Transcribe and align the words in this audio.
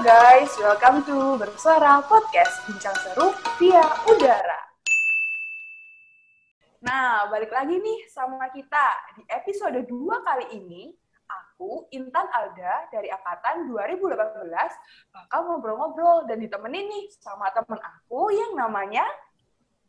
Guys, 0.00 0.48
welcome 0.56 1.04
to 1.04 1.36
Bersuara 1.36 2.00
Podcast 2.00 2.64
Bincang 2.64 2.96
Seru 3.04 3.36
via 3.60 3.84
Udara. 4.08 4.60
Nah, 6.80 7.28
balik 7.28 7.52
lagi 7.52 7.76
nih 7.76 8.08
sama 8.08 8.48
kita. 8.48 8.88
Di 9.20 9.28
episode 9.28 9.76
2 9.84 9.92
kali 10.24 10.56
ini, 10.56 10.88
aku, 11.28 11.84
Intan 11.92 12.24
Alda, 12.32 12.88
dari 12.88 13.12
Angkatan 13.12 13.68
2018, 13.68 15.12
bakal 15.12 15.40
ngobrol-ngobrol 15.52 16.24
dan 16.24 16.40
ditemenin 16.40 16.88
nih 16.88 17.04
sama 17.20 17.52
temen 17.52 17.76
aku 17.84 18.32
yang 18.32 18.56
namanya... 18.56 19.04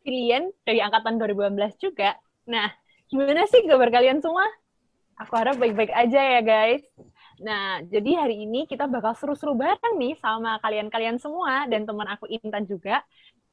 Pilihan 0.04 0.52
dari 0.68 0.84
Angkatan 0.84 1.24
2018 1.24 1.80
juga. 1.80 2.20
Nah, 2.52 2.68
gimana 3.08 3.48
sih 3.48 3.64
kabar 3.64 3.88
kalian 3.88 4.20
semua? 4.20 4.44
Aku 5.24 5.40
harap 5.40 5.56
baik-baik 5.56 5.96
aja 5.96 6.20
ya 6.20 6.42
guys. 6.44 6.84
Nah, 7.42 7.82
jadi 7.82 8.22
hari 8.22 8.46
ini 8.46 8.70
kita 8.70 8.86
bakal 8.86 9.18
seru-seru 9.18 9.58
bareng 9.58 9.98
nih 9.98 10.14
sama 10.22 10.62
kalian-kalian 10.62 11.18
semua 11.18 11.66
dan 11.66 11.90
teman 11.90 12.06
aku 12.06 12.30
Intan 12.30 12.70
juga. 12.70 13.02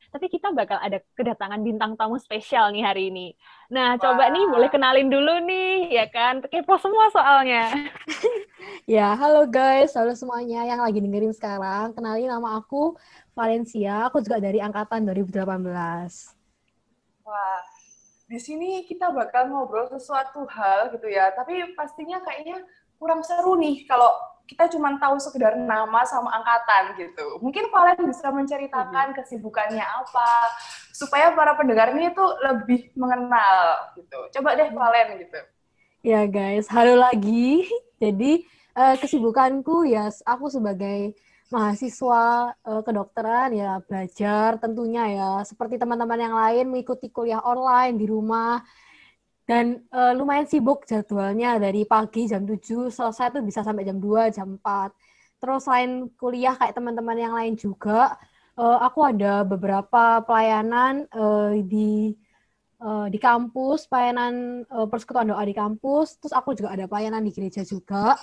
Tapi 0.08 0.28
kita 0.28 0.52
bakal 0.52 0.80
ada 0.80 1.00
kedatangan 1.16 1.60
bintang 1.60 1.92
tamu 1.96 2.16
spesial 2.16 2.72
nih 2.72 2.84
hari 2.84 3.12
ini. 3.12 3.32
Nah, 3.72 3.96
Wah. 3.96 4.00
coba 4.00 4.28
nih 4.32 4.44
boleh 4.48 4.68
kenalin 4.72 5.08
dulu 5.08 5.40
nih, 5.44 6.00
ya 6.00 6.06
kan? 6.08 6.40
Kepo 6.44 6.76
semua 6.80 7.12
soalnya. 7.12 7.68
ya, 8.88 9.12
halo 9.16 9.44
guys, 9.48 9.96
halo 9.96 10.12
semuanya 10.16 10.64
yang 10.64 10.80
lagi 10.80 11.00
dengerin 11.00 11.32
sekarang. 11.36 11.92
Kenalin 11.92 12.28
nama 12.28 12.60
aku 12.60 12.96
Valencia, 13.36 14.08
aku 14.08 14.24
juga 14.24 14.40
dari 14.40 14.60
angkatan 14.64 15.04
2018. 15.04 15.44
Wah, 17.28 17.60
di 18.28 18.36
sini 18.40 18.84
kita 18.88 19.12
bakal 19.12 19.52
ngobrol 19.52 19.92
sesuatu 19.92 20.44
hal 20.48 20.92
gitu 20.92 21.08
ya, 21.08 21.32
tapi 21.36 21.76
pastinya 21.76 22.20
kayaknya 22.24 22.64
kurang 22.98 23.22
seru 23.22 23.54
nih 23.54 23.86
kalau 23.86 24.10
kita 24.48 24.64
cuma 24.72 24.96
tahu 24.96 25.20
sekedar 25.20 25.60
nama 25.60 26.02
sama 26.08 26.32
angkatan 26.32 26.96
gitu. 26.96 27.36
Mungkin 27.44 27.68
Valen 27.68 28.00
bisa 28.08 28.32
menceritakan 28.32 29.12
kesibukannya 29.12 29.84
apa 29.84 30.30
supaya 30.96 31.36
para 31.36 31.52
pendengar 31.52 31.92
ini 31.92 32.10
tuh 32.16 32.32
lebih 32.42 32.90
mengenal 32.96 33.92
gitu. 33.94 34.18
Coba 34.40 34.56
deh 34.56 34.72
Valen 34.72 35.20
gitu. 35.20 35.40
Ya 36.00 36.24
guys, 36.24 36.64
halo 36.72 36.96
lagi. 36.96 37.68
Jadi 38.02 38.48
uh, 38.72 38.96
kesibukanku 38.96 39.84
ya 39.84 40.08
aku 40.24 40.48
sebagai 40.48 41.12
mahasiswa 41.52 42.52
uh, 42.56 42.82
kedokteran 42.84 43.52
ya 43.56 43.80
belajar 43.84 44.60
tentunya 44.60 45.04
ya 45.12 45.30
seperti 45.44 45.80
teman-teman 45.80 46.20
yang 46.20 46.36
lain 46.36 46.64
mengikuti 46.68 47.08
kuliah 47.08 47.40
online 47.40 47.96
di 47.96 48.04
rumah 48.04 48.60
dan 49.48 49.80
uh, 49.96 50.12
lumayan 50.12 50.44
sibuk 50.44 50.84
jadwalnya 50.84 51.56
dari 51.56 51.88
pagi 51.88 52.28
jam 52.28 52.44
7 52.44 52.92
selesai 52.92 53.32
tuh 53.32 53.40
bisa 53.40 53.64
sampai 53.64 53.88
jam 53.88 53.96
2, 53.96 54.28
jam 54.28 54.60
4. 54.60 55.40
Terus 55.40 55.64
selain 55.64 56.12
kuliah 56.20 56.52
kayak 56.52 56.76
teman-teman 56.76 57.16
yang 57.16 57.32
lain 57.32 57.56
juga, 57.56 58.20
uh, 58.60 58.78
aku 58.84 59.08
ada 59.08 59.48
beberapa 59.48 60.20
pelayanan 60.28 61.08
uh, 61.16 61.56
di 61.64 62.12
uh, 62.84 63.08
di 63.08 63.16
kampus, 63.16 63.88
pelayanan 63.88 64.68
uh, 64.68 64.84
persekutuan 64.84 65.32
doa 65.32 65.40
di 65.48 65.56
kampus, 65.56 66.20
terus 66.20 66.36
aku 66.36 66.52
juga 66.52 66.76
ada 66.76 66.84
pelayanan 66.84 67.24
di 67.24 67.32
gereja 67.32 67.64
juga. 67.64 68.20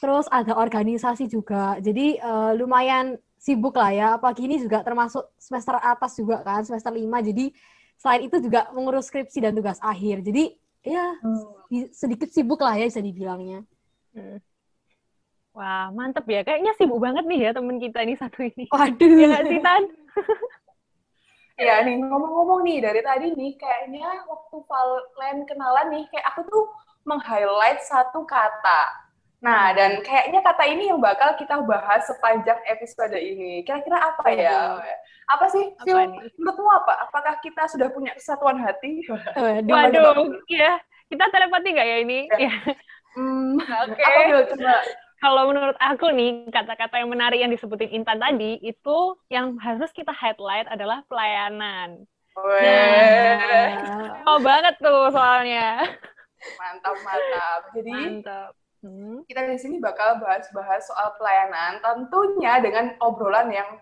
Terus 0.00 0.24
ada 0.32 0.56
organisasi 0.56 1.28
juga. 1.28 1.76
Jadi 1.84 2.16
uh, 2.16 2.56
lumayan 2.56 3.20
sibuk 3.36 3.76
lah 3.76 3.92
ya. 3.92 4.08
Apalagi 4.16 4.48
ini 4.48 4.56
juga 4.56 4.80
termasuk 4.80 5.36
semester 5.36 5.76
atas 5.78 6.16
juga 6.16 6.40
kan, 6.42 6.64
semester 6.64 6.90
5. 6.90 7.28
Jadi 7.28 7.52
selain 8.00 8.26
itu 8.26 8.40
juga 8.42 8.66
mengurus 8.74 9.06
skripsi 9.12 9.38
dan 9.46 9.54
tugas 9.54 9.78
akhir. 9.78 10.26
Jadi 10.26 10.61
ya 10.82 11.14
hmm. 11.22 11.94
sedikit 11.94 12.28
sibuk 12.34 12.58
lah 12.62 12.74
ya 12.74 12.90
bisa 12.90 13.02
dibilangnya. 13.02 13.62
Hmm. 14.12 14.42
Wah, 15.52 15.92
mantep 15.92 16.24
ya. 16.32 16.40
Kayaknya 16.40 16.72
sibuk 16.80 16.96
banget 16.96 17.28
nih 17.28 17.40
ya 17.48 17.50
temen 17.52 17.76
kita 17.76 17.98
ini 18.00 18.14
satu 18.16 18.40
ini. 18.40 18.64
Waduh. 18.72 19.12
Ya 19.20 19.26
nggak 19.28 19.46
sih, 19.52 19.60
Tan? 19.60 19.82
ya 21.68 21.74
nih, 21.84 21.96
ngomong-ngomong 22.00 22.60
nih, 22.64 22.80
dari 22.80 23.00
tadi 23.04 23.26
nih, 23.36 23.52
kayaknya 23.60 24.08
waktu 24.24 24.56
Valen 24.64 25.38
kenalan 25.44 25.86
nih, 25.92 26.04
kayak 26.08 26.26
aku 26.32 26.40
tuh 26.48 26.64
meng-highlight 27.04 27.84
satu 27.84 28.24
kata. 28.24 29.11
Nah, 29.42 29.74
dan 29.74 29.98
kayaknya 30.06 30.38
kata 30.38 30.64
ini 30.70 30.94
yang 30.94 31.02
bakal 31.02 31.34
kita 31.34 31.58
bahas 31.66 32.06
sepanjang 32.06 32.62
episode 32.70 33.18
ini. 33.18 33.66
Kira-kira 33.66 33.98
apa 33.98 34.26
ya? 34.30 34.78
Apa 35.26 35.50
sih? 35.50 35.66
Apa 35.82 36.14
menurutmu 36.38 36.70
apa? 36.70 37.10
Apakah 37.10 37.42
kita 37.42 37.66
sudah 37.66 37.90
punya 37.90 38.14
kesatuan 38.14 38.62
hati? 38.62 39.02
Waduh, 39.10 39.66
Waduh 39.66 40.30
ya. 40.46 40.78
Kita 41.10 41.26
telepati 41.28 41.74
nggak 41.74 41.88
ya 41.90 41.96
ini? 42.06 42.18
Ya. 42.30 42.38
ya. 42.38 42.54
Hmm, 43.18 43.58
Oke. 43.58 43.98
Okay. 43.98 44.46
Kalau 45.18 45.50
menurut 45.50 45.76
aku 45.82 46.14
nih, 46.14 46.46
kata-kata 46.54 47.02
yang 47.02 47.10
menarik 47.10 47.42
yang 47.42 47.50
disebutin 47.50 47.90
Intan 47.90 48.22
tadi, 48.22 48.62
itu 48.62 48.98
yang 49.26 49.58
harus 49.58 49.90
kita 49.90 50.14
highlight 50.14 50.70
adalah 50.70 51.02
pelayanan. 51.10 52.06
Nah, 52.32 54.22
oh 54.24 54.38
banget 54.40 54.74
tuh 54.80 55.10
soalnya. 55.12 55.84
Mantap, 56.58 56.96
mantap. 57.06 57.60
Jadi, 57.76 57.92
mantap 57.92 58.61
Hmm. 58.82 59.22
Kita 59.30 59.46
di 59.46 59.58
sini 59.62 59.78
bakal 59.78 60.18
bahas-bahas 60.18 60.90
soal 60.90 61.14
pelayanan, 61.14 61.78
tentunya 61.78 62.58
dengan 62.58 62.98
obrolan 62.98 63.48
yang 63.54 63.78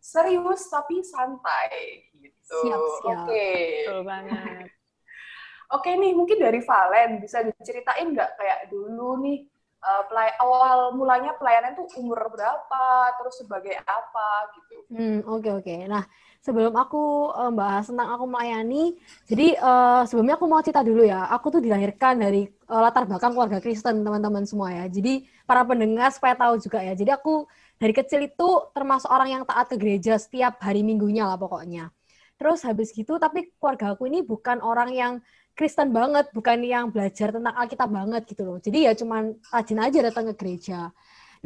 serius 0.00 0.72
tapi 0.72 1.04
santai 1.04 2.08
gitu. 2.16 2.56
Siap, 2.64 2.80
siap. 2.80 3.28
Oke. 3.28 3.28
Okay. 3.28 3.60
Betul 3.84 4.02
banget. 4.08 4.66
Oke 5.76 5.90
nih, 6.00 6.16
mungkin 6.16 6.40
dari 6.40 6.64
Valen 6.64 7.20
bisa 7.20 7.44
diceritain 7.44 8.16
nggak 8.16 8.40
kayak 8.40 8.72
dulu 8.72 9.20
nih 9.20 9.44
uh, 9.84 10.02
pelay 10.08 10.32
awal 10.40 10.96
mulanya 10.96 11.36
pelayanan 11.36 11.76
tuh 11.76 11.84
umur 12.00 12.24
berapa, 12.32 13.12
terus 13.20 13.36
sebagai 13.36 13.76
apa 13.84 14.28
gitu. 14.56 14.76
Hmm, 14.88 15.18
oke 15.28 15.44
okay, 15.44 15.52
oke. 15.52 15.64
Okay. 15.68 15.78
Nah, 15.84 16.08
sebelum 16.48 16.72
aku 16.72 17.28
um, 17.36 17.52
bahas 17.52 17.84
tentang 17.84 18.08
aku 18.08 18.24
melayani, 18.24 18.96
jadi 19.28 19.60
uh, 19.60 20.08
sebelumnya 20.08 20.40
aku 20.40 20.48
mau 20.48 20.64
cerita 20.64 20.80
dulu 20.80 21.04
ya. 21.04 21.28
Aku 21.36 21.52
tuh 21.52 21.60
dilahirkan 21.60 22.16
dari 22.16 22.48
uh, 22.72 22.80
latar 22.80 23.04
belakang 23.04 23.36
keluarga 23.36 23.60
Kristen, 23.60 24.00
teman-teman 24.00 24.48
semua 24.48 24.72
ya. 24.72 24.88
Jadi 24.88 25.28
para 25.44 25.60
pendengar 25.68 26.08
supaya 26.08 26.32
tahu 26.32 26.56
juga 26.56 26.80
ya. 26.80 26.96
Jadi 26.96 27.12
aku 27.12 27.44
dari 27.76 27.92
kecil 27.92 28.24
itu 28.24 28.48
termasuk 28.72 29.12
orang 29.12 29.28
yang 29.28 29.42
taat 29.44 29.68
ke 29.68 29.76
gereja 29.76 30.16
setiap 30.16 30.56
hari 30.64 30.80
minggunya 30.80 31.28
lah 31.28 31.36
pokoknya. 31.36 31.92
Terus 32.40 32.64
habis 32.64 32.96
gitu, 32.96 33.20
tapi 33.20 33.52
keluarga 33.60 33.92
aku 33.92 34.08
ini 34.08 34.24
bukan 34.24 34.64
orang 34.64 34.96
yang 34.96 35.12
Kristen 35.58 35.90
banget, 35.90 36.30
bukan 36.30 36.62
yang 36.62 36.88
belajar 36.88 37.34
tentang 37.34 37.50
Alkitab 37.50 37.90
banget 37.90 38.22
gitu 38.30 38.46
loh. 38.46 38.56
Jadi 38.62 38.88
ya 38.88 38.94
cuman 38.94 39.36
rajin 39.52 39.78
aja 39.82 39.98
datang 40.06 40.24
ke 40.32 40.34
gereja. 40.38 40.94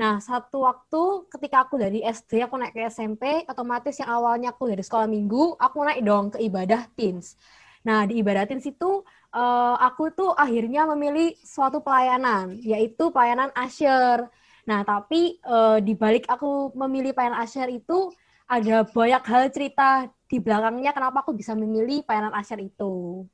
Nah, 0.00 0.18
satu 0.24 0.64
waktu 0.64 1.28
ketika 1.28 1.68
aku 1.68 1.76
dari 1.76 2.00
SD, 2.00 2.40
aku 2.44 2.56
naik 2.56 2.72
ke 2.72 2.88
SMP, 2.88 3.44
otomatis 3.44 4.00
yang 4.00 4.08
awalnya 4.08 4.56
aku 4.56 4.72
dari 4.72 4.80
sekolah 4.80 5.04
minggu, 5.04 5.60
aku 5.60 5.78
naik 5.84 6.00
dong 6.00 6.32
ke 6.32 6.38
ibadah 6.40 6.88
teens. 6.96 7.36
Nah, 7.84 8.08
di 8.08 8.24
ibadah 8.24 8.48
teens 8.48 8.64
itu, 8.64 9.04
uh, 9.36 9.76
aku 9.76 10.08
tuh 10.16 10.32
akhirnya 10.32 10.88
memilih 10.96 11.36
suatu 11.44 11.84
pelayanan, 11.84 12.56
yaitu 12.64 13.12
pelayanan 13.12 13.52
asyir. 13.52 14.28
Nah, 14.64 14.80
tapi 14.86 15.42
uh, 15.44 15.76
di 15.82 15.92
balik 15.92 16.24
aku 16.30 16.72
memilih 16.72 17.12
pelayanan 17.12 17.44
asyir 17.44 17.68
itu, 17.68 18.08
ada 18.48 18.84
banyak 18.88 19.22
hal 19.28 19.44
cerita 19.52 20.08
di 20.28 20.36
belakangnya 20.40 20.92
kenapa 20.96 21.20
aku 21.20 21.36
bisa 21.36 21.52
memilih 21.52 22.00
pelayanan 22.06 22.32
asyir 22.40 22.64
itu. 22.64 23.26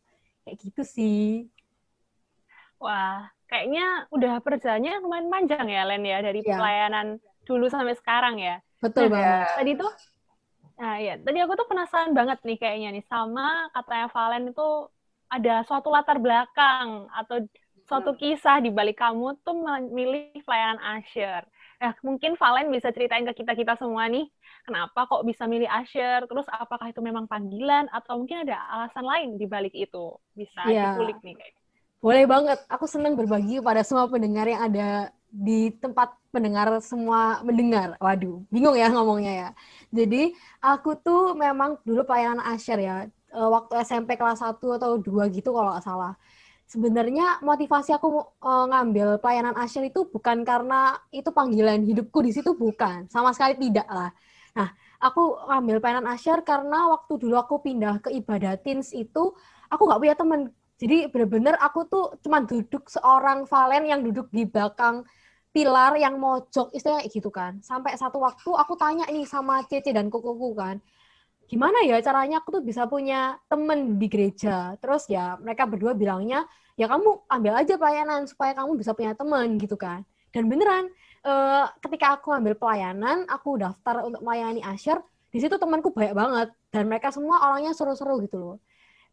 Kayak 0.43 0.57
gitu 0.65 0.83
sih. 0.83 1.47
Wah, 2.83 3.31
kayaknya 3.49 4.07
udah 4.13 4.39
perjalanannya 4.45 4.95
lumayan 5.03 5.29
panjang 5.33 5.67
ya 5.67 5.83
Len 5.89 6.05
ya 6.05 6.19
dari 6.21 6.41
ya. 6.45 6.55
pelayanan 6.55 7.07
dulu 7.49 7.67
sampai 7.73 7.97
sekarang 7.97 8.37
ya. 8.39 8.61
Betul 8.79 9.09
nah, 9.09 9.13
banget. 9.17 9.49
Tadi 9.57 9.73
tuh 9.81 9.93
Nah, 10.79 10.95
ya, 11.03 11.19
tadi 11.19 11.43
aku 11.43 11.59
tuh 11.59 11.67
penasaran 11.67 12.15
banget 12.15 12.39
nih 12.47 12.55
kayaknya 12.55 12.95
nih 12.95 13.05
sama 13.11 13.67
katanya 13.75 14.07
Valen 14.15 14.55
itu 14.55 14.69
ada 15.27 15.67
suatu 15.67 15.91
latar 15.91 16.23
belakang 16.23 17.11
atau 17.11 17.43
suatu 17.83 18.15
kisah 18.15 18.63
di 18.63 18.71
balik 18.71 19.03
kamu 19.03 19.43
tuh 19.43 19.59
memilih 19.59 20.39
pelayanan 20.47 20.79
Asher. 20.79 21.43
Nah, 21.83 21.99
mungkin 22.07 22.39
Valen 22.39 22.71
bisa 22.71 22.95
ceritain 22.95 23.27
ke 23.27 23.43
kita-kita 23.43 23.75
semua 23.75 24.07
nih, 24.07 24.31
kenapa 24.63 25.11
kok 25.11 25.27
bisa 25.27 25.51
milih 25.51 25.67
Asher, 25.67 26.31
terus 26.31 26.47
apakah 26.47 26.95
itu 26.95 27.03
memang 27.03 27.27
panggilan, 27.27 27.91
atau 27.91 28.23
mungkin 28.23 28.47
ada 28.47 28.63
alasan 28.71 29.03
lain 29.03 29.29
di 29.35 29.47
balik 29.51 29.75
itu? 29.75 30.15
Bisa 30.35 30.63
ya. 30.71 30.95
dikulik 30.95 31.19
nih 31.27 31.35
kayak. 31.39 31.58
Boleh 31.99 32.25
banget. 32.31 32.59
Aku 32.71 32.87
senang 32.87 33.19
berbagi 33.19 33.59
pada 33.59 33.83
semua 33.83 34.07
pendengar 34.07 34.47
yang 34.47 34.63
ada 34.71 35.11
di 35.29 35.75
tempat 35.83 36.15
pendengar 36.31 36.79
semua 36.79 37.43
mendengar. 37.43 37.99
Waduh, 37.99 38.47
bingung 38.55 38.79
ya 38.79 38.87
ngomongnya 38.95 39.33
ya. 39.35 39.49
Jadi, 39.91 40.33
aku 40.63 40.95
tuh 41.03 41.35
memang 41.35 41.77
dulu 41.83 42.07
pelayanan 42.07 42.41
Asyar 42.55 42.79
ya. 42.79 42.97
Eh, 43.35 43.49
waktu 43.51 43.83
SMP 43.83 44.15
kelas 44.15 44.41
1 44.41 44.79
atau 44.79 44.97
2 44.97 45.27
gitu 45.35 45.51
kalau 45.51 45.75
nggak 45.75 45.85
salah. 45.85 46.15
Sebenarnya 46.69 47.41
motivasi 47.41 47.97
aku 47.97 48.09
uh, 48.45 48.65
ngambil 48.69 49.19
pelayanan 49.25 49.57
Asyar 49.57 49.89
itu 49.89 50.05
bukan 50.05 50.45
karena 50.45 51.01
itu 51.09 51.33
panggilan 51.33 51.81
hidupku 51.89 52.21
di 52.21 52.31
situ 52.37 52.53
bukan. 52.55 53.09
Sama 53.09 53.33
sekali 53.33 53.57
tidak 53.57 53.89
lah. 53.89 54.13
Nah, 54.53 54.69
aku 55.01 55.39
ngambil 55.49 55.81
pelayanan 55.81 56.09
Asyar 56.13 56.45
karena 56.45 56.93
waktu 56.93 57.13
dulu 57.17 57.37
aku 57.41 57.55
pindah 57.65 58.05
ke 58.05 58.13
ibadah 58.13 58.61
teens 58.61 58.93
itu 58.93 59.33
aku 59.73 59.83
nggak 59.89 60.01
punya 60.01 60.17
teman 60.17 60.41
jadi 60.79 61.11
bener-bener 61.11 61.59
aku 61.59 61.91
tuh 61.91 62.15
cuma 62.23 62.39
duduk 62.47 62.87
seorang 62.87 63.45
Valen 63.51 63.85
yang 63.91 64.01
duduk 64.07 64.31
di 64.31 64.47
belakang 64.47 65.03
pilar 65.51 65.99
yang 65.99 66.23
mojok 66.23 66.71
istilahnya 66.71 67.11
gitu 67.11 67.35
kan. 67.35 67.59
Sampai 67.67 67.99
satu 67.99 68.23
waktu 68.23 68.47
aku 68.47 68.79
tanya 68.79 69.11
nih 69.11 69.27
sama 69.27 69.67
Cece 69.67 69.91
dan 69.91 70.07
kokoku 70.07 70.55
kan, 70.55 70.79
gimana 71.51 71.83
ya 71.83 71.99
caranya 71.99 72.39
aku 72.39 72.61
tuh 72.61 72.63
bisa 72.63 72.87
punya 72.87 73.43
temen 73.51 73.99
di 73.99 74.07
gereja. 74.07 74.79
Terus 74.79 75.11
ya 75.11 75.35
mereka 75.43 75.67
berdua 75.67 75.99
bilangnya, 75.99 76.47
ya 76.79 76.87
kamu 76.87 77.27
ambil 77.27 77.53
aja 77.59 77.75
pelayanan 77.75 78.31
supaya 78.31 78.55
kamu 78.55 78.79
bisa 78.79 78.95
punya 78.95 79.19
temen 79.19 79.59
gitu 79.59 79.75
kan. 79.75 80.07
Dan 80.31 80.47
beneran, 80.47 80.93
eh, 81.27 81.67
ketika 81.83 82.21
aku 82.21 82.31
ambil 82.37 82.55
pelayanan, 82.55 83.27
aku 83.27 83.59
daftar 83.59 84.07
untuk 84.07 84.21
melayani 84.23 84.61
Asher, 84.63 85.01
di 85.33 85.43
situ 85.43 85.57
temanku 85.59 85.91
banyak 85.91 86.15
banget. 86.15 86.49
Dan 86.71 86.87
mereka 86.87 87.09
semua 87.11 87.41
orangnya 87.49 87.73
seru-seru 87.73 88.21
gitu 88.23 88.37
loh. 88.39 88.57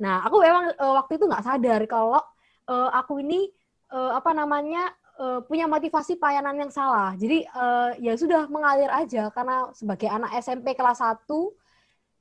Nah, 0.01 0.25
aku 0.27 0.43
memang 0.43 0.71
eh, 0.75 0.93
waktu 0.99 1.11
itu 1.19 1.25
nggak 1.27 1.45
sadar 1.45 1.81
kalau 1.87 2.21
eh, 2.67 2.89
aku 2.91 3.23
ini 3.23 3.47
eh, 3.93 4.11
apa 4.15 4.31
namanya 4.35 4.91
uh, 5.19 5.39
punya 5.43 5.65
motivasi 5.67 6.19
pelayanan 6.19 6.67
yang 6.67 6.71
salah. 6.71 7.15
Jadi 7.15 7.47
uh, 7.55 7.95
ya 7.99 8.13
sudah 8.15 8.47
mengalir 8.51 8.91
aja 8.91 9.31
karena 9.31 9.71
sebagai 9.71 10.07
anak 10.11 10.31
SMP 10.39 10.75
kelas 10.75 10.99
1 10.99 11.27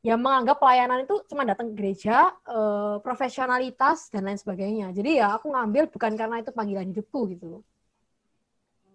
yang 0.05 0.21
menganggap 0.21 0.61
pelayanan 0.61 1.09
itu 1.09 1.17
cuma 1.33 1.49
datang 1.49 1.73
ke 1.73 1.81
gereja, 1.81 2.29
uh, 2.45 3.01
profesionalitas 3.01 4.13
dan 4.13 4.29
lain 4.29 4.37
sebagainya. 4.37 4.93
Jadi 4.93 5.21
ya 5.21 5.41
aku 5.41 5.49
ngambil 5.49 5.89
bukan 5.89 6.13
karena 6.15 6.45
itu 6.45 6.53
panggilan 6.53 6.93
hidupku 6.93 7.21
gitu 7.33 7.65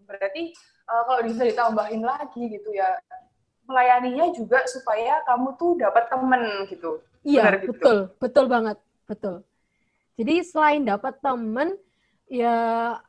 Berarti 0.06 0.54
uh, 0.90 1.04
kalau 1.06 1.22
bisa 1.26 1.44
ditambahin 1.46 2.02
lagi 2.06 2.42
gitu 2.50 2.70
ya, 2.74 2.98
melayaninya 3.66 4.34
juga 4.34 4.66
supaya 4.66 5.22
kamu 5.26 5.54
tuh 5.58 5.78
dapat 5.81 6.10
temen 6.10 6.66
gitu. 6.70 7.02
Iya, 7.27 7.42
Benar 7.44 7.54
gitu? 7.63 7.69
betul, 7.75 7.98
betul 8.21 8.45
banget, 8.54 8.77
betul. 9.10 9.36
Jadi 10.19 10.33
selain 10.45 10.83
dapat 10.88 11.13
temen, 11.24 11.77
ya 12.30 12.54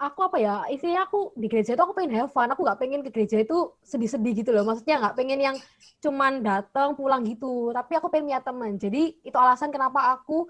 aku 0.00 0.20
apa 0.28 0.38
ya 0.40 0.54
isinya 0.72 1.06
aku 1.08 1.36
di 1.36 1.46
gereja 1.52 1.76
itu 1.76 1.82
aku 1.84 1.94
pengen 1.98 2.14
have 2.24 2.32
fun 2.32 2.48
aku 2.52 2.62
nggak 2.66 2.80
pengen 2.80 3.00
ke 3.06 3.10
gereja 3.14 3.36
itu 3.44 3.54
sedih-sedih 3.84 4.32
gitu 4.44 4.50
loh 4.56 4.64
maksudnya 4.68 4.96
nggak 5.02 5.16
pengen 5.18 5.40
yang 5.40 5.56
cuman 6.04 6.40
datang 6.40 6.96
pulang 6.98 7.22
gitu 7.28 7.70
tapi 7.76 7.92
aku 8.00 8.08
pengen 8.12 8.26
punya 8.32 8.40
teman 8.42 8.72
jadi 8.80 9.12
itu 9.20 9.36
alasan 9.36 9.70
kenapa 9.74 10.16
aku 10.16 10.48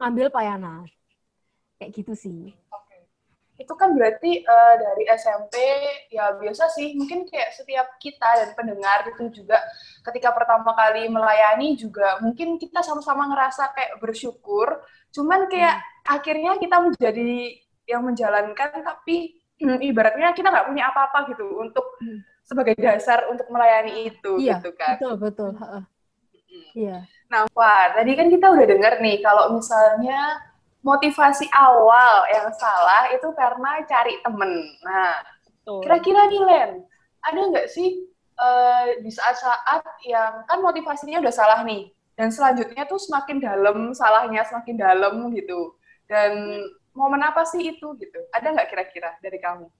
ngambil 0.00 0.30
pelayanan 0.32 0.86
kayak 1.78 1.92
gitu 1.98 2.12
sih 2.14 2.38
Oke. 2.70 2.81
Itu 3.62 3.72
kan 3.78 3.94
berarti 3.94 4.42
uh, 4.42 4.74
dari 4.76 5.04
SMP 5.14 5.54
ya 6.10 6.34
biasa 6.34 6.66
sih 6.74 6.98
mungkin 6.98 7.22
kayak 7.30 7.54
setiap 7.54 7.86
kita 8.02 8.42
dan 8.42 8.50
pendengar 8.58 9.06
itu 9.06 9.30
juga 9.30 9.62
ketika 10.10 10.34
pertama 10.34 10.74
kali 10.74 11.06
melayani 11.06 11.78
juga 11.78 12.18
mungkin 12.18 12.58
kita 12.58 12.82
sama-sama 12.82 13.30
ngerasa 13.30 13.70
kayak 13.72 14.02
bersyukur 14.02 14.82
cuman 15.14 15.46
kayak 15.46 15.78
hmm. 15.78 16.14
akhirnya 16.18 16.52
kita 16.58 16.76
menjadi 16.82 17.62
yang 17.86 18.02
menjalankan 18.02 18.82
tapi 18.82 19.38
hmm, 19.62 19.78
ibaratnya 19.78 20.34
kita 20.34 20.50
nggak 20.50 20.68
punya 20.68 20.90
apa-apa 20.90 21.30
gitu 21.30 21.46
untuk 21.62 21.86
hmm. 22.02 22.20
sebagai 22.42 22.74
dasar 22.74 23.30
untuk 23.30 23.46
melayani 23.48 24.10
itu 24.10 24.32
iya, 24.42 24.58
gitu 24.58 24.74
kan. 24.74 24.98
Betul 24.98 25.14
betul. 25.18 25.50
Hmm. 25.54 25.84
Iya. 26.76 27.06
Nah, 27.32 27.48
Pak, 27.48 27.96
tadi 27.96 28.12
kan 28.12 28.28
kita 28.28 28.46
udah 28.52 28.66
dengar 28.68 29.00
nih 29.00 29.24
kalau 29.24 29.56
misalnya 29.56 30.36
motivasi 30.82 31.46
awal 31.54 32.26
yang 32.26 32.50
salah 32.58 33.06
itu 33.14 33.30
karena 33.38 33.86
cari 33.86 34.18
temen. 34.20 34.52
Nah, 34.82 35.14
kira-kira 35.86 36.26
nih 36.26 36.42
Len, 36.42 36.70
ada 37.22 37.38
nggak 37.38 37.70
sih 37.70 38.02
uh, 38.38 38.98
di 38.98 39.10
saat-saat 39.10 39.86
yang 40.02 40.42
kan 40.46 40.58
motivasinya 40.58 41.22
udah 41.22 41.34
salah 41.34 41.62
nih, 41.62 41.86
dan 42.18 42.34
selanjutnya 42.34 42.82
tuh 42.90 42.98
semakin 42.98 43.38
dalam 43.38 43.94
salahnya 43.94 44.42
semakin 44.42 44.74
dalam 44.74 45.30
gitu, 45.30 45.78
dan 46.10 46.34
momen 46.92 47.22
apa 47.22 47.46
sih 47.46 47.62
itu 47.62 47.94
gitu? 48.02 48.20
Ada 48.34 48.50
nggak 48.50 48.68
kira-kira 48.68 49.14
dari 49.22 49.38
kamu? 49.38 49.70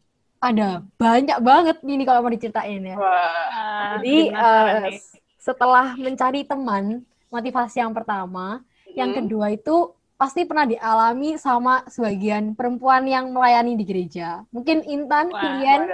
Ada 0.43 0.83
banyak 0.99 1.39
banget 1.39 1.77
ini 1.87 2.03
kalau 2.03 2.23
mau 2.23 2.31
diceritain 2.31 2.83
ya. 2.83 2.97
Wah, 2.99 3.99
Jadi 3.99 4.31
uh, 4.35 4.91
setelah 5.39 5.99
mencari 5.99 6.47
teman, 6.47 7.03
motivasi 7.31 7.83
yang 7.83 7.91
pertama, 7.91 8.63
hmm. 8.87 8.95
yang 8.95 9.11
kedua 9.15 9.55
itu 9.55 9.95
pasti 10.23 10.47
pernah 10.47 10.63
dialami 10.71 11.35
sama 11.35 11.83
sebagian 11.91 12.55
perempuan 12.55 13.03
yang 13.11 13.35
melayani 13.35 13.75
di 13.75 13.83
gereja. 13.83 14.47
Mungkin 14.55 14.87
Intan, 14.87 15.35
kalian 15.35 15.91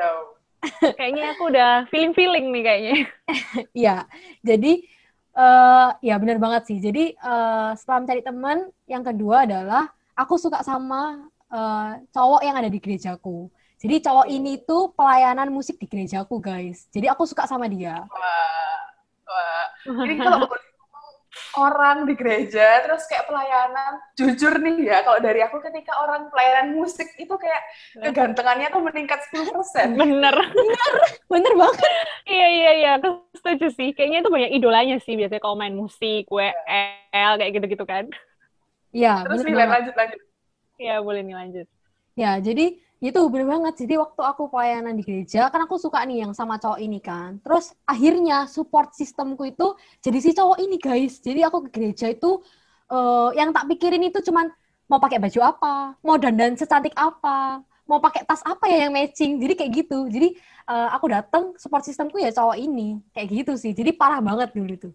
kayaknya 1.00 1.32
aku 1.32 1.48
udah 1.48 1.88
feeling-feeling 1.88 2.52
nih 2.52 2.62
kayaknya. 2.68 2.96
Iya, 3.72 3.96
jadi 4.44 4.84
uh, 5.32 5.96
ya 6.04 6.20
benar 6.20 6.36
banget 6.36 6.68
sih. 6.68 6.76
Jadi 6.76 7.16
uh, 7.24 7.72
setelah 7.72 8.04
mencari 8.04 8.20
teman, 8.20 8.68
yang 8.84 9.00
kedua 9.00 9.48
adalah 9.48 9.88
aku 10.12 10.36
suka 10.36 10.60
sama 10.60 11.24
uh, 11.48 11.96
cowok 12.12 12.44
yang 12.44 12.60
ada 12.60 12.68
di 12.68 12.84
gerejaku. 12.84 13.48
Jadi 13.80 14.04
cowok 14.04 14.28
ini 14.28 14.60
tuh 14.60 14.92
pelayanan 14.92 15.48
musik 15.48 15.80
di 15.80 15.88
gerejaku, 15.88 16.36
guys. 16.36 16.84
Jadi 16.92 17.08
aku 17.08 17.24
suka 17.24 17.48
sama 17.48 17.64
dia. 17.64 18.04
Wah, 18.12 18.76
wah. 19.24 19.66
Ini 20.04 20.20
kalau 20.20 20.44
orang 21.58 22.06
di 22.06 22.14
gereja 22.14 22.86
terus 22.86 23.02
kayak 23.10 23.26
pelayanan, 23.26 23.98
jujur 24.14 24.54
nih 24.62 24.86
ya, 24.86 25.02
kalau 25.02 25.18
dari 25.18 25.42
aku 25.42 25.58
ketika 25.58 25.98
orang 25.98 26.30
pelayanan 26.30 26.78
musik 26.78 27.10
itu 27.18 27.34
kayak 27.34 27.62
kegantengannya 27.98 28.70
tuh 28.70 28.82
meningkat 28.82 29.18
10%. 29.34 29.98
Bener. 29.98 30.36
Bener, 30.38 30.92
bener 31.26 31.52
banget. 31.58 31.90
iya, 32.30 32.48
iya, 32.48 32.70
iya, 32.78 32.90
aku 33.02 33.26
setuju 33.34 33.74
sih. 33.74 33.90
Kayaknya 33.92 34.18
itu 34.22 34.30
banyak 34.30 34.50
idolanya 34.54 34.96
sih 35.02 35.18
biasanya 35.18 35.42
kalau 35.42 35.58
main 35.58 35.74
musik, 35.74 36.30
WL, 36.30 37.32
kayak 37.42 37.52
gitu-gitu 37.58 37.84
kan. 37.84 38.06
Iya. 38.94 39.26
Terus 39.26 39.42
nih, 39.44 39.54
lanjut 39.58 39.94
lanjut. 39.98 40.20
Iya 40.78 41.02
boleh 41.02 41.20
nih 41.26 41.36
lanjut. 41.36 41.66
Ya 42.14 42.38
jadi 42.38 42.78
itu 42.98 43.20
bener 43.30 43.46
banget. 43.46 43.86
Jadi 43.86 43.94
waktu 43.94 44.22
aku 44.26 44.50
pelayanan 44.50 44.98
di 44.98 45.06
gereja, 45.06 45.46
kan 45.54 45.62
aku 45.62 45.78
suka 45.78 46.02
nih 46.02 46.26
yang 46.26 46.32
sama 46.34 46.58
cowok 46.58 46.82
ini 46.82 46.98
kan. 46.98 47.38
Terus 47.46 47.70
akhirnya 47.86 48.50
support 48.50 48.90
sistemku 48.98 49.46
itu 49.46 49.78
jadi 50.02 50.18
si 50.18 50.30
cowok 50.34 50.58
ini 50.58 50.76
guys. 50.82 51.22
Jadi 51.22 51.46
aku 51.46 51.66
ke 51.66 51.78
gereja 51.78 52.10
itu 52.10 52.42
uh, 52.90 53.30
yang 53.38 53.54
tak 53.54 53.70
pikirin 53.70 54.02
itu 54.02 54.18
cuman 54.26 54.50
mau 54.90 54.98
pakai 54.98 55.22
baju 55.22 55.40
apa, 55.44 55.74
mau 56.02 56.16
dandan 56.18 56.58
secantik 56.58 56.96
apa, 56.98 57.62
mau 57.86 58.02
pakai 58.02 58.26
tas 58.26 58.42
apa 58.42 58.66
ya 58.66 58.90
yang 58.90 58.92
matching. 58.92 59.38
Jadi 59.38 59.54
kayak 59.54 59.70
gitu. 59.84 59.98
Jadi 60.10 60.34
uh, 60.66 60.90
aku 60.90 61.06
datang 61.06 61.54
support 61.54 61.86
sistemku 61.86 62.18
ya 62.18 62.34
cowok 62.34 62.58
ini. 62.58 62.98
Kayak 63.14 63.28
gitu 63.30 63.52
sih. 63.54 63.70
Jadi 63.78 63.94
parah 63.94 64.18
banget 64.18 64.50
dulu 64.50 64.74
tuh. 64.74 64.94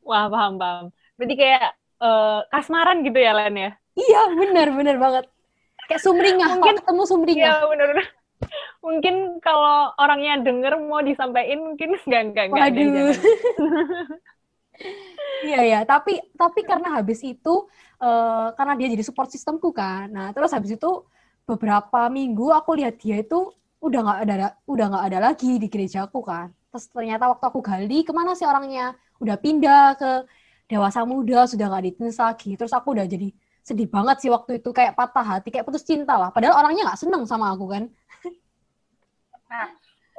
Wah, 0.00 0.32
paham, 0.32 0.56
paham. 0.56 0.84
Berarti 1.20 1.34
kayak 1.36 1.76
uh, 2.00 2.40
kasmaran 2.48 3.04
gitu 3.04 3.20
ya 3.20 3.36
Len 3.36 3.54
ya? 3.54 3.70
Iya 3.94 4.22
benar 4.32 4.68
benar 4.72 4.96
banget. 4.96 5.24
Kayak 5.90 6.02
sumringah. 6.06 6.48
Mungkin 6.54 6.76
ketemu 6.78 7.02
sumringah. 7.02 7.54
Iya 7.58 7.66
benar 7.66 7.86
benar. 7.90 8.06
Mungkin 8.80 9.14
kalau 9.42 9.90
orangnya 9.98 10.38
denger 10.38 10.78
mau 10.78 11.02
disampaikan 11.02 11.66
mungkin 11.66 11.98
enggak 12.06 12.22
enggak 12.30 12.44
enggak. 12.46 12.62
Waduh. 12.62 13.10
Iya 15.44 15.60
ya, 15.66 15.80
tapi 15.82 16.22
tapi 16.38 16.62
karena 16.62 17.00
habis 17.00 17.20
itu 17.26 17.68
uh, 18.00 18.48
karena 18.54 18.78
dia 18.78 18.88
jadi 18.94 19.02
support 19.02 19.28
sistemku 19.28 19.74
kan. 19.74 20.06
Nah, 20.08 20.30
terus 20.30 20.54
habis 20.54 20.78
itu 20.78 21.04
beberapa 21.42 22.06
minggu 22.06 22.54
aku 22.54 22.78
lihat 22.78 22.96
dia 23.02 23.20
itu 23.20 23.50
udah 23.82 24.00
nggak 24.00 24.18
ada 24.24 24.34
udah 24.64 24.86
nggak 24.94 25.04
ada 25.10 25.18
lagi 25.32 25.58
di 25.58 25.66
gerejaku 25.66 26.22
kan. 26.22 26.54
Terus 26.70 26.86
ternyata 26.94 27.26
waktu 27.28 27.44
aku 27.50 27.60
gali 27.60 28.06
ke 28.06 28.12
mana 28.14 28.38
sih 28.38 28.46
orangnya? 28.46 28.94
Udah 29.18 29.36
pindah 29.36 29.98
ke 29.98 30.10
dewasa 30.70 31.02
muda 31.02 31.50
sudah 31.50 31.66
nggak 31.66 31.84
ditulis 31.90 32.14
lagi 32.14 32.54
terus 32.54 32.70
aku 32.70 32.94
udah 32.94 33.02
jadi 33.10 33.34
sedih 33.60 33.88
banget 33.88 34.16
sih 34.24 34.30
waktu 34.32 34.58
itu 34.58 34.70
kayak 34.72 34.96
patah 34.96 35.24
hati 35.24 35.52
kayak 35.52 35.68
putus 35.68 35.84
cinta 35.84 36.16
lah 36.16 36.32
padahal 36.32 36.60
orangnya 36.64 36.90
nggak 36.90 37.00
seneng 37.00 37.22
sama 37.28 37.52
aku 37.52 37.66
kan 37.68 37.84
nah 39.50 39.66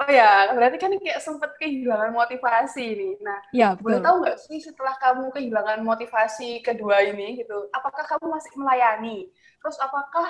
oh 0.01 0.09
ya 0.09 0.49
berarti 0.53 0.77
kan 0.77 0.91
kayak 0.97 1.21
sempet 1.21 1.51
kehilangan 1.57 2.11
motivasi 2.13 2.85
nih 2.95 3.13
nah 3.21 3.39
ya, 3.53 3.73
betul. 3.73 3.83
boleh 3.83 3.99
tahu 4.01 4.15
nggak 4.25 4.37
sih 4.39 4.59
setelah 4.61 4.95
kamu 5.01 5.29
kehilangan 5.33 5.79
motivasi 5.81 6.61
kedua 6.61 7.01
ini 7.05 7.41
gitu 7.41 7.69
apakah 7.73 8.05
kamu 8.05 8.25
masih 8.29 8.51
melayani 8.57 9.29
terus 9.61 9.77
apakah 9.77 10.29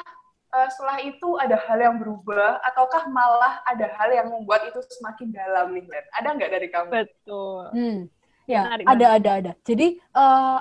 uh, 0.51 0.67
setelah 0.71 0.97
itu 1.03 1.35
ada 1.39 1.55
hal 1.67 1.79
yang 1.79 1.95
berubah 1.99 2.59
ataukah 2.67 3.07
malah 3.11 3.63
ada 3.67 3.91
hal 3.95 4.09
yang 4.11 4.27
membuat 4.31 4.67
itu 4.67 4.79
semakin 4.99 5.31
dalam 5.31 5.71
nih 5.75 5.83
Len? 5.87 6.05
ada 6.15 6.27
nggak 6.35 6.51
dari 6.51 6.67
kamu 6.71 6.89
betul 6.91 7.65
hmm 7.75 7.99
Ya, 8.49 8.67
menarik, 8.67 8.85
ada 8.85 8.91
menarik. 8.97 9.21
ada 9.21 9.31
ada. 9.37 9.51
Jadi 9.63 9.87
uh, 10.17 10.57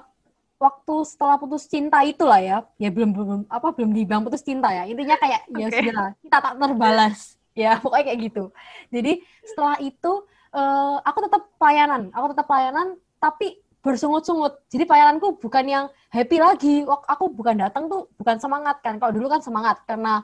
waktu 0.61 0.95
setelah 1.09 1.41
putus 1.41 1.65
cinta 1.65 2.05
itulah 2.05 2.37
ya, 2.37 2.61
ya 2.77 2.93
belum 2.93 3.17
belum 3.17 3.41
apa 3.49 3.73
belum 3.73 3.97
dibilang 3.97 4.23
putus 4.29 4.45
cinta 4.45 4.69
ya. 4.69 4.85
Intinya 4.85 5.17
kayak 5.17 5.49
okay. 5.49 5.57
ya 5.57 5.67
sudah 5.73 6.07
kita 6.21 6.37
tak 6.37 6.55
terbalas 6.61 7.19
ya 7.57 7.73
pokoknya 7.83 8.05
kayak 8.13 8.21
gitu. 8.29 8.45
Jadi 8.93 9.13
setelah 9.41 9.81
itu 9.81 10.13
uh, 10.53 11.01
aku 11.01 11.19
tetap 11.25 11.43
pelayanan, 11.57 12.13
aku 12.13 12.37
tetap 12.37 12.45
pelayanan 12.45 13.01
tapi 13.17 13.57
bersungut-sungut. 13.81 14.61
Jadi 14.69 14.85
pelayananku 14.85 15.41
bukan 15.41 15.65
yang 15.65 15.85
happy 16.13 16.37
lagi. 16.37 16.85
Aku 16.85 17.33
bukan 17.33 17.57
datang 17.57 17.89
tuh 17.89 18.13
bukan 18.21 18.37
semangat 18.37 18.85
kan. 18.85 19.01
Kalau 19.01 19.17
dulu 19.17 19.33
kan 19.33 19.41
semangat 19.41 19.81
karena 19.89 20.21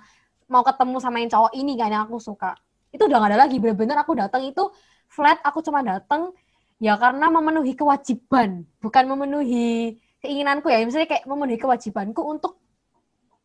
mau 0.53 0.61
ketemu 0.61 0.97
sama 1.01 1.17
yang 1.25 1.33
cowok 1.33 1.53
ini 1.57 1.73
kan 1.81 1.89
yang 1.89 2.05
aku 2.05 2.21
suka. 2.21 2.53
Itu 2.93 3.09
udah 3.09 3.25
gak 3.25 3.33
ada 3.33 3.49
lagi. 3.49 3.57
Bener-bener 3.57 3.97
aku 3.97 4.13
datang 4.13 4.45
itu 4.45 4.69
flat. 5.09 5.41
Aku 5.41 5.65
cuma 5.65 5.81
datang 5.81 6.37
ya 6.77 7.01
karena 7.01 7.33
memenuhi 7.33 7.73
kewajiban, 7.73 8.69
bukan 8.85 9.05
memenuhi 9.09 9.97
keinginanku 10.27 10.67
ya. 10.67 10.83
Misalnya 10.83 11.07
kayak 11.07 11.25
memenuhi 11.31 11.59
kewajibanku 11.63 12.21
untuk 12.27 12.59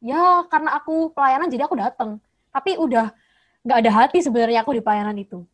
ya 0.01 0.45
karena 0.49 0.81
aku 0.81 1.13
pelayanan 1.13 1.47
jadi 1.53 1.69
aku 1.69 1.77
datang. 1.77 2.17
Tapi 2.49 2.81
udah 2.81 3.13
nggak 3.61 3.77
ada 3.85 3.91
hati 3.93 4.19
sebenarnya 4.25 4.65
aku 4.65 4.73
di 4.73 4.81
pelayanan 4.81 5.15
itu. 5.21 5.45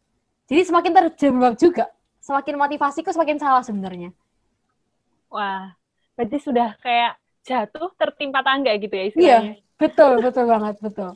Jadi 0.48 0.62
semakin 0.63 0.91
terjebak 0.96 1.53
juga, 1.60 1.86
semakin 2.24 2.55
motivasiku 2.55 3.12
semakin 3.12 3.38
salah 3.38 3.63
sebenarnya. 3.67 4.15
Wah, 5.27 5.75
berarti 6.15 6.38
sudah 6.39 6.79
kayak 6.79 7.19
jatuh 7.43 7.91
tertimpa 8.00 8.39
tangga 8.43 8.72
gitu 8.79 8.96
ya 8.96 9.05
Iya, 9.12 9.12
istilahnya. 9.12 9.53
betul, 9.79 10.12
betul 10.24 10.46
banget, 10.48 10.75
betul. 10.79 11.10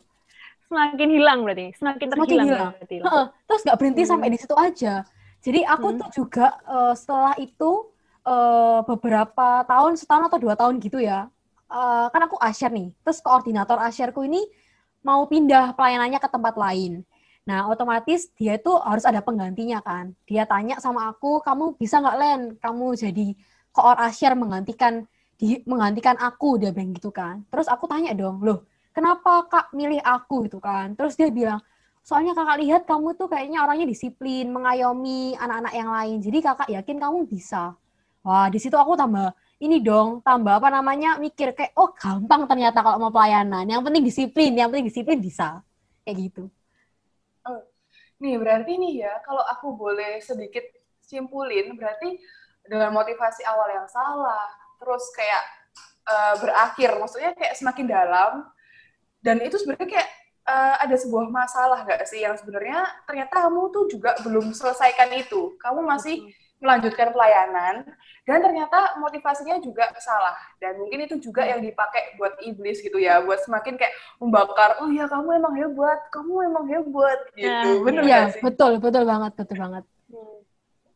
Semakin 0.67 1.09
hilang 1.11 1.39
berarti, 1.43 1.65
semakin 1.75 2.07
Semakin 2.11 2.27
terhilang 2.27 2.47
hilang. 2.47 2.71
berarti. 2.75 2.95
Heeh, 3.03 3.25
terus 3.47 3.61
nggak 3.67 3.77
berhenti 3.79 4.01
Hmm. 4.03 4.11
sampai 4.11 4.27
di 4.31 4.37
situ 4.39 4.55
aja. 4.55 4.93
Jadi 5.41 5.59
aku 5.65 5.87
Hmm. 5.91 5.99
tuh 5.99 6.09
juga 6.15 6.47
eh, 6.63 6.93
setelah 6.95 7.33
itu 7.41 7.90
eh, 8.27 8.79
beberapa 8.89 9.63
tahun, 9.67 9.93
setahun 9.99 10.27
atau 10.29 10.39
dua 10.41 10.55
tahun 10.59 10.75
gitu 10.83 10.99
ya. 11.01 11.29
eh, 11.71 12.05
kan 12.13 12.21
aku 12.27 12.35
asyar 12.41 12.71
nih, 12.75 12.91
terus 13.03 13.19
koordinator 13.23 13.79
asyarku 13.79 14.21
ini 14.27 14.43
mau 15.07 15.25
pindah 15.31 15.73
pelayanannya 15.77 16.19
ke 16.21 16.29
tempat 16.29 16.55
lain. 16.59 17.01
Nah, 17.49 17.65
otomatis 17.73 18.29
dia 18.37 18.53
itu 18.59 18.69
harus 18.85 19.01
ada 19.07 19.19
penggantinya 19.23 19.81
kan. 19.81 20.13
Dia 20.29 20.45
tanya 20.45 20.77
sama 20.77 21.09
aku, 21.09 21.41
kamu 21.41 21.73
bisa 21.81 21.97
nggak 22.03 22.17
Len, 22.21 22.41
kamu 22.61 22.87
jadi 22.99 23.27
koor 23.73 23.97
asyar 23.97 24.37
menggantikan 24.37 25.07
di, 25.39 25.57
menggantikan 25.65 26.15
aku, 26.21 26.61
dia 26.61 26.69
bilang 26.75 26.93
gitu 26.93 27.09
kan. 27.09 27.41
Terus 27.49 27.65
aku 27.71 27.89
tanya 27.89 28.13
dong, 28.13 28.43
loh, 28.45 28.67
kenapa 28.93 29.49
kak 29.49 29.65
milih 29.73 30.01
aku 30.05 30.45
gitu 30.45 30.61
kan? 30.61 30.93
Terus 30.93 31.17
dia 31.17 31.29
bilang, 31.33 31.59
soalnya 32.05 32.33
kakak 32.37 32.57
lihat 32.61 32.81
kamu 32.85 33.17
tuh 33.17 33.27
kayaknya 33.31 33.63
orangnya 33.65 33.87
disiplin, 33.89 34.45
mengayomi 34.53 35.33
anak-anak 35.39 35.73
yang 35.73 35.89
lain. 35.89 36.17
Jadi 36.21 36.37
kakak 36.45 36.69
yakin 36.69 36.97
kamu 37.01 37.25
bisa. 37.25 37.73
Wah, 38.21 38.47
di 38.53 38.61
situ 38.61 38.77
aku 38.77 38.93
tambah 38.93 39.33
ini 39.61 39.81
dong, 39.81 40.21
tambah 40.21 40.61
apa 40.61 40.69
namanya 40.69 41.17
mikir 41.17 41.53
kayak 41.53 41.73
oh 41.77 41.93
gampang 41.93 42.45
ternyata 42.45 42.81
kalau 42.81 42.97
mau 42.97 43.13
pelayanan. 43.13 43.65
Yang 43.65 43.81
penting 43.89 44.03
disiplin, 44.05 44.51
yang 44.57 44.69
penting 44.69 44.89
disiplin 44.89 45.17
bisa. 45.21 45.65
Kayak 46.05 46.17
gitu. 46.29 46.43
Nih, 48.21 48.37
berarti 48.37 48.77
nih 48.77 49.01
ya, 49.01 49.13
kalau 49.25 49.41
aku 49.41 49.73
boleh 49.73 50.21
sedikit 50.21 50.61
simpulin, 51.01 51.73
berarti 51.73 52.21
dengan 52.69 52.93
motivasi 52.93 53.41
awal 53.49 53.73
yang 53.73 53.89
salah, 53.89 54.45
terus 54.77 55.09
kayak 55.17 55.43
eh, 56.05 56.35
berakhir, 56.37 57.01
maksudnya 57.01 57.33
kayak 57.33 57.57
semakin 57.57 57.89
dalam, 57.89 58.45
dan 59.25 59.41
itu 59.41 59.57
sebenarnya 59.57 59.89
kayak 59.89 60.09
eh, 60.45 60.75
ada 60.85 60.95
sebuah 61.01 61.33
masalah 61.33 61.81
nggak 61.81 62.05
sih 62.05 62.21
yang 62.21 62.37
sebenarnya 62.37 62.85
ternyata 63.09 63.49
kamu 63.49 63.73
tuh 63.73 63.89
juga 63.89 64.13
belum 64.21 64.53
selesaikan 64.53 65.09
itu, 65.17 65.57
kamu 65.57 65.81
masih 65.81 66.21
melanjutkan 66.61 67.09
pelayanan, 67.09 67.89
dan 68.23 68.37
ternyata 68.39 68.95
motivasinya 69.01 69.57
juga 69.59 69.89
salah, 69.97 70.37
dan 70.61 70.77
mungkin 70.77 71.09
itu 71.09 71.17
juga 71.17 71.41
yang 71.41 71.57
dipakai 71.59 72.15
buat 72.21 72.37
iblis 72.45 72.79
gitu 72.85 73.01
ya, 73.01 73.19
buat 73.25 73.41
semakin 73.41 73.81
kayak 73.81 73.91
membakar, 74.21 74.77
oh 74.77 74.93
ya 74.93 75.09
kamu 75.09 75.41
emang 75.41 75.57
hebat, 75.57 75.99
kamu 76.13 76.33
emang 76.45 76.65
hebat, 76.69 77.19
gitu, 77.33 77.49
Nah, 77.49 77.81
bener 77.81 78.01
Iya, 78.05 78.17
nggak 78.29 78.33
sih? 78.37 78.41
betul, 78.45 78.71
betul 78.77 79.03
banget, 79.09 79.31
betul 79.33 79.57
banget. 79.57 79.83
Hmm. 80.13 80.37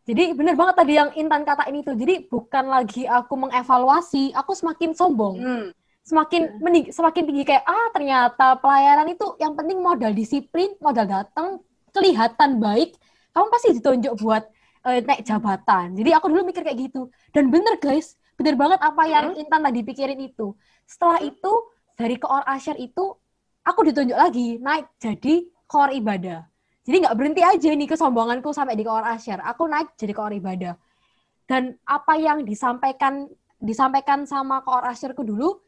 Jadi 0.05 0.23
bener 0.37 0.53
banget 0.53 0.75
tadi 0.77 0.93
yang 0.93 1.09
Intan 1.17 1.41
kata 1.41 1.65
ini 1.65 1.81
tuh. 1.81 1.97
Jadi 1.97 2.29
bukan 2.29 2.65
lagi 2.69 3.09
aku 3.09 3.33
mengevaluasi, 3.33 4.37
aku 4.37 4.53
semakin 4.53 4.93
sombong. 4.93 5.35
Hmm. 5.41 5.65
Semakin 6.05 6.61
mening- 6.61 6.93
semakin 6.93 7.25
tinggi 7.25 7.41
kayak 7.41 7.65
ah 7.65 7.89
ternyata 7.89 8.53
pelayanan 8.61 9.09
itu 9.09 9.25
yang 9.41 9.57
penting 9.57 9.81
modal 9.81 10.13
disiplin, 10.13 10.77
modal 10.77 11.09
datang, 11.09 11.57
kelihatan 11.89 12.61
baik, 12.61 12.93
kamu 13.33 13.47
pasti 13.49 13.69
ditunjuk 13.81 14.13
buat 14.21 14.45
eh, 14.85 15.01
naik 15.01 15.21
jabatan. 15.25 15.97
Jadi 15.97 16.09
aku 16.13 16.29
dulu 16.29 16.45
mikir 16.45 16.61
kayak 16.61 16.77
gitu. 16.89 17.09
Dan 17.33 17.49
bener 17.49 17.81
guys, 17.81 18.15
bener 18.37 18.53
banget 18.53 18.79
apa 18.79 19.03
yang 19.09 19.33
Intan 19.35 19.65
tadi 19.65 19.81
pikirin 19.81 20.21
itu. 20.21 20.53
Setelah 20.85 21.19
itu 21.25 21.51
dari 21.97 22.15
koor 22.21 22.45
asyar 22.45 22.77
itu 22.77 23.17
aku 23.65 23.79
ditunjuk 23.89 24.15
lagi 24.15 24.61
naik 24.61 24.93
jadi 25.01 25.49
koor 25.65 25.89
ibadah. 25.91 26.45
Jadi 26.85 27.01
nggak 27.01 27.15
berhenti 27.17 27.41
aja 27.41 27.69
nih 27.73 27.89
kesombonganku 27.89 28.53
sampai 28.53 28.77
di 28.77 28.85
koor 28.85 29.01
asyar. 29.01 29.41
Aku 29.41 29.65
naik 29.65 29.97
jadi 29.97 30.13
koor 30.13 30.29
ibadah. 30.29 30.77
Dan 31.49 31.73
apa 31.85 32.13
yang 32.17 32.45
disampaikan 32.45 33.25
disampaikan 33.57 34.29
sama 34.29 34.61
koor 34.61 34.85
asyarku 34.85 35.25
dulu 35.25 35.65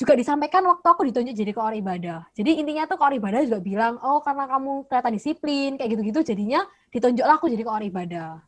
juga 0.00 0.16
disampaikan 0.16 0.64
waktu 0.64 0.86
aku 0.88 1.02
ditunjuk 1.12 1.36
jadi 1.36 1.52
koor 1.52 1.76
ibadah. 1.76 2.24
Jadi 2.32 2.56
intinya 2.56 2.88
tuh 2.88 2.96
koor 2.96 3.12
ibadah 3.12 3.44
juga 3.44 3.60
bilang, 3.60 4.00
oh 4.00 4.24
karena 4.24 4.48
kamu 4.48 4.88
kelihatan 4.88 5.12
disiplin, 5.12 5.70
kayak 5.76 5.92
gitu-gitu, 5.92 6.20
jadinya 6.24 6.64
ditunjuklah 6.88 7.36
aku 7.36 7.52
jadi 7.52 7.64
koor 7.68 7.84
ibadah. 7.84 8.40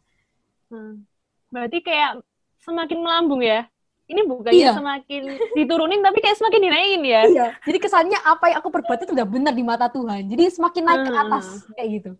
Hmm. 0.72 1.04
Berarti 1.52 1.84
kayak 1.84 2.24
semakin 2.64 2.98
melambung 2.98 3.44
ya. 3.44 3.68
Ini 4.08 4.24
bukannya 4.26 4.56
Iya. 4.56 4.72
semakin 4.74 5.22
diturunin 5.54 6.00
tapi 6.00 6.18
kayak 6.20 6.36
semakin 6.40 6.60
dinaikin 6.64 7.02
ya. 7.04 7.22
Iya. 7.28 7.46
Jadi 7.62 7.78
kesannya 7.78 8.18
apa 8.24 8.44
yang 8.50 8.58
aku 8.60 8.68
perbuat 8.72 8.98
itu 9.04 9.12
udah 9.12 9.28
benar 9.28 9.52
di 9.52 9.62
mata 9.62 9.86
Tuhan. 9.86 10.26
Jadi 10.26 10.42
semakin 10.48 10.82
naik 10.82 11.00
ke 11.06 11.12
Hmm. 11.12 11.22
atas, 11.22 11.46
kayak 11.76 11.88
gitu. 12.00 12.10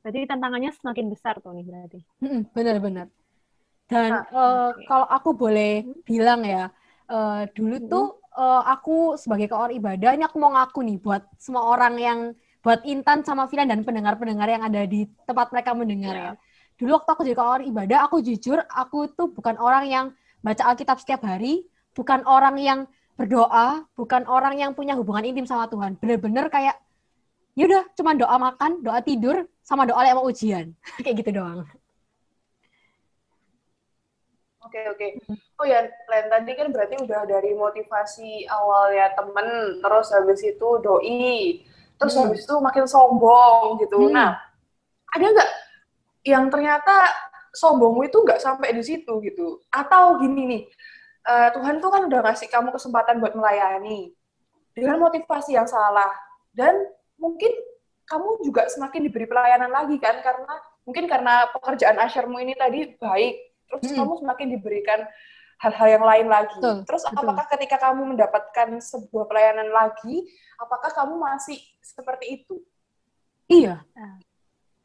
Berarti 0.00 0.20
tantangannya 0.24 0.70
semakin 0.72 1.06
besar 1.10 1.34
tuh 1.42 1.50
nih 1.50 1.66
berarti. 1.66 1.98
Benar-benar. 2.54 3.06
Dan 3.86 4.10
Ah, 4.10 4.22
eh, 4.22 4.70
oke. 4.74 4.82
kalau 4.86 5.06
aku 5.06 5.30
boleh 5.34 5.82
bilang 6.02 6.42
ya, 6.42 6.70
eh, 7.06 7.42
dulu 7.54 7.76
Mm-mm. 7.82 7.90
tuh 7.90 8.06
eh, 8.36 8.62
aku 8.68 9.16
sebagai 9.16 9.48
koor 9.48 9.72
ibadah, 9.72 10.12
ini 10.12 10.26
aku 10.26 10.36
mau 10.36 10.52
ngaku 10.52 10.84
nih 10.84 10.98
buat 11.00 11.24
semua 11.40 11.64
orang 11.66 11.94
yang, 11.96 12.18
buat 12.60 12.82
Intan 12.84 13.22
sama 13.22 13.46
Filan 13.46 13.64
dan 13.64 13.80
pendengar-pendengar 13.80 14.44
yang 14.50 14.60
ada 14.60 14.82
di 14.84 15.06
tempat 15.24 15.54
mereka 15.54 15.70
mendengar 15.72 16.14
Iya. 16.14 16.24
ya. 16.26 16.32
Dulu 16.76 16.92
waktu 17.00 17.08
aku 17.08 17.22
jadi 17.24 17.36
koor 17.36 17.60
ibadah, 17.64 17.98
aku 18.04 18.20
jujur, 18.20 18.60
aku 18.68 19.08
tuh 19.16 19.32
bukan 19.32 19.56
orang 19.56 19.84
yang 19.88 20.06
baca 20.44 20.68
Alkitab 20.68 21.00
setiap 21.00 21.24
hari, 21.24 21.64
bukan 21.96 22.20
orang 22.28 22.60
yang 22.60 22.80
berdoa, 23.16 23.88
bukan 23.96 24.28
orang 24.28 24.60
yang 24.60 24.76
punya 24.76 24.92
hubungan 24.92 25.24
intim 25.24 25.48
sama 25.48 25.72
Tuhan. 25.72 25.96
Bener-bener 25.96 26.52
kayak, 26.52 26.76
yaudah 27.56 27.88
cuma 27.96 28.12
doa 28.12 28.36
makan, 28.36 28.84
doa 28.84 29.00
tidur, 29.00 29.48
sama 29.64 29.88
doa 29.88 30.04
yang 30.04 30.20
mau 30.20 30.28
ujian. 30.28 30.76
Kayak 31.02 31.24
gitu 31.24 31.40
doang. 31.40 31.64
Oke 34.60 34.82
oke. 34.92 35.08
Oh 35.56 35.64
ya, 35.64 35.86
Len 35.86 36.26
tadi 36.28 36.52
kan 36.58 36.68
berarti 36.74 36.98
udah 37.00 37.22
dari 37.24 37.54
motivasi 37.54 38.44
awalnya 38.50 39.14
temen, 39.14 39.78
terus 39.80 40.10
habis 40.12 40.42
itu 40.42 40.68
doi, 40.82 41.62
terus 41.96 42.12
Hmm. 42.18 42.28
habis 42.28 42.44
itu 42.44 42.54
makin 42.60 42.84
sombong 42.84 43.78
gitu. 43.80 44.10
Hmm. 44.10 44.12
Nah, 44.12 44.30
ada 45.14 45.24
nggak 45.24 45.50
yang 46.26 46.50
ternyata 46.50 47.06
sombongmu 47.54 48.10
itu 48.10 48.18
nggak 48.20 48.42
sampai 48.42 48.74
di 48.74 48.82
situ 48.82 49.22
gitu? 49.22 49.62
Atau 49.70 50.18
gini 50.18 50.42
nih, 50.44 50.62
eh, 51.24 51.48
Tuhan 51.54 51.78
tuh 51.78 51.90
kan 51.94 52.02
udah 52.10 52.20
ngasih 52.26 52.50
kamu 52.50 52.74
kesempatan 52.74 53.22
buat 53.22 53.38
melayani 53.38 54.10
dengan 54.74 55.00
motivasi 55.00 55.56
yang 55.56 55.64
salah 55.64 56.10
dan 56.52 56.74
mungkin 57.16 57.48
kamu 58.06 58.44
juga 58.44 58.68
semakin 58.68 59.08
diberi 59.08 59.26
pelayanan 59.26 59.72
lagi 59.72 59.96
kan 59.96 60.20
karena 60.20 60.54
mungkin 60.84 61.08
karena 61.08 61.48
pekerjaan 61.50 61.96
asyarmu 62.06 62.38
ini 62.38 62.54
tadi 62.54 62.94
baik 63.00 63.34
terus 63.66 63.82
Mm-mm. 63.90 63.98
kamu 63.98 64.12
semakin 64.22 64.46
diberikan 64.52 65.00
hal-hal 65.56 65.88
yang 65.88 66.04
lain 66.04 66.26
lagi. 66.28 66.60
Betul, 66.60 66.84
terus 66.84 67.02
betul. 67.08 67.16
apakah 67.24 67.44
ketika 67.56 67.76
kamu 67.80 68.02
mendapatkan 68.14 68.68
sebuah 68.76 69.24
pelayanan 69.24 69.72
lagi, 69.72 70.28
apakah 70.60 70.92
kamu 70.92 71.16
masih 71.16 71.58
seperti 71.80 72.44
itu? 72.44 72.60
Iya. 73.48 73.80
Ah. 73.96 74.20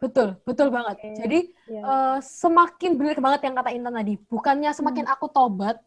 Betul, 0.02 0.28
betul 0.48 0.68
banget. 0.74 0.98
Oke. 0.98 1.10
Jadi 1.22 1.40
Iya. 1.70 1.82
eh, 1.86 2.18
semakin 2.22 2.92
benar 3.00 3.18
banget 3.26 3.42
yang 3.46 3.56
kata 3.58 3.70
Intan 3.78 3.94
tadi. 4.00 4.14
Bukannya 4.34 4.72
semakin 4.74 5.06
aku 5.14 5.26
tobat, 5.30 5.78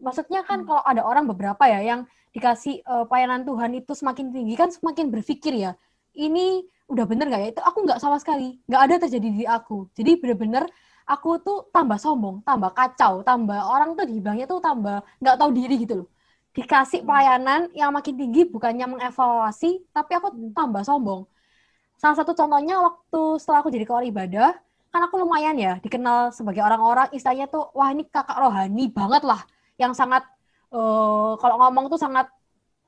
maksudnya 0.00 0.40
kan 0.48 0.64
Hmm. 0.64 0.68
kalau 0.68 0.82
ada 0.84 1.02
orang 1.04 1.24
beberapa 1.30 1.64
ya 1.68 1.80
yang 1.84 2.00
dikasih 2.36 2.74
eh, 2.84 3.04
pelayanan 3.08 3.42
Tuhan 3.48 3.72
itu 3.76 3.92
semakin 3.96 4.26
tinggi 4.34 4.54
kan 4.56 4.70
semakin 4.72 5.06
berpikir 5.14 5.52
ya, 5.56 5.72
ini 6.16 6.64
udah 6.92 7.04
bener 7.10 7.26
nggak 7.30 7.42
ya? 7.44 7.48
Itu 7.56 7.62
aku 7.64 7.78
nggak 7.86 8.00
sama 8.02 8.16
sekali, 8.22 8.58
nggak 8.68 8.82
ada 8.86 8.94
terjadi 9.08 9.28
di 9.28 9.44
aku. 9.48 9.88
Jadi 9.98 10.10
bener-bener 10.20 10.64
aku 11.08 11.30
tuh 11.44 11.58
tambah 11.74 11.98
sombong, 12.00 12.42
tambah 12.48 12.70
kacau, 12.76 13.22
tambah 13.28 13.58
orang 13.72 13.94
tuh 13.98 14.04
dibilangnya 14.08 14.46
tuh 14.48 14.60
tambah 14.64 15.04
nggak 15.22 15.36
tahu 15.40 15.50
diri 15.52 15.74
gitu 15.84 15.94
loh. 16.04 16.08
Dikasih 16.56 17.06
pelayanan 17.06 17.70
yang 17.76 17.90
makin 17.94 18.14
tinggi 18.18 18.42
bukannya 18.48 18.86
mengevaluasi, 18.90 19.86
tapi 19.94 20.12
aku 20.18 20.28
tambah 20.56 20.82
sombong. 20.82 21.22
Salah 22.00 22.16
satu 22.16 22.32
contohnya 22.32 22.80
waktu 22.80 23.20
setelah 23.36 23.60
aku 23.60 23.68
jadi 23.68 23.84
koor 23.84 24.00
ibadah, 24.08 24.56
kan 24.88 25.00
aku 25.04 25.20
lumayan 25.20 25.52
ya 25.60 25.76
dikenal 25.84 26.32
sebagai 26.32 26.64
orang-orang 26.64 27.12
istilahnya 27.12 27.46
tuh 27.52 27.68
wah 27.76 27.92
ini 27.92 28.08
kakak 28.08 28.40
rohani 28.40 28.88
banget 28.88 29.22
lah, 29.28 29.44
yang 29.76 29.92
sangat 29.92 30.24
eh, 30.72 31.32
kalau 31.36 31.56
ngomong 31.60 31.92
tuh 31.92 32.00
sangat 32.00 32.26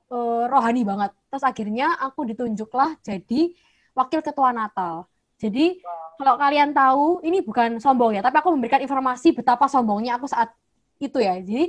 eh, 0.09 0.45
rohani 0.49 0.83
banget. 0.88 1.12
Terus 1.28 1.45
akhirnya 1.45 1.87
aku 2.00 2.25
ditunjuklah 2.25 2.97
jadi 3.04 3.52
wakil 3.92 4.21
ketua 4.25 4.50
Natal. 4.57 5.04
Jadi 5.37 5.85
kalau 6.16 6.35
kalian 6.40 6.73
tahu 6.73 7.21
ini 7.26 7.45
bukan 7.45 7.76
sombong 7.85 8.16
ya, 8.16 8.23
tapi 8.25 8.40
aku 8.40 8.49
memberikan 8.57 8.81
informasi 8.81 9.37
betapa 9.37 9.69
sombongnya 9.69 10.16
aku 10.16 10.25
saat 10.25 10.57
itu 11.02 11.19
ya. 11.21 11.37
Jadi 11.37 11.69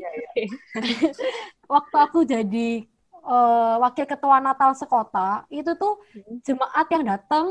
waktu 1.74 1.96
aku 2.00 2.24
jadi 2.24 2.88
eh, 3.24 3.76
wakil 3.80 4.06
ketua 4.06 4.38
Natal 4.44 4.76
sekota, 4.76 5.48
itu 5.48 5.72
tuh 5.80 6.00
jemaat 6.44 6.88
yang 6.92 7.04
datang 7.08 7.46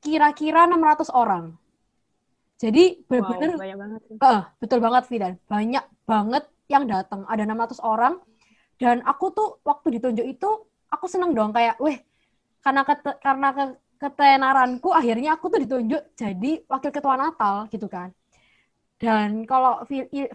kira-kira 0.00 0.64
600 0.64 1.12
orang. 1.12 1.54
Jadi 2.60 3.04
Wow, 3.08 3.24
benar-benar 3.24 4.00
sih. 4.04 4.16
Eh, 4.16 4.40
betul 4.60 4.78
banget 4.84 5.02
Fidan. 5.08 5.34
Banyak 5.48 5.84
banget 6.04 6.44
yang 6.68 6.84
datang. 6.84 7.24
Ada 7.24 7.48
600 7.48 7.80
orang. 7.80 8.20
Dan 8.80 9.04
aku 9.04 9.32
tuh 9.32 9.48
waktu 9.64 10.00
ditunjuk 10.00 10.24
itu, 10.24 10.50
aku 10.88 11.04
seneng 11.08 11.36
dong 11.36 11.52
kayak, 11.52 11.76
weh, 11.80 12.00
karena 12.64 12.80
kete, 12.84 13.12
karena 13.20 13.48
ke, 13.52 13.64
ketenaranku 14.00 14.88
akhirnya 14.96 15.36
aku 15.36 15.52
tuh 15.52 15.60
ditunjuk 15.60 16.16
jadi 16.16 16.64
wakil 16.64 16.88
ketua 16.88 17.20
Natal 17.20 17.68
gitu 17.68 17.84
kan. 17.92 18.08
Dan 19.00 19.44
kalau 19.44 19.84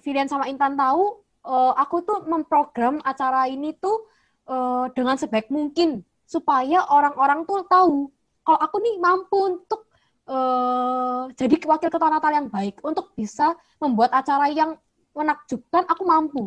Filian 0.01 0.29
sama 0.29 0.45
Intan 0.49 0.77
tahu, 0.77 1.25
uh, 1.45 1.73
aku 1.77 2.01
tuh 2.05 2.25
memprogram 2.25 2.97
acara 3.05 3.45
ini 3.49 3.73
tuh 3.77 4.09
uh, 4.49 4.85
dengan 4.93 5.15
sebaik 5.17 5.49
mungkin 5.49 6.01
supaya 6.25 6.85
orang-orang 6.89 7.45
tuh 7.45 7.61
tahu 7.69 8.09
kalau 8.45 8.59
aku 8.61 8.77
nih 8.81 8.95
mampu 9.01 9.37
untuk 9.57 9.89
uh, 10.29 11.29
jadi 11.33 11.57
wakil 11.65 11.89
ketua 11.89 12.13
Natal 12.13 12.33
yang 12.33 12.47
baik 12.49 12.77
untuk 12.85 13.13
bisa 13.17 13.57
membuat 13.81 14.13
acara 14.13 14.49
yang 14.53 14.77
menakjubkan 15.17 15.89
aku 15.89 16.03
mampu. 16.05 16.43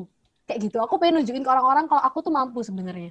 Kayak 0.47 0.71
gitu. 0.71 0.79
Aku 0.81 0.97
pengen 0.97 1.21
nunjukin 1.21 1.43
ke 1.43 1.51
orang-orang 1.51 1.91
kalau 1.91 2.03
aku 2.05 2.23
tuh 2.23 2.33
mampu 2.33 2.63
sebenarnya. 2.63 3.11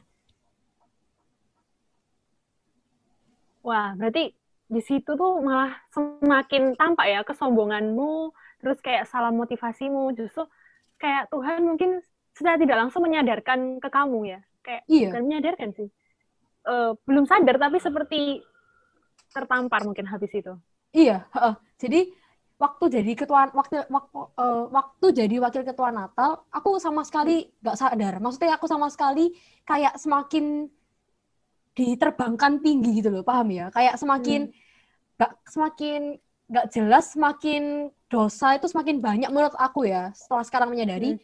Wah 3.68 3.92
berarti 4.00 4.32
di 4.68 4.82
situ 4.84 5.12
tuh 5.20 5.44
malah 5.44 5.76
semakin 5.92 6.80
tampak 6.80 7.06
ya 7.12 7.20
kesombonganmu 7.28 8.32
terus 8.64 8.80
kayak 8.80 9.04
salah 9.12 9.36
motivasimu. 9.36 10.16
Justru 10.16 10.48
kayak 10.96 11.28
Tuhan 11.28 11.68
mungkin 11.68 12.00
secara 12.32 12.56
tidak 12.56 12.78
langsung 12.88 13.04
menyadarkan 13.04 13.84
ke 13.84 13.90
kamu 13.92 14.38
ya 14.38 14.40
kayak 14.68 14.84
iya. 14.92 15.08
bukan 15.08 15.24
menyadarkan 15.24 15.70
sih 15.72 15.88
uh, 16.68 16.92
belum 17.08 17.24
sadar 17.24 17.56
tapi 17.56 17.78
seperti 17.80 18.20
tertampar 19.32 19.88
mungkin 19.88 20.04
habis 20.12 20.32
itu 20.36 20.52
iya 20.92 21.24
uh, 21.32 21.56
jadi 21.80 22.12
waktu 22.60 23.00
jadi 23.00 23.12
ketua 23.16 23.48
waktu 23.56 23.88
waktu, 23.88 24.18
uh, 24.36 24.68
waktu 24.68 25.06
jadi 25.16 25.36
wakil 25.40 25.64
ketua 25.64 25.96
Natal 25.96 26.44
aku 26.52 26.84
sama 26.84 27.08
sekali 27.08 27.48
nggak 27.64 27.78
sadar 27.80 28.20
maksudnya 28.20 28.60
aku 28.60 28.68
sama 28.68 28.92
sekali 28.92 29.32
kayak 29.64 29.96
semakin 29.96 30.68
diterbangkan 31.78 32.60
tinggi 32.60 33.00
gitu 33.00 33.14
loh 33.14 33.24
paham 33.24 33.48
ya 33.56 33.72
kayak 33.72 33.96
semakin 33.96 34.52
hmm. 34.52 35.16
nggak 35.16 35.32
hmm. 35.32 35.48
semakin 35.48 36.02
nggak 36.48 36.68
jelas 36.76 37.06
semakin 37.16 37.64
dosa 38.08 38.56
itu 38.56 38.68
semakin 38.72 39.04
banyak 39.04 39.30
menurut 39.30 39.56
aku 39.60 39.88
ya 39.88 40.12
setelah 40.16 40.44
sekarang 40.48 40.72
menyadari. 40.72 41.16
Hmm. 41.16 41.24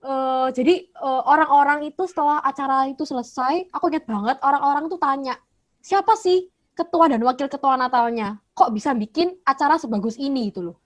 Uh, 0.00 0.48
jadi 0.56 0.88
uh, 0.96 1.28
orang-orang 1.28 1.92
itu 1.92 2.08
setelah 2.08 2.40
acara 2.40 2.88
itu 2.88 3.04
selesai, 3.04 3.68
aku 3.68 3.92
ingat 3.92 4.08
banget 4.08 4.36
orang-orang 4.40 4.88
tuh 4.88 4.96
tanya 4.96 5.36
siapa 5.84 6.16
sih 6.16 6.48
ketua 6.72 7.12
dan 7.12 7.20
wakil 7.20 7.52
ketua 7.52 7.76
Natalnya? 7.76 8.40
Kok 8.56 8.72
bisa 8.72 8.96
bikin 8.96 9.36
acara 9.44 9.76
sebagus 9.76 10.16
ini 10.16 10.48
itu 10.48 10.64
loh? 10.64 10.80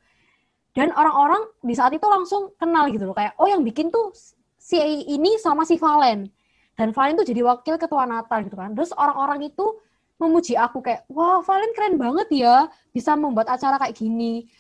Dan 0.75 0.91
orang-orang 0.91 1.47
di 1.63 1.75
saat 1.79 1.95
itu 1.95 2.03
langsung 2.03 2.51
kenal 2.59 2.91
gitu 2.91 3.07
loh 3.07 3.15
kayak 3.15 3.39
oh 3.39 3.47
yang 3.47 3.63
bikin 3.63 3.95
tuh 3.95 4.11
si 4.59 4.83
ini 5.07 5.39
sama 5.39 5.63
si 5.63 5.79
Valen 5.79 6.27
dan 6.75 6.91
Valen 6.91 7.15
tuh 7.15 7.27
jadi 7.31 7.47
wakil 7.47 7.79
ketua 7.79 8.11
Natal 8.11 8.43
gitu 8.43 8.59
kan. 8.59 8.75
Terus 8.75 8.91
orang-orang 8.99 9.47
itu 9.47 9.79
memuji 10.19 10.59
aku 10.59 10.83
kayak 10.83 11.07
wah 11.07 11.39
Valen 11.47 11.71
keren 11.79 11.95
banget 11.95 12.27
ya 12.35 12.67
bisa 12.91 13.15
membuat 13.15 13.47
acara 13.47 13.79
kayak 13.79 13.95
gini 13.95 14.51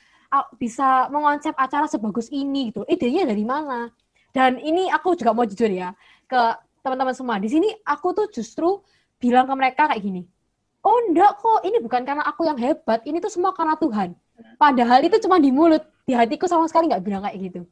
bisa 0.59 1.07
mengonsep 1.11 1.55
acara 1.59 1.87
sebagus 1.91 2.31
ini 2.31 2.71
gitu. 2.71 2.87
Idenya 2.87 3.27
dari 3.27 3.43
mana? 3.43 3.91
Dan 4.35 4.59
ini 4.59 4.91
aku 4.91 5.15
juga 5.15 5.31
mau 5.31 5.47
jujur 5.47 5.71
ya 5.71 5.95
ke 6.27 6.41
teman-teman 6.83 7.15
semua. 7.15 7.39
Di 7.39 7.47
sini 7.47 7.71
aku 7.87 8.11
tuh 8.11 8.27
justru 8.35 8.83
bilang 9.23 9.47
ke 9.47 9.55
mereka 9.55 9.87
kayak 9.95 10.03
gini. 10.03 10.27
Oh 10.85 11.01
enggak 11.07 11.41
kok, 11.41 11.65
ini 11.65 11.81
bukan 11.81 12.03
karena 12.05 12.27
aku 12.27 12.45
yang 12.45 12.59
hebat, 12.61 13.01
ini 13.09 13.23
tuh 13.23 13.33
semua 13.33 13.57
karena 13.57 13.79
Tuhan. 13.79 14.13
Padahal 14.61 15.01
itu 15.07 15.17
cuma 15.25 15.41
di 15.41 15.49
mulut, 15.49 15.81
di 16.05 16.13
hatiku 16.13 16.45
sama 16.45 16.69
sekali 16.69 16.91
nggak 16.91 17.05
bilang 17.07 17.25
kayak 17.25 17.39
gitu. 17.41 17.63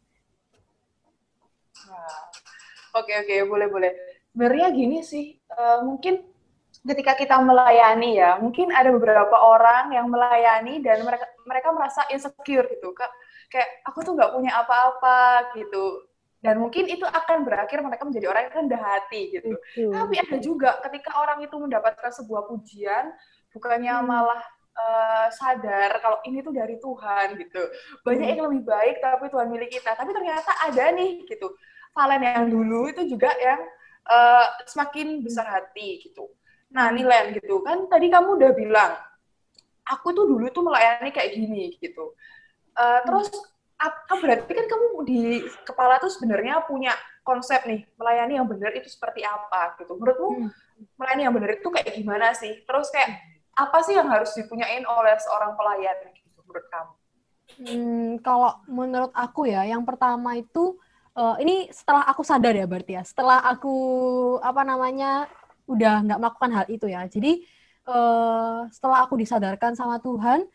Oke 2.96 3.12
oke, 3.20 3.34
boleh 3.50 3.68
boleh. 3.68 3.92
Sebenarnya 4.32 4.68
gini 4.72 5.04
sih, 5.04 5.36
uh, 5.52 5.84
mungkin 5.84 6.24
ketika 6.88 7.12
kita 7.20 7.36
melayani 7.44 8.16
ya, 8.16 8.40
mungkin 8.40 8.72
ada 8.72 8.88
beberapa 8.88 9.36
orang 9.36 9.92
yang 9.92 10.08
melayani 10.08 10.80
dan 10.80 11.04
mereka 11.04 11.26
mereka 11.44 11.68
merasa 11.76 12.00
insecure 12.08 12.64
gitu, 12.72 12.96
kak 12.96 13.12
kayak 13.52 13.84
aku 13.84 14.00
tuh 14.00 14.16
nggak 14.16 14.32
punya 14.32 14.56
apa-apa 14.56 15.52
gitu. 15.52 16.08
Dan 16.42 16.58
mungkin 16.58 16.90
itu 16.90 17.06
akan 17.06 17.46
berakhir 17.46 17.78
mereka 17.86 18.02
menjadi 18.02 18.26
orang 18.26 18.42
yang 18.50 18.54
rendah 18.66 18.82
hati 18.82 19.30
gitu. 19.30 19.54
Mm. 19.78 19.94
Tapi 19.94 20.14
ada 20.18 20.36
juga 20.42 20.70
ketika 20.82 21.22
orang 21.22 21.38
itu 21.46 21.54
mendapatkan 21.54 22.10
sebuah 22.10 22.50
pujian, 22.50 23.14
bukannya 23.54 23.94
mm. 23.94 24.04
malah 24.10 24.42
uh, 24.74 25.26
sadar 25.30 26.02
kalau 26.02 26.18
ini 26.26 26.42
tuh 26.42 26.50
dari 26.50 26.82
Tuhan 26.82 27.38
gitu. 27.38 27.62
Banyak 28.02 28.26
mm. 28.26 28.32
yang 28.34 28.42
lebih 28.50 28.62
baik 28.66 28.98
tapi 28.98 29.30
Tuhan 29.30 29.48
milik 29.54 29.70
kita. 29.70 29.94
Tapi 29.94 30.10
ternyata 30.10 30.50
ada 30.66 30.84
nih 30.90 31.22
gitu. 31.30 31.54
Valen 31.94 32.26
yang 32.26 32.50
dulu 32.50 32.90
itu 32.90 33.06
juga 33.06 33.30
yang 33.38 33.62
uh, 34.10 34.46
semakin 34.66 35.22
besar 35.22 35.46
hati 35.46 36.02
gitu 36.02 36.26
Nah, 36.72 36.88
Nilen 36.90 37.36
gitu 37.36 37.60
kan 37.60 37.84
tadi 37.86 38.08
kamu 38.08 38.40
udah 38.40 38.50
bilang 38.56 38.92
aku 39.84 40.16
tuh 40.16 40.24
dulu 40.24 40.48
tuh 40.48 40.64
melayani 40.64 41.12
kayak 41.12 41.36
gini 41.36 41.76
gitu. 41.76 42.16
Uh, 42.72 43.04
terus 43.04 43.28
apa 43.82 44.14
berarti 44.22 44.52
kan 44.54 44.66
kamu 44.70 44.86
di 45.02 45.22
kepala 45.66 45.98
tuh 45.98 46.06
sebenarnya 46.06 46.62
punya 46.62 46.94
konsep 47.26 47.66
nih 47.66 47.82
melayani 47.98 48.38
yang 48.38 48.46
benar 48.46 48.70
itu 48.74 48.86
seperti 48.86 49.26
apa 49.26 49.74
gitu. 49.82 49.98
Menurutmu 49.98 50.28
hmm. 50.46 50.50
melayani 50.98 51.22
yang 51.26 51.34
benar 51.34 51.50
itu 51.58 51.68
kayak 51.70 51.90
gimana 51.98 52.30
sih? 52.34 52.62
Terus 52.62 52.90
kayak 52.94 53.18
apa 53.58 53.78
sih 53.82 53.98
yang 53.98 54.06
harus 54.06 54.30
dipunyain 54.38 54.86
oleh 54.86 55.14
seorang 55.18 55.58
pelayan 55.58 55.98
gitu 56.14 56.38
menurut 56.46 56.66
kamu? 56.70 56.92
Hmm, 57.52 58.10
kalau 58.24 58.52
menurut 58.70 59.12
aku 59.12 59.50
ya, 59.50 59.66
yang 59.66 59.84
pertama 59.84 60.38
itu 60.38 60.78
uh, 61.18 61.36
ini 61.42 61.68
setelah 61.74 62.06
aku 62.06 62.22
sadar 62.22 62.54
ya 62.54 62.64
berarti 62.64 62.96
ya. 62.96 63.02
Setelah 63.02 63.42
aku 63.44 63.74
apa 64.40 64.62
namanya 64.62 65.26
udah 65.66 66.06
nggak 66.06 66.20
melakukan 66.22 66.50
hal 66.54 66.66
itu 66.70 66.86
ya. 66.86 67.02
Jadi 67.10 67.44
uh, 67.86 68.66
setelah 68.70 69.04
aku 69.04 69.18
disadarkan 69.18 69.74
sama 69.76 69.98
Tuhan, 70.00 70.46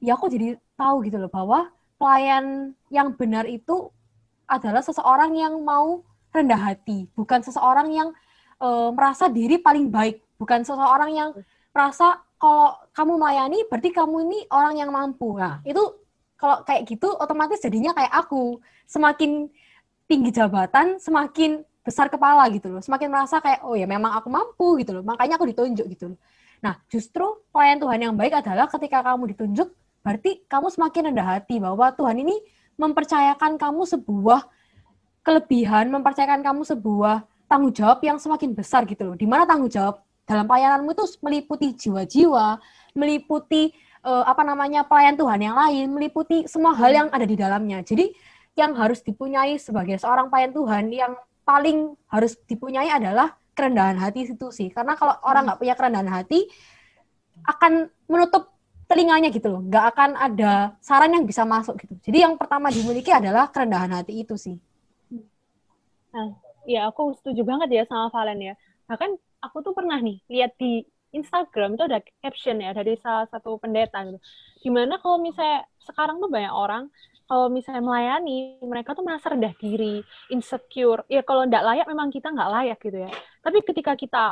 ya 0.00 0.14
aku 0.16 0.28
jadi 0.28 0.60
tahu 0.76 1.04
gitu 1.08 1.18
loh 1.18 1.32
bahwa 1.32 1.72
pelayan 1.96 2.76
yang 2.92 3.12
benar 3.16 3.44
itu 3.48 3.90
adalah 4.46 4.80
seseorang 4.80 5.34
yang 5.34 5.58
mau 5.60 6.04
rendah 6.30 6.60
hati, 6.60 7.08
bukan 7.16 7.42
seseorang 7.42 7.88
yang 7.90 8.08
uh, 8.60 8.92
merasa 8.92 9.26
diri 9.26 9.58
paling 9.58 9.88
baik, 9.88 10.22
bukan 10.36 10.62
seseorang 10.62 11.10
yang 11.12 11.30
merasa 11.72 12.20
kalau 12.36 12.76
kamu 12.92 13.12
melayani 13.16 13.58
berarti 13.68 13.90
kamu 13.92 14.16
ini 14.28 14.38
orang 14.52 14.74
yang 14.76 14.90
mampu. 14.92 15.40
Nah, 15.40 15.64
itu 15.64 15.80
kalau 16.36 16.60
kayak 16.68 16.84
gitu 16.84 17.08
otomatis 17.16 17.60
jadinya 17.64 17.96
kayak 17.96 18.12
aku. 18.12 18.60
Semakin 18.86 19.48
tinggi 20.06 20.30
jabatan, 20.30 21.00
semakin 21.00 21.64
besar 21.80 22.12
kepala 22.12 22.44
gitu 22.52 22.68
loh. 22.68 22.84
Semakin 22.84 23.08
merasa 23.08 23.40
kayak 23.40 23.64
oh 23.64 23.72
ya 23.72 23.88
memang 23.88 24.12
aku 24.14 24.28
mampu 24.28 24.76
gitu 24.84 25.00
loh. 25.00 25.04
Makanya 25.04 25.40
aku 25.40 25.48
ditunjuk 25.48 25.86
gitu 25.96 26.14
loh. 26.14 26.20
Nah, 26.60 26.76
justru 26.92 27.24
pelayan 27.52 27.80
Tuhan 27.80 28.00
yang 28.00 28.14
baik 28.16 28.36
adalah 28.44 28.68
ketika 28.68 29.00
kamu 29.00 29.32
ditunjuk 29.32 29.68
berarti 30.06 30.46
kamu 30.46 30.70
semakin 30.70 31.02
rendah 31.10 31.26
hati 31.26 31.58
bahwa 31.58 31.90
Tuhan 31.90 32.22
ini 32.22 32.38
mempercayakan 32.78 33.58
kamu 33.58 33.82
sebuah 33.82 34.46
kelebihan, 35.26 35.90
mempercayakan 35.90 36.46
kamu 36.46 36.62
sebuah 36.62 37.26
tanggung 37.50 37.74
jawab 37.74 37.98
yang 38.06 38.14
semakin 38.22 38.54
besar 38.54 38.86
gitu 38.86 39.02
loh. 39.02 39.18
Di 39.18 39.26
mana 39.26 39.42
tanggung 39.42 39.66
jawab 39.66 40.06
dalam 40.22 40.46
pelayananmu 40.46 40.94
itu 40.94 41.04
meliputi 41.18 41.74
jiwa-jiwa, 41.74 42.62
meliputi 42.94 43.74
uh, 44.06 44.22
apa 44.22 44.46
namanya 44.46 44.86
pelayan 44.86 45.18
Tuhan 45.18 45.42
yang 45.42 45.58
lain, 45.58 45.90
meliputi 45.90 46.46
semua 46.46 46.78
hal 46.78 46.94
yang 46.94 47.08
ada 47.10 47.26
di 47.26 47.34
dalamnya. 47.34 47.82
Jadi 47.82 48.14
yang 48.54 48.78
harus 48.78 49.02
dipunyai 49.02 49.58
sebagai 49.58 49.98
seorang 49.98 50.30
pelayan 50.30 50.54
Tuhan 50.54 50.84
yang 50.94 51.12
paling 51.42 51.98
harus 52.06 52.38
dipunyai 52.46 52.94
adalah 52.94 53.34
kerendahan 53.58 53.98
hati 53.98 54.30
itu 54.30 54.48
sih. 54.54 54.70
Karena 54.70 54.94
kalau 54.94 55.18
orang 55.26 55.50
nggak 55.50 55.58
punya 55.58 55.74
kerendahan 55.74 56.10
hati, 56.10 56.46
akan 57.46 57.90
menutup 58.08 58.55
telinganya 58.86 59.28
gitu 59.34 59.50
loh. 59.50 59.60
Nggak 59.66 59.84
akan 59.94 60.10
ada 60.14 60.78
saran 60.78 61.12
yang 61.12 61.26
bisa 61.26 61.42
masuk 61.42 61.78
gitu. 61.82 61.94
Jadi 62.10 62.22
yang 62.22 62.34
pertama 62.38 62.70
dimiliki 62.70 63.10
adalah 63.10 63.50
kerendahan 63.50 63.92
hati 63.92 64.22
itu 64.22 64.34
sih. 64.38 64.56
Nah, 66.14 66.32
ya 66.64 66.88
aku 66.88 67.14
setuju 67.20 67.42
banget 67.44 67.68
ya 67.70 67.82
sama 67.84 68.08
Valen 68.10 68.40
ya. 68.40 68.54
Bahkan 68.86 69.10
aku 69.42 69.56
tuh 69.60 69.74
pernah 69.74 69.98
nih 69.98 70.22
lihat 70.30 70.54
di 70.56 70.86
Instagram 71.14 71.78
itu 71.78 71.84
ada 71.86 71.98
caption 72.22 72.60
ya 72.60 72.70
dari 72.72 72.98
salah 73.02 73.26
satu 73.30 73.58
pendeta 73.58 74.02
gitu. 74.06 74.18
Gimana 74.62 74.98
kalau 75.02 75.18
misalnya 75.22 75.66
sekarang 75.82 76.18
tuh 76.18 76.30
banyak 76.30 76.52
orang 76.52 76.90
kalau 77.26 77.50
misalnya 77.50 77.82
melayani, 77.82 78.62
mereka 78.62 78.94
tuh 78.94 79.02
merasa 79.02 79.34
rendah 79.34 79.50
diri, 79.58 79.98
insecure. 80.30 81.02
Ya 81.10 81.26
kalau 81.26 81.42
nggak 81.42 81.58
layak, 81.58 81.86
memang 81.90 82.14
kita 82.14 82.30
nggak 82.30 82.50
layak 82.54 82.78
gitu 82.78 83.02
ya. 83.02 83.10
Tapi 83.42 83.58
ketika 83.66 83.98
kita 83.98 84.24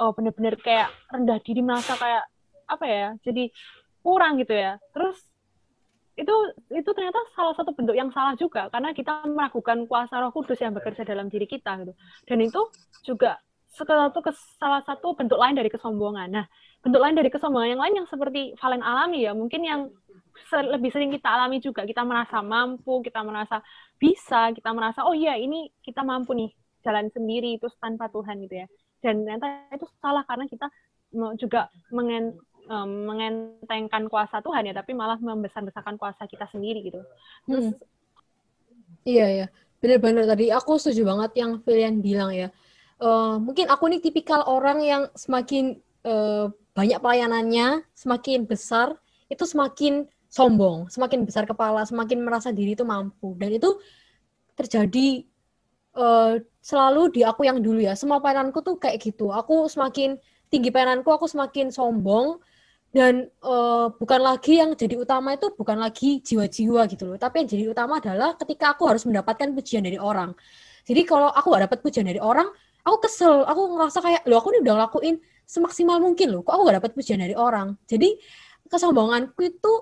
oh 0.00 0.10
bener-bener 0.16 0.56
kayak 0.56 0.88
rendah 1.12 1.36
diri, 1.44 1.60
merasa 1.60 1.92
kayak 2.00 2.24
apa 2.68 2.84
ya, 2.88 3.08
jadi 3.20 3.52
kurang 4.08 4.40
gitu 4.40 4.56
ya. 4.56 4.80
Terus 4.96 5.20
itu 6.18 6.34
itu 6.72 6.90
ternyata 6.96 7.20
salah 7.36 7.54
satu 7.54 7.76
bentuk 7.76 7.94
yang 7.94 8.08
salah 8.10 8.34
juga 8.34 8.66
karena 8.72 8.90
kita 8.96 9.28
melakukan 9.28 9.84
kuasa 9.86 10.18
Roh 10.18 10.32
Kudus 10.32 10.58
yang 10.58 10.72
bekerja 10.72 11.04
dalam 11.04 11.28
diri 11.28 11.44
kita 11.44 11.76
gitu. 11.84 11.92
Dan 12.24 12.40
itu 12.40 12.60
juga 13.04 13.36
satu 13.68 14.18
salah 14.58 14.82
satu 14.82 15.14
bentuk 15.14 15.38
lain 15.38 15.54
dari 15.54 15.70
kesombongan. 15.70 16.28
Nah, 16.32 16.46
bentuk 16.82 16.98
lain 16.98 17.14
dari 17.14 17.30
kesombongan 17.30 17.76
yang 17.76 17.82
lain 17.84 17.94
yang 18.02 18.08
seperti 18.08 18.56
Valen 18.58 18.82
alami 18.82 19.28
ya, 19.28 19.36
mungkin 19.36 19.62
yang 19.62 19.80
lebih 20.50 20.90
sering 20.90 21.14
kita 21.14 21.28
alami 21.28 21.62
juga. 21.62 21.84
Kita 21.86 22.02
merasa 22.02 22.42
mampu, 22.42 23.04
kita 23.04 23.22
merasa 23.22 23.62
bisa, 24.00 24.50
kita 24.56 24.72
merasa 24.74 25.04
oh 25.06 25.14
iya 25.14 25.38
ini 25.38 25.70
kita 25.84 26.02
mampu 26.02 26.34
nih 26.34 26.50
jalan 26.82 27.06
sendiri 27.12 27.60
itu 27.60 27.68
tanpa 27.78 28.10
Tuhan 28.10 28.42
gitu 28.42 28.64
ya. 28.64 28.66
Dan 28.98 29.22
ternyata 29.22 29.70
itu 29.70 29.86
salah 30.02 30.26
karena 30.26 30.50
kita 30.50 30.66
juga 31.38 31.70
mengen, 31.94 32.36
um, 32.68 33.08
mengentengkan 33.08 34.06
kuasa 34.06 34.38
Tuhan 34.44 34.68
ya, 34.68 34.74
tapi 34.76 34.92
malah 34.92 35.16
membesar-besarkan 35.18 35.96
kuasa 35.96 36.28
kita 36.28 36.46
sendiri 36.52 36.84
gitu. 36.86 37.00
Terus, 37.48 37.74
hmm. 37.74 37.80
Iya 39.08 39.26
ya, 39.32 39.46
benar-benar 39.80 40.28
tadi 40.28 40.52
aku 40.52 40.76
setuju 40.76 41.08
banget 41.08 41.40
yang 41.40 41.64
Filian 41.64 42.04
bilang 42.04 42.30
ya. 42.30 42.52
Uh, 42.98 43.40
mungkin 43.40 43.70
aku 43.70 43.88
ini 43.88 44.02
tipikal 44.04 44.44
orang 44.44 44.82
yang 44.84 45.02
semakin 45.16 45.80
uh, 46.04 46.50
banyak 46.76 46.98
pelayanannya, 47.00 47.86
semakin 47.96 48.44
besar, 48.44 48.94
itu 49.32 49.48
semakin 49.48 50.04
sombong, 50.28 50.92
semakin 50.92 51.24
besar 51.24 51.48
kepala, 51.48 51.88
semakin 51.88 52.20
merasa 52.20 52.52
diri 52.52 52.76
itu 52.76 52.84
mampu. 52.84 53.32
Dan 53.38 53.56
itu 53.56 53.80
terjadi 54.58 55.24
uh, 55.96 56.42
selalu 56.60 57.14
di 57.14 57.20
aku 57.24 57.46
yang 57.48 57.62
dulu 57.62 57.80
ya. 57.80 57.96
Semua 57.96 58.20
pelayananku 58.20 58.60
tuh 58.60 58.76
kayak 58.76 58.98
gitu. 58.98 59.30
Aku 59.32 59.70
semakin 59.70 60.18
tinggi 60.52 60.68
pelayananku, 60.68 61.08
aku 61.08 61.30
semakin 61.30 61.70
sombong, 61.70 62.42
dan 62.88 63.28
uh, 63.44 63.92
bukan 63.92 64.20
lagi 64.24 64.58
yang 64.58 64.72
jadi 64.72 64.96
utama 64.96 65.36
itu 65.36 65.52
bukan 65.52 65.76
lagi 65.76 66.24
jiwa-jiwa 66.24 66.88
gitu 66.88 67.04
loh. 67.04 67.18
Tapi 67.20 67.44
yang 67.44 67.48
jadi 67.48 67.64
utama 67.68 68.00
adalah 68.00 68.32
ketika 68.40 68.72
aku 68.72 68.88
harus 68.88 69.04
mendapatkan 69.04 69.52
pujian 69.52 69.84
dari 69.84 70.00
orang. 70.00 70.32
Jadi 70.88 71.04
kalau 71.04 71.28
aku 71.28 71.52
gak 71.52 71.68
dapat 71.68 71.78
pujian 71.84 72.08
dari 72.08 72.16
orang 72.16 72.48
aku 72.82 72.96
kesel. 73.04 73.44
Aku 73.44 73.76
ngerasa 73.76 74.00
kayak 74.00 74.22
lo 74.24 74.40
aku 74.40 74.56
ini 74.56 74.64
udah 74.64 74.74
ngelakuin 74.80 75.16
semaksimal 75.44 76.00
mungkin 76.00 76.32
loh. 76.32 76.40
Kok 76.40 76.52
aku 76.56 76.62
gak 76.64 76.76
dapat 76.80 76.92
pujian 76.96 77.20
dari 77.20 77.36
orang? 77.36 77.76
Jadi 77.84 78.16
kesombonganku 78.72 79.40
itu 79.44 79.72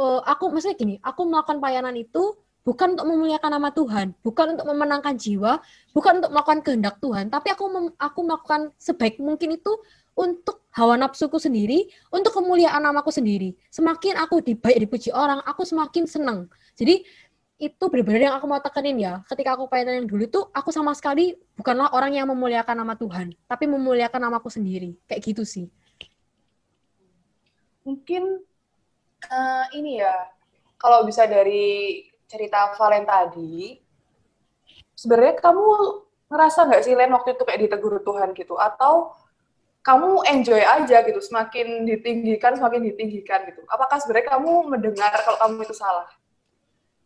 uh, 0.00 0.20
aku 0.24 0.52
maksudnya 0.52 0.76
gini 0.76 0.94
aku 1.00 1.24
melakukan 1.28 1.58
pelayanan 1.58 1.96
itu 1.96 2.36
bukan 2.62 2.98
untuk 2.98 3.06
memuliakan 3.08 3.50
nama 3.56 3.70
Tuhan 3.72 4.06
bukan 4.20 4.46
untuk 4.58 4.66
memenangkan 4.66 5.14
jiwa 5.16 5.62
bukan 5.94 6.12
untuk 6.22 6.30
melakukan 6.34 6.60
kehendak 6.66 6.98
Tuhan 6.98 7.30
tapi 7.32 7.54
aku 7.54 7.64
aku 7.96 8.20
melakukan 8.26 8.74
sebaik 8.76 9.22
mungkin 9.22 9.56
itu 9.56 9.72
untuk 10.16 10.64
hawa 10.72 10.96
nafsuku 10.96 11.36
sendiri, 11.36 11.92
untuk 12.08 12.32
kemuliaan 12.32 12.80
namaku 12.80 13.12
sendiri. 13.12 13.52
Semakin 13.68 14.16
aku 14.16 14.40
dibaik 14.40 14.80
dipuji 14.80 15.12
orang, 15.12 15.44
aku 15.44 15.62
semakin 15.62 16.08
senang. 16.08 16.48
Jadi 16.72 17.04
itu 17.56 17.84
benar-benar 17.88 18.20
yang 18.32 18.34
aku 18.36 18.44
mau 18.48 18.60
tekanin 18.60 18.96
ya. 19.00 19.24
Ketika 19.28 19.56
aku 19.56 19.68
pengen 19.68 20.04
yang 20.04 20.08
dulu 20.08 20.28
itu, 20.28 20.40
aku 20.52 20.68
sama 20.72 20.92
sekali 20.92 21.36
bukanlah 21.56 21.92
orang 21.92 22.16
yang 22.16 22.28
memuliakan 22.28 22.76
nama 22.80 22.96
Tuhan, 22.96 23.32
tapi 23.48 23.64
memuliakan 23.68 24.28
namaku 24.28 24.48
sendiri. 24.52 24.96
Kayak 25.08 25.20
gitu 25.32 25.44
sih. 25.44 25.68
Mungkin 27.84 28.44
uh, 29.32 29.64
ini 29.72 30.04
ya, 30.04 30.12
kalau 30.76 31.08
bisa 31.08 31.24
dari 31.24 32.04
cerita 32.28 32.76
Valen 32.76 33.08
tadi, 33.08 33.80
sebenarnya 34.92 35.40
kamu 35.40 35.64
ngerasa 36.26 36.66
nggak 36.66 36.82
sih 36.84 36.92
Len 36.92 37.14
waktu 37.14 37.38
itu 37.38 37.42
kayak 37.46 37.60
ditegur 37.64 38.04
Tuhan 38.04 38.36
gitu? 38.36 38.60
Atau 38.60 39.16
kamu 39.86 40.26
enjoy 40.26 40.58
aja 40.58 40.98
gitu, 41.06 41.22
semakin 41.22 41.86
ditinggikan, 41.86 42.58
semakin 42.58 42.90
ditinggikan 42.90 43.46
gitu. 43.46 43.62
Apakah 43.70 44.02
sebenarnya 44.02 44.34
kamu 44.34 44.66
mendengar 44.66 45.14
kalau 45.22 45.38
kamu 45.38 45.62
itu 45.62 45.78
salah? 45.78 46.10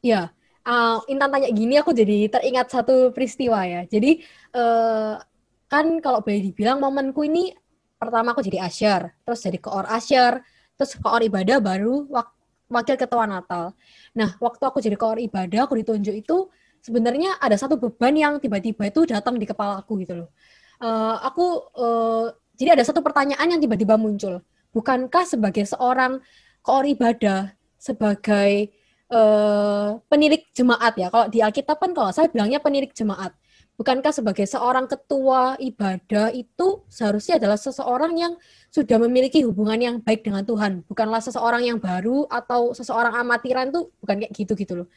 Ya, 0.00 0.32
uh, 0.64 1.04
Intan 1.12 1.28
tanya 1.28 1.52
gini, 1.52 1.76
aku 1.76 1.92
jadi 1.92 2.32
teringat 2.32 2.72
satu 2.72 3.12
peristiwa 3.12 3.68
ya. 3.68 3.84
Jadi 3.84 4.24
uh, 4.56 5.20
kan 5.68 6.00
kalau 6.00 6.24
boleh 6.24 6.40
dibilang 6.40 6.80
momenku 6.80 7.20
ini 7.28 7.52
pertama 8.00 8.32
aku 8.32 8.40
jadi 8.40 8.64
asyar, 8.64 9.12
terus 9.28 9.44
jadi 9.44 9.60
koor 9.60 9.84
asyar, 9.84 10.40
terus 10.80 10.96
koor 10.96 11.20
ibadah 11.20 11.60
baru 11.60 12.08
wak 12.08 12.32
wakil 12.72 12.96
ketua 12.96 13.28
Natal. 13.28 13.76
Nah, 14.16 14.40
waktu 14.40 14.62
aku 14.64 14.80
jadi 14.80 14.96
koor 14.96 15.20
ibadah, 15.20 15.68
aku 15.68 15.76
ditunjuk 15.84 16.16
itu 16.16 16.48
sebenarnya 16.80 17.36
ada 17.36 17.60
satu 17.60 17.76
beban 17.76 18.16
yang 18.16 18.40
tiba-tiba 18.40 18.88
itu 18.88 19.04
datang 19.04 19.36
di 19.36 19.44
kepala 19.44 19.84
aku 19.84 20.00
gitu 20.00 20.24
loh. 20.24 20.32
Uh, 20.80 21.20
aku 21.20 21.44
uh, 21.76 22.32
jadi 22.60 22.76
ada 22.76 22.84
satu 22.84 23.00
pertanyaan 23.00 23.56
yang 23.56 23.60
tiba-tiba 23.64 23.96
muncul. 23.96 24.44
Bukankah 24.76 25.24
sebagai 25.24 25.64
seorang 25.64 26.20
koor 26.60 26.84
ibadah, 26.84 27.56
sebagai 27.80 28.68
uh, 29.08 29.96
penilik 30.12 30.44
jemaat 30.52 30.92
ya, 31.00 31.08
kalau 31.08 31.32
di 31.32 31.40
Alkitab 31.40 31.80
kan 31.80 31.96
kalau 31.96 32.12
saya 32.12 32.28
bilangnya 32.28 32.60
penilik 32.60 32.92
jemaat. 32.92 33.32
Bukankah 33.80 34.12
sebagai 34.12 34.44
seorang 34.44 34.84
ketua 34.84 35.56
ibadah 35.56 36.28
itu 36.36 36.84
seharusnya 36.92 37.40
adalah 37.40 37.56
seseorang 37.56 38.12
yang 38.12 38.36
sudah 38.68 39.00
memiliki 39.00 39.40
hubungan 39.40 39.80
yang 39.80 39.96
baik 40.04 40.20
dengan 40.20 40.44
Tuhan, 40.44 40.84
bukanlah 40.84 41.24
seseorang 41.24 41.64
yang 41.64 41.80
baru 41.80 42.28
atau 42.28 42.76
seseorang 42.76 43.16
amatiran 43.16 43.72
tuh 43.72 43.88
bukan 44.04 44.20
kayak 44.20 44.36
gitu 44.36 44.52
gitu 44.52 44.84
loh. 44.84 44.88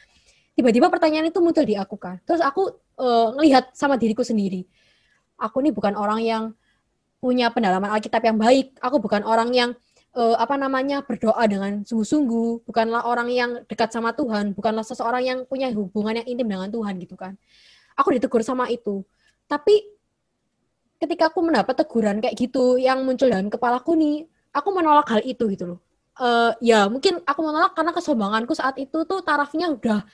Tiba-tiba 0.52 0.91
pertanyaan 0.91 1.32
itu 1.32 1.39
muncul 1.39 1.63
di 1.63 1.80
aku 1.80 1.95
kan. 1.95 2.19
Terus 2.28 2.43
aku 2.43 2.76
uh, 2.99 3.32
ngelihat 3.39 3.71
sama 3.71 3.95
diriku 3.95 4.19
sendiri. 4.19 4.67
Aku 5.39 5.63
ini 5.63 5.71
bukan 5.71 5.95
orang 5.95 6.19
yang 6.19 6.43
punya 7.23 7.47
pendalaman 7.55 7.88
Alkitab 7.95 8.19
yang 8.19 8.36
baik. 8.36 8.75
Aku 8.83 8.99
bukan 8.99 9.23
orang 9.23 9.55
yang 9.55 9.71
uh, 10.12 10.36
apa 10.36 10.59
namanya 10.59 10.99
berdoa 11.07 11.39
dengan 11.47 11.88
sungguh-sungguh, 11.88 12.67
bukanlah 12.67 13.07
orang 13.07 13.31
yang 13.31 13.51
dekat 13.63 13.95
sama 13.95 14.12
Tuhan, 14.12 14.51
bukanlah 14.51 14.83
seseorang 14.83 15.23
yang 15.23 15.39
punya 15.47 15.71
hubungan 15.71 16.19
yang 16.19 16.27
intim 16.27 16.51
dengan 16.51 16.67
Tuhan 16.67 16.99
gitu 16.99 17.15
kan. 17.15 17.39
Aku 17.95 18.12
ditegur 18.12 18.43
sama 18.43 18.67
itu. 18.67 19.07
Tapi 19.47 19.88
ketika 20.99 21.31
aku 21.31 21.39
mendapat 21.39 21.79
teguran 21.79 22.19
kayak 22.19 22.36
gitu 22.36 22.75
yang 22.75 23.07
muncul 23.07 23.31
dalam 23.31 23.47
kepalaku 23.47 23.95
nih, 23.95 24.27
aku 24.51 24.69
menolak 24.75 25.07
hal 25.07 25.23
itu 25.23 25.47
gitu 25.55 25.75
loh. 25.75 25.79
Uh, 26.13 26.53
ya 26.62 26.86
mungkin 26.91 27.23
aku 27.25 27.41
menolak 27.41 27.73
karena 27.73 27.89
kesombonganku 27.95 28.53
saat 28.53 28.77
itu 28.77 29.01
tuh 29.07 29.25
tarafnya 29.25 29.71
udah 29.71 30.05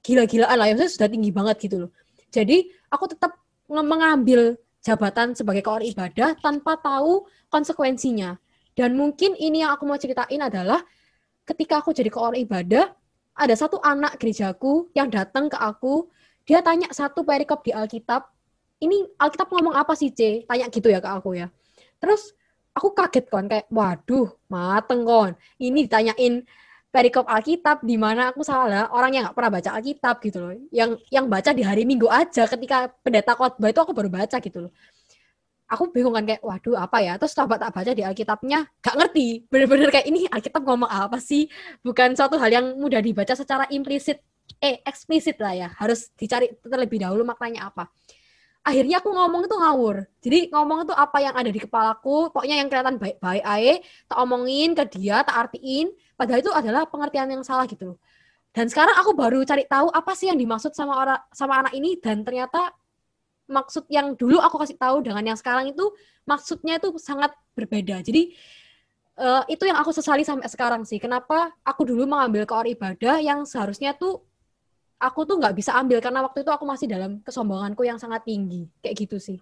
gila-gilaan 0.00 0.56
lah, 0.56 0.70
ya 0.70 0.86
sudah 0.86 1.10
tinggi 1.10 1.34
banget 1.34 1.66
gitu 1.66 1.76
loh. 1.82 1.90
Jadi 2.30 2.70
aku 2.88 3.10
tetap 3.10 3.34
mengambil 3.66 4.54
jabatan 4.86 5.34
sebagai 5.34 5.66
koor 5.66 5.82
ibadah 5.82 6.38
tanpa 6.38 6.78
tahu 6.78 7.26
konsekuensinya. 7.50 8.38
Dan 8.78 8.94
mungkin 8.94 9.34
ini 9.34 9.66
yang 9.66 9.74
aku 9.74 9.82
mau 9.82 9.98
ceritain 9.98 10.38
adalah 10.38 10.78
ketika 11.42 11.82
aku 11.82 11.90
jadi 11.90 12.06
koor 12.06 12.38
ibadah, 12.38 12.94
ada 13.34 13.54
satu 13.58 13.82
anak 13.82 14.22
gerejaku 14.22 14.86
yang 14.94 15.10
datang 15.10 15.50
ke 15.50 15.58
aku, 15.58 16.06
dia 16.46 16.62
tanya 16.62 16.86
satu 16.94 17.26
perikop 17.26 17.66
di 17.66 17.74
Alkitab, 17.74 18.30
ini 18.78 19.02
Alkitab 19.18 19.50
ngomong 19.50 19.74
apa 19.74 19.98
sih, 19.98 20.14
C? 20.14 20.46
Tanya 20.46 20.70
gitu 20.70 20.86
ya 20.86 21.02
ke 21.02 21.08
aku 21.10 21.34
ya. 21.34 21.50
Terus 21.98 22.36
aku 22.76 22.94
kaget 22.94 23.26
kon, 23.26 23.50
kayak, 23.50 23.66
waduh, 23.72 24.30
mateng 24.46 25.02
kon. 25.02 25.32
Ini 25.58 25.88
ditanyain 25.88 26.44
perikop 26.96 27.28
Alkitab 27.28 27.84
di 27.84 28.00
mana 28.00 28.32
aku 28.32 28.40
salah 28.40 28.88
orang 28.88 29.12
yang 29.12 29.22
nggak 29.28 29.36
pernah 29.36 29.52
baca 29.60 29.70
Alkitab 29.76 30.16
gitu 30.24 30.38
loh. 30.40 30.56
Yang 30.72 31.04
yang 31.12 31.28
baca 31.28 31.52
di 31.52 31.60
hari 31.60 31.84
Minggu 31.84 32.08
aja 32.08 32.48
ketika 32.48 32.88
pendeta 33.04 33.36
khotbah 33.36 33.68
itu 33.68 33.80
aku 33.84 33.92
baru 33.92 34.08
baca 34.08 34.40
gitu 34.40 34.64
loh. 34.64 34.72
Aku 35.68 35.92
bingung 35.92 36.16
kan 36.16 36.24
kayak 36.24 36.40
waduh 36.40 36.80
apa 36.80 37.04
ya? 37.04 37.20
Terus 37.20 37.36
coba 37.36 37.60
tak 37.60 37.76
baca 37.76 37.92
di 37.92 38.00
Alkitabnya 38.00 38.64
gak 38.80 38.96
ngerti. 38.96 39.44
Bener-bener 39.52 39.92
kayak 39.92 40.08
ini 40.08 40.24
Alkitab 40.24 40.64
ngomong 40.64 40.88
apa 40.88 41.20
sih? 41.20 41.52
Bukan 41.84 42.16
suatu 42.16 42.40
hal 42.40 42.48
yang 42.48 42.66
mudah 42.80 43.04
dibaca 43.04 43.36
secara 43.36 43.68
implisit 43.68 44.24
eh 44.56 44.80
eksplisit 44.80 45.36
lah 45.36 45.52
ya. 45.52 45.68
Harus 45.76 46.08
dicari 46.16 46.48
terlebih 46.64 47.04
dahulu 47.04 47.28
maknanya 47.28 47.68
apa. 47.68 47.92
Akhirnya 48.64 49.04
aku 49.04 49.12
ngomong 49.12 49.44
itu 49.44 49.56
ngawur. 49.58 49.96
Jadi 50.24 50.38
ngomong 50.48 50.88
itu 50.88 50.94
apa 50.96 51.18
yang 51.20 51.34
ada 51.36 51.50
di 51.52 51.60
kepalaku 51.60 52.32
pokoknya 52.32 52.56
yang 52.64 52.72
kelihatan 52.72 52.96
baik-baik 52.96 53.44
aja 53.44 53.74
tak 53.84 54.18
omongin 54.18 54.72
ke 54.72 54.84
dia 54.96 55.20
tak 55.22 55.50
artiin 55.50 55.92
Padahal 56.16 56.40
itu 56.40 56.52
adalah 56.52 56.88
pengertian 56.88 57.28
yang 57.28 57.44
salah 57.44 57.68
gitu 57.68 57.94
loh. 57.94 57.98
Dan 58.56 58.72
sekarang 58.72 58.96
aku 58.96 59.12
baru 59.12 59.44
cari 59.44 59.68
tahu 59.68 59.92
apa 59.92 60.16
sih 60.16 60.32
yang 60.32 60.40
dimaksud 60.40 60.72
sama 60.72 60.96
orang 60.96 61.20
sama 61.28 61.60
anak 61.60 61.76
ini 61.76 62.00
dan 62.00 62.24
ternyata 62.24 62.72
maksud 63.46 63.84
yang 63.92 64.16
dulu 64.16 64.40
aku 64.40 64.56
kasih 64.64 64.80
tahu 64.80 65.04
dengan 65.04 65.22
yang 65.22 65.38
sekarang 65.38 65.68
itu 65.70 65.84
maksudnya 66.24 66.80
itu 66.80 66.96
sangat 66.96 67.36
berbeda. 67.52 68.00
Jadi 68.00 68.32
uh, 69.20 69.44
itu 69.46 69.68
yang 69.68 69.76
aku 69.76 69.92
sesali 69.92 70.24
sampai 70.24 70.48
sekarang 70.48 70.88
sih. 70.88 70.96
Kenapa 70.96 71.52
aku 71.62 71.84
dulu 71.84 72.08
mengambil 72.08 72.48
ke 72.48 72.54
ibadah 72.72 73.20
yang 73.20 73.44
seharusnya 73.44 73.92
tuh 73.92 74.24
aku 74.96 75.28
tuh 75.28 75.36
nggak 75.36 75.52
bisa 75.52 75.76
ambil 75.76 76.00
karena 76.00 76.24
waktu 76.24 76.40
itu 76.40 76.48
aku 76.48 76.64
masih 76.64 76.88
dalam 76.88 77.20
kesombonganku 77.20 77.84
yang 77.84 78.00
sangat 78.00 78.24
tinggi. 78.24 78.72
Kayak 78.80 79.04
gitu 79.04 79.16
sih. 79.20 79.38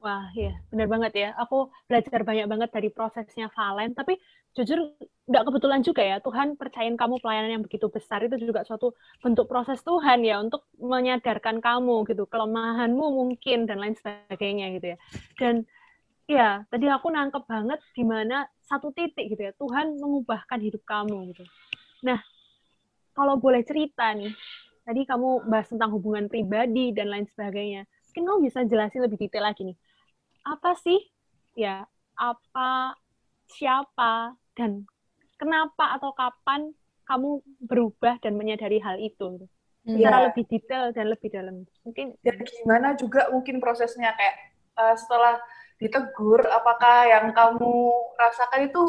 Wah, 0.00 0.32
iya, 0.32 0.56
benar 0.72 0.88
banget 0.88 1.12
ya. 1.12 1.28
Aku 1.36 1.68
belajar 1.84 2.24
banyak 2.24 2.48
banget 2.48 2.70
dari 2.72 2.88
prosesnya 2.88 3.52
Valen, 3.52 3.92
tapi 3.92 4.16
jujur 4.56 4.96
nggak 5.30 5.44
kebetulan 5.46 5.80
juga 5.86 6.02
ya, 6.02 6.18
Tuhan 6.18 6.58
percayain 6.58 6.98
kamu 6.98 7.22
pelayanan 7.22 7.50
yang 7.54 7.62
begitu 7.62 7.86
besar 7.86 8.18
itu 8.26 8.34
juga 8.42 8.66
suatu 8.66 8.98
bentuk 9.22 9.46
proses 9.46 9.78
Tuhan 9.86 10.26
ya 10.26 10.42
untuk 10.42 10.66
menyadarkan 10.82 11.62
kamu 11.62 12.02
gitu, 12.10 12.26
kelemahanmu 12.26 13.06
mungkin 13.14 13.70
dan 13.70 13.78
lain 13.78 13.94
sebagainya 13.94 14.74
gitu 14.74 14.86
ya. 14.92 14.98
Dan 15.38 15.54
ya, 16.26 16.48
tadi 16.66 16.90
aku 16.90 17.14
nangkep 17.14 17.46
banget 17.46 17.78
di 17.94 18.02
mana 18.02 18.50
satu 18.66 18.90
titik 18.90 19.30
gitu 19.30 19.42
ya, 19.46 19.54
Tuhan 19.54 20.02
mengubahkan 20.02 20.58
hidup 20.58 20.82
kamu 20.82 21.30
gitu. 21.30 21.46
Nah, 22.02 22.18
kalau 23.14 23.38
boleh 23.38 23.62
cerita 23.62 24.10
nih, 24.10 24.34
tadi 24.82 25.06
kamu 25.06 25.46
bahas 25.46 25.70
tentang 25.70 25.94
hubungan 25.94 26.26
pribadi 26.26 26.90
dan 26.90 27.06
lain 27.06 27.30
sebagainya. 27.30 27.86
Mungkin 28.10 28.22
kamu 28.26 28.38
bisa 28.50 28.58
jelasin 28.66 29.06
lebih 29.06 29.22
detail 29.22 29.46
lagi 29.46 29.62
nih 29.62 29.78
apa 30.44 30.72
sih 30.80 31.00
ya 31.56 31.84
apa 32.16 32.96
siapa 33.50 34.36
dan 34.56 34.86
kenapa 35.40 35.96
atau 35.96 36.12
kapan 36.12 36.76
kamu 37.08 37.40
berubah 37.64 38.20
dan 38.20 38.36
menyadari 38.36 38.76
hal 38.78 39.00
itu 39.00 39.48
hmm. 39.88 39.96
secara 39.96 40.16
ya. 40.20 40.24
lebih 40.28 40.44
detail 40.46 40.92
dan 40.92 41.08
lebih 41.08 41.32
dalam 41.32 41.64
mungkin 41.82 42.12
dan 42.20 42.36
gimana 42.44 42.92
juga 42.94 43.32
mungkin 43.32 43.58
prosesnya 43.58 44.12
kayak 44.14 44.36
uh, 44.76 44.94
setelah 44.94 45.40
ditegur, 45.80 46.44
apakah 46.52 47.08
yang 47.08 47.32
kamu 47.32 47.72
rasakan 48.20 48.68
itu 48.68 48.80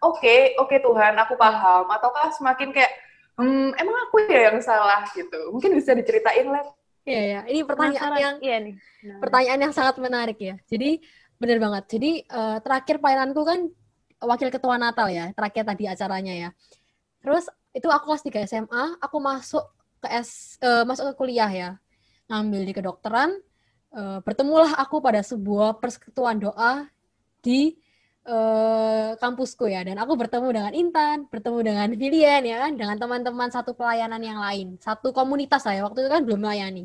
oke, 0.00 0.18
okay, 0.18 0.56
oke 0.56 0.72
okay, 0.72 0.80
Tuhan, 0.80 1.14
aku 1.20 1.36
paham, 1.36 1.84
ataukah 1.92 2.32
semakin 2.32 2.72
kayak, 2.72 2.92
hmm, 3.36 3.76
emang 3.76 3.96
aku 4.08 4.24
ya 4.26 4.48
yang 4.50 4.58
salah 4.64 5.04
gitu? 5.12 5.52
Mungkin 5.52 5.76
bisa 5.76 5.92
diceritain, 5.92 6.48
lah. 6.48 6.64
Iya, 7.04 7.20
ya. 7.20 7.40
Ini 7.48 7.60
pertanyaan 7.64 8.12
yang 8.16 8.36
iya 8.44 8.56
nih. 8.60 8.74
Nah. 8.76 9.18
pertanyaan 9.20 9.60
yang 9.68 9.72
sangat 9.72 9.96
menarik 9.96 10.36
ya. 10.40 10.56
Jadi 10.68 11.00
benar 11.40 11.56
banget. 11.56 11.84
Jadi 11.96 12.10
uh, 12.28 12.60
terakhir 12.60 13.00
pelayananku 13.00 13.42
kan 13.48 13.60
wakil 14.22 14.48
ketua 14.50 14.76
Natal 14.80 15.08
ya, 15.10 15.30
terakhir 15.34 15.64
tadi 15.66 15.84
acaranya 15.86 16.34
ya. 16.34 16.50
Terus 17.22 17.46
itu 17.74 17.86
aku 17.86 18.10
kelas 18.10 18.22
3 18.24 18.50
SMA, 18.50 18.84
aku 18.98 19.16
masuk 19.22 19.64
ke 19.98 20.08
S 20.10 20.58
uh, 20.62 20.86
masuk 20.86 21.12
ke 21.12 21.14
kuliah 21.18 21.50
ya. 21.50 21.70
Ngambil 22.28 22.62
di 22.66 22.72
kedokteran, 22.74 23.30
uh, 23.94 24.18
bertemulah 24.22 24.76
aku 24.78 25.00
pada 25.00 25.22
sebuah 25.22 25.78
persekutuan 25.80 26.38
doa 26.38 26.86
di 27.40 27.78
uh, 28.28 29.16
kampusku 29.16 29.66
ya 29.70 29.80
dan 29.82 29.96
aku 29.98 30.14
bertemu 30.14 30.48
dengan 30.52 30.72
Intan, 30.76 31.16
bertemu 31.30 31.58
dengan 31.64 31.88
Vilian 31.96 32.42
ya 32.44 32.56
kan, 32.68 32.72
dengan 32.76 32.96
teman-teman 33.00 33.48
satu 33.48 33.72
pelayanan 33.72 34.20
yang 34.20 34.38
lain, 34.38 34.76
satu 34.78 35.10
komunitas 35.10 35.64
lah 35.64 35.74
ya 35.78 35.82
waktu 35.88 36.04
itu 36.04 36.10
kan 36.10 36.22
belum 36.22 36.40
melayani. 36.44 36.84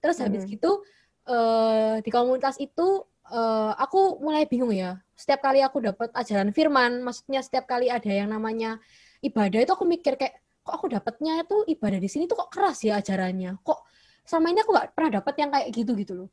Terus 0.00 0.16
hmm. 0.18 0.24
habis 0.26 0.42
gitu 0.48 0.80
uh, 1.28 2.00
di 2.00 2.10
komunitas 2.10 2.56
itu 2.56 3.04
uh, 3.30 3.72
aku 3.78 4.20
mulai 4.20 4.44
bingung 4.44 4.74
ya. 4.74 4.98
Setiap 5.14 5.40
kali 5.46 5.62
aku 5.62 5.80
dapat 5.80 6.10
ajaran 6.12 6.50
firman, 6.50 7.00
maksudnya 7.00 7.40
setiap 7.40 7.70
kali 7.70 7.88
ada 7.88 8.08
yang 8.10 8.28
namanya 8.30 8.82
ibadah 9.22 9.62
itu 9.62 9.72
aku 9.72 9.84
mikir 9.86 10.18
kayak 10.18 10.36
kok 10.60 10.74
aku 10.76 10.86
dapatnya 10.92 11.46
itu 11.46 11.64
ibadah 11.72 11.98
di 12.02 12.08
sini 12.10 12.28
tuh 12.28 12.36
kok 12.36 12.50
keras 12.52 12.82
ya 12.84 13.00
ajarannya. 13.00 13.62
Kok 13.62 13.78
sama 14.26 14.52
ini 14.52 14.60
aku 14.60 14.70
nggak 14.74 14.88
pernah 14.92 15.10
dapat 15.22 15.34
yang 15.40 15.50
kayak 15.54 15.68
gitu 15.72 15.92
gitu 15.96 16.12
loh. 16.24 16.30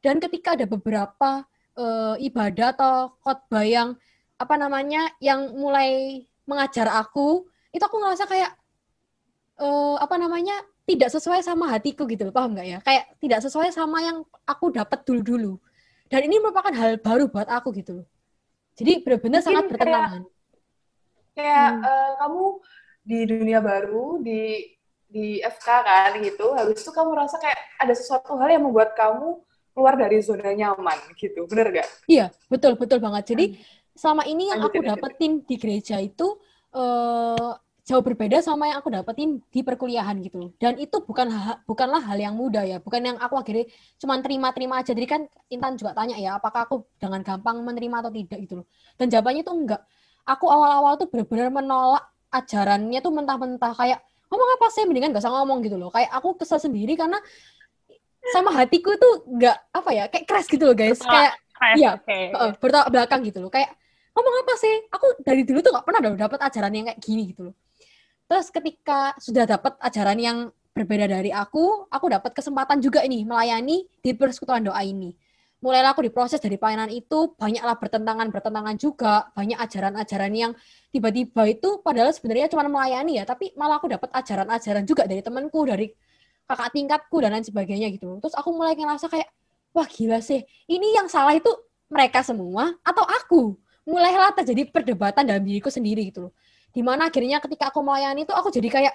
Dan 0.00 0.20
ketika 0.20 0.52
ada 0.56 0.68
beberapa 0.68 1.44
uh, 1.76 2.16
ibadah 2.20 2.76
atau 2.76 3.16
khotbah 3.20 3.64
yang 3.64 3.96
apa 4.34 4.54
namanya 4.58 5.08
yang 5.22 5.54
mulai 5.54 6.22
mengajar 6.44 6.90
aku 6.90 7.46
itu 7.72 7.80
aku 7.80 7.96
ngerasa 8.02 8.28
kayak 8.28 8.52
uh, 9.62 9.96
apa 9.98 10.14
namanya 10.18 10.54
tidak 10.84 11.08
sesuai 11.08 11.40
sama 11.40 11.70
hatiku 11.72 12.04
gitu 12.04 12.28
loh 12.28 12.34
paham 12.34 12.52
nggak 12.52 12.68
ya 12.68 12.78
kayak 12.84 13.04
tidak 13.22 13.40
sesuai 13.40 13.72
sama 13.72 14.04
yang 14.04 14.20
aku 14.44 14.74
dapat 14.74 15.00
dulu 15.06 15.22
dulu 15.24 15.52
dan 16.14 16.22
ini 16.22 16.38
merupakan 16.38 16.70
hal 16.70 17.02
baru 17.02 17.26
buat 17.26 17.50
aku 17.50 17.74
gitu 17.74 17.98
loh 17.98 18.06
jadi 18.78 19.02
benar-benar 19.02 19.42
sangat 19.42 19.66
bertentangan 19.66 20.22
kayak, 20.22 20.30
kayak 21.34 21.68
hmm. 21.74 21.82
uh, 21.82 22.10
kamu 22.22 22.44
di 23.02 23.18
dunia 23.26 23.58
baru 23.58 24.22
di 24.22 24.42
di 25.10 25.42
FK 25.42 25.68
kan 25.82 26.10
gitu 26.22 26.54
habis 26.54 26.86
itu 26.86 26.90
kamu 26.94 27.10
rasa 27.18 27.42
kayak 27.42 27.58
ada 27.82 27.94
sesuatu 27.94 28.38
hal 28.38 28.46
yang 28.50 28.62
membuat 28.62 28.94
kamu 28.94 29.42
keluar 29.74 29.98
dari 29.98 30.22
zona 30.22 30.54
nyaman 30.54 30.96
gitu, 31.18 31.50
bener 31.50 31.82
gak? 31.82 31.88
Iya, 32.06 32.30
betul 32.46 32.78
betul 32.78 33.02
banget. 33.02 33.34
Jadi 33.34 33.44
hmm. 33.52 33.58
selama 33.98 34.22
ini 34.30 34.54
yang 34.54 34.62
aku 34.62 34.78
dapetin 34.80 35.42
di 35.42 35.58
gereja 35.58 35.98
itu 35.98 36.38
uh, 36.72 37.58
jauh 37.84 38.00
berbeda 38.00 38.40
sama 38.40 38.72
yang 38.72 38.80
aku 38.80 38.88
dapetin 38.88 39.44
di 39.52 39.60
perkuliahan 39.60 40.16
gitu. 40.24 40.56
Dan 40.56 40.80
itu 40.80 41.04
bukan 41.04 41.28
bukanlah 41.68 42.00
hal 42.00 42.16
yang 42.16 42.32
mudah 42.32 42.64
ya, 42.64 42.80
bukan 42.80 43.12
yang 43.12 43.16
aku 43.20 43.36
akhirnya 43.36 43.68
cuma 44.00 44.16
terima-terima 44.24 44.80
aja. 44.80 44.96
Jadi 44.96 45.04
kan 45.04 45.28
Intan 45.52 45.76
juga 45.76 45.92
tanya 45.92 46.16
ya, 46.16 46.40
apakah 46.40 46.64
aku 46.64 46.88
dengan 46.96 47.20
gampang 47.20 47.60
menerima 47.60 48.08
atau 48.08 48.12
tidak 48.12 48.38
gitu 48.48 48.54
loh. 48.64 48.66
Dan 48.96 49.12
jawabannya 49.12 49.42
tuh 49.44 49.54
enggak. 49.54 49.80
Aku 50.24 50.48
awal-awal 50.48 50.96
tuh 50.96 51.12
benar-benar 51.12 51.52
menolak 51.52 52.04
ajarannya 52.32 52.98
tuh 53.04 53.12
mentah-mentah 53.12 53.72
kayak 53.76 54.00
ngomong 54.32 54.50
apa 54.56 54.66
sih 54.72 54.88
mendingan 54.88 55.12
gak 55.12 55.20
usah 55.20 55.34
ngomong 55.36 55.60
gitu 55.60 55.76
loh. 55.76 55.92
Kayak 55.92 56.08
aku 56.16 56.40
kesel 56.40 56.56
sendiri 56.56 56.96
karena 56.96 57.20
sama 58.32 58.56
hatiku 58.56 58.96
tuh 58.96 59.28
nggak 59.36 59.56
apa 59.68 59.90
ya 59.92 60.04
kayak 60.08 60.24
keras 60.24 60.48
gitu 60.48 60.64
loh 60.64 60.72
guys 60.72 60.96
kayak 60.96 61.36
iya 61.76 62.00
okay. 62.00 62.32
uh, 62.32 62.56
bertolak 62.56 62.88
belakang 62.88 63.20
gitu 63.20 63.44
loh 63.44 63.52
kayak 63.52 63.68
ngomong 64.16 64.34
apa 64.40 64.54
sih 64.56 64.74
aku 64.88 65.06
dari 65.20 65.44
dulu 65.44 65.60
tuh 65.60 65.76
nggak 65.76 65.84
pernah 65.84 66.00
dapat 66.16 66.40
ajaran 66.40 66.72
yang 66.72 66.86
kayak 66.88 67.00
gini 67.04 67.36
gitu 67.36 67.52
loh 67.52 67.54
terus 68.26 68.48
ketika 68.48 69.12
sudah 69.20 69.44
dapat 69.44 69.76
ajaran 69.80 70.18
yang 70.18 70.38
berbeda 70.74 71.06
dari 71.06 71.30
aku 71.30 71.86
aku 71.88 72.06
dapat 72.10 72.34
kesempatan 72.34 72.82
juga 72.82 73.04
ini 73.06 73.22
melayani 73.22 73.86
di 74.02 74.10
persekutuan 74.16 74.64
doa 74.64 74.82
ini 74.82 75.14
mulailah 75.64 75.96
aku 75.96 76.04
diproses 76.04 76.42
dari 76.42 76.60
pelayanan 76.60 76.92
itu 76.92 77.32
banyaklah 77.40 77.80
bertentangan 77.80 78.28
bertentangan 78.28 78.76
juga 78.76 79.32
banyak 79.32 79.56
ajaran-ajaran 79.56 80.32
yang 80.36 80.52
tiba-tiba 80.92 81.48
itu 81.48 81.80
padahal 81.80 82.12
sebenarnya 82.12 82.52
cuma 82.52 82.68
melayani 82.68 83.22
ya 83.22 83.24
tapi 83.24 83.56
malah 83.56 83.80
aku 83.80 83.88
dapat 83.88 84.12
ajaran-ajaran 84.12 84.84
juga 84.84 85.08
dari 85.08 85.24
temanku 85.24 85.64
dari 85.64 85.88
kakak 86.44 86.70
tingkatku 86.76 87.16
dan 87.24 87.30
lain 87.36 87.44
sebagainya 87.44 87.88
gitu. 87.92 88.20
Terus 88.20 88.34
aku 88.36 88.52
mulai 88.52 88.76
ngerasa 88.76 89.08
kayak, 89.08 89.28
wah 89.72 89.88
gila 89.88 90.20
sih, 90.20 90.44
ini 90.68 90.94
yang 90.96 91.08
salah 91.08 91.32
itu 91.36 91.50
mereka 91.88 92.20
semua 92.20 92.72
atau 92.84 93.04
aku? 93.04 93.42
Mulailah 93.84 94.32
terjadi 94.32 94.72
perdebatan 94.72 95.28
dalam 95.28 95.44
diriku 95.44 95.68
sendiri 95.68 96.08
gitu 96.08 96.28
loh. 96.28 96.32
Di 96.74 96.82
mana 96.82 97.06
akhirnya 97.08 97.38
ketika 97.38 97.70
aku 97.70 97.80
melayani 97.80 98.26
itu 98.26 98.34
aku 98.34 98.50
jadi 98.50 98.68
kayak, 98.68 98.94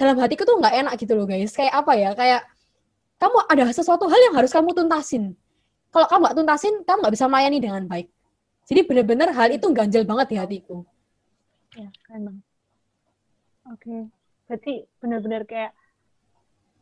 dalam 0.00 0.16
hatiku 0.18 0.48
tuh 0.48 0.56
nggak 0.56 0.74
enak 0.82 0.94
gitu 0.96 1.12
loh 1.12 1.28
guys. 1.28 1.52
Kayak 1.52 1.84
apa 1.84 1.92
ya, 1.94 2.10
kayak 2.16 2.40
kamu 3.20 3.38
ada 3.46 3.64
sesuatu 3.70 4.08
hal 4.08 4.20
yang 4.32 4.34
harus 4.34 4.50
kamu 4.50 4.72
tuntasin. 4.72 5.36
Kalau 5.92 6.08
kamu 6.08 6.20
nggak 6.24 6.36
tuntasin, 6.40 6.74
kamu 6.88 6.98
nggak 7.04 7.14
bisa 7.14 7.26
melayani 7.28 7.58
dengan 7.60 7.82
baik. 7.84 8.08
Jadi 8.64 8.80
benar-benar 8.88 9.28
hal 9.36 9.52
itu 9.52 9.66
ganjel 9.76 10.08
banget 10.08 10.26
di 10.32 10.36
hatiku. 10.40 10.82
Ya, 11.76 11.92
emang. 12.16 12.40
Oke. 13.68 13.84
Okay. 13.84 14.00
Berarti 14.48 14.74
benar-benar 14.98 15.42
kayak 15.44 15.72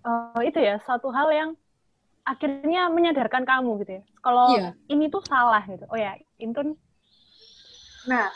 uh, 0.04 0.40
itu 0.46 0.58
ya 0.60 0.78
satu 0.86 1.12
hal 1.12 1.28
yang 1.34 1.50
akhirnya 2.24 2.92
menyadarkan 2.92 3.42
kamu 3.48 3.80
gitu 3.84 3.92
ya 4.00 4.02
kalau 4.20 4.54
iya. 4.54 4.70
ini 4.92 5.08
tuh 5.08 5.24
salah 5.24 5.64
gitu 5.64 5.84
oh 5.88 5.98
ya 5.98 6.14
Intun 6.38 6.76
nah 8.06 8.28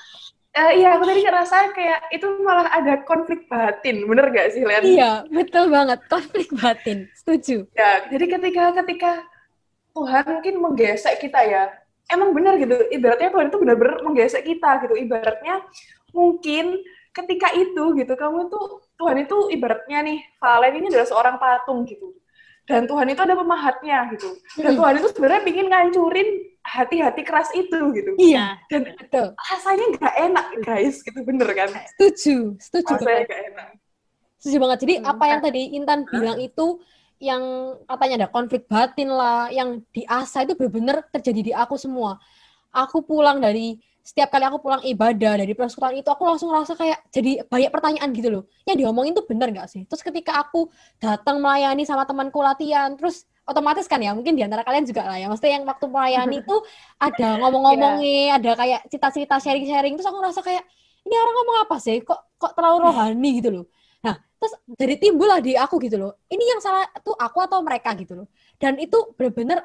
uh, 0.55 0.73
iya 0.73 0.89
aku 0.97 1.05
tadi 1.05 1.21
ngerasa 1.27 1.57
kayak 1.75 2.01
itu 2.15 2.27
malah 2.43 2.71
ada 2.71 3.03
konflik 3.03 3.47
batin 3.51 4.07
bener 4.07 4.31
gak 4.31 4.55
sih 4.55 4.63
Len? 4.63 4.83
iya 4.83 5.13
betul 5.29 5.69
banget 5.69 6.01
konflik 6.07 6.49
batin 6.55 7.11
setuju 7.19 7.67
ya 7.75 8.07
jadi 8.09 8.25
ketika 8.39 8.65
ketika 8.85 9.13
Tuhan 9.95 10.25
mungkin 10.27 10.55
menggesek 10.59 11.23
kita 11.23 11.41
ya 11.47 11.71
emang 12.11 12.35
benar 12.35 12.59
gitu 12.59 12.75
ibaratnya 12.91 13.31
Tuhan 13.31 13.47
itu 13.51 13.59
benar-benar 13.63 13.97
menggesek 14.03 14.43
kita 14.43 14.83
gitu 14.87 14.95
ibaratnya 14.99 15.63
mungkin 16.11 16.83
ketika 17.15 17.55
itu 17.55 17.95
gitu 17.95 18.13
kamu 18.19 18.51
tuh 18.51 18.83
Tuhan 18.99 19.23
itu 19.23 19.37
ibaratnya 19.55 20.03
nih 20.03 20.19
Valen 20.43 20.75
ini 20.83 20.87
adalah 20.91 21.07
seorang 21.07 21.37
patung 21.39 21.87
gitu 21.87 22.15
dan 22.65 22.89
Tuhan 22.89 23.07
itu 23.13 23.21
ada 23.21 23.37
pemahatnya 23.37 23.99
gitu. 24.17 24.29
Dan 24.57 24.73
hmm. 24.73 24.79
Tuhan 24.81 24.95
itu 24.97 25.09
sebenarnya 25.13 25.43
ingin 25.45 25.67
ngancurin 25.69 26.29
hati-hati 26.65 27.23
keras 27.23 27.53
itu 27.53 27.79
gitu. 27.93 28.13
Iya 28.17 28.57
dan 28.73 28.89
betul. 28.97 29.37
rasanya 29.37 29.87
nggak 30.01 30.15
enak 30.33 30.47
guys 30.65 30.97
gitu 31.05 31.21
bener 31.21 31.49
kan? 31.53 31.71
Setuju 31.97 32.57
setuju 32.57 32.93
rasanya 32.97 33.25
nggak 33.29 33.43
enak. 33.53 33.69
Setuju 34.41 34.57
banget. 34.61 34.79
Jadi 34.89 34.95
hmm. 35.01 35.13
apa 35.13 35.25
yang 35.29 35.41
tadi 35.45 35.63
Intan 35.77 36.01
bilang 36.09 36.39
itu 36.41 36.67
yang 37.23 37.43
katanya 37.89 38.25
ada 38.25 38.29
konflik 38.33 38.69
batin 38.69 39.09
lah 39.13 39.49
yang 39.53 39.81
di 39.93 40.03
asa 40.05 40.45
itu 40.45 40.57
benar-benar 40.57 41.05
terjadi 41.13 41.41
di 41.41 41.53
aku 41.53 41.77
semua. 41.77 42.17
Aku 42.75 43.05
pulang 43.07 43.39
dari 43.39 43.79
setiap 44.05 44.29
kali 44.29 44.45
aku 44.45 44.61
pulang 44.61 44.85
ibadah 44.85 45.41
dari 45.41 45.57
persekutuan 45.57 45.97
itu 45.97 46.13
aku 46.13 46.29
langsung 46.29 46.53
ngerasa 46.53 46.77
kayak 46.77 47.09
jadi 47.09 47.41
banyak 47.49 47.73
pertanyaan 47.73 48.13
gitu 48.13 48.29
loh. 48.29 48.43
Yang 48.69 48.85
diomongin 48.85 49.17
tuh 49.17 49.25
bener 49.25 49.49
gak 49.57 49.65
sih? 49.73 49.89
Terus 49.89 50.05
ketika 50.05 50.45
aku 50.45 50.69
datang 51.01 51.41
melayani 51.41 51.89
sama 51.89 52.05
temanku 52.05 52.45
latihan 52.45 52.93
terus 53.01 53.25
otomatis 53.49 53.89
kan 53.89 53.97
ya 54.05 54.13
mungkin 54.13 54.37
di 54.37 54.45
antara 54.45 54.61
kalian 54.61 54.85
juga 54.85 55.09
lah 55.09 55.17
ya. 55.17 55.27
Maksudnya 55.33 55.57
yang 55.57 55.65
waktu 55.65 55.89
melayani 55.89 56.37
itu 56.45 56.57
ada 57.01 57.29
ngomong-ngomongnya 57.41 58.05
yeah. 58.05 58.37
ada 58.37 58.53
kayak 58.61 58.81
cerita-cerita 58.93 59.41
sharing-sharing. 59.41 59.97
Terus 59.97 60.09
aku 60.13 60.19
ngerasa 60.21 60.41
kayak 60.45 60.65
ini 61.09 61.15
orang 61.17 61.35
ngomong 61.41 61.57
apa 61.65 61.77
sih? 61.81 61.97
Kok 62.05 62.21
kok 62.37 62.53
terlalu 62.53 62.85
rohani? 62.85 63.31
gitu 63.41 63.49
loh. 63.57 63.65
Nah 64.05 64.21
terus 64.21 64.53
jadi 64.77 65.01
timbul 65.01 65.33
lah 65.33 65.41
di 65.41 65.57
aku 65.57 65.81
gitu 65.81 65.97
loh. 65.97 66.21
Ini 66.29 66.45
yang 66.45 66.61
salah 66.61 66.85
tuh 67.01 67.17
aku 67.17 67.41
atau 67.41 67.65
mereka? 67.65 67.97
gitu 67.97 68.21
loh. 68.21 68.29
Dan 68.61 68.77
itu 68.77 69.17
bener-bener 69.17 69.65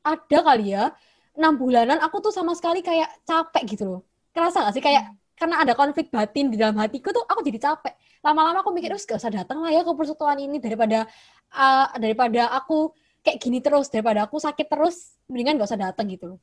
ada 0.00 0.38
kali 0.40 0.72
ya 0.72 0.96
enam 1.36 1.54
bulanan 1.60 2.00
aku 2.00 2.18
tuh 2.24 2.32
sama 2.32 2.56
sekali 2.56 2.80
kayak 2.80 3.08
capek 3.28 3.62
gitu 3.76 3.84
loh. 3.86 4.02
Kerasa 4.32 4.64
gak 4.64 4.74
sih 4.76 4.84
kayak 4.84 5.12
hmm. 5.12 5.16
karena 5.36 5.56
ada 5.62 5.72
konflik 5.76 6.08
batin 6.08 6.48
di 6.48 6.56
dalam 6.56 6.76
hatiku 6.80 7.12
tuh 7.12 7.24
aku 7.28 7.44
jadi 7.44 7.60
capek. 7.60 7.94
Lama-lama 8.24 8.64
aku 8.64 8.72
mikir, 8.74 8.90
gak 8.90 9.20
usah 9.20 9.30
datang 9.30 9.62
lah 9.62 9.70
ya 9.70 9.84
ke 9.86 9.92
persekutuan 9.92 10.40
ini 10.40 10.58
daripada 10.58 11.06
uh, 11.54 11.86
daripada 12.00 12.50
aku 12.56 12.90
kayak 13.22 13.38
gini 13.38 13.62
terus, 13.62 13.86
daripada 13.92 14.26
aku 14.26 14.40
sakit 14.40 14.66
terus, 14.66 15.14
mendingan 15.30 15.60
gak 15.60 15.68
usah 15.70 15.80
datang 15.92 16.08
gitu 16.10 16.34
loh. 16.34 16.40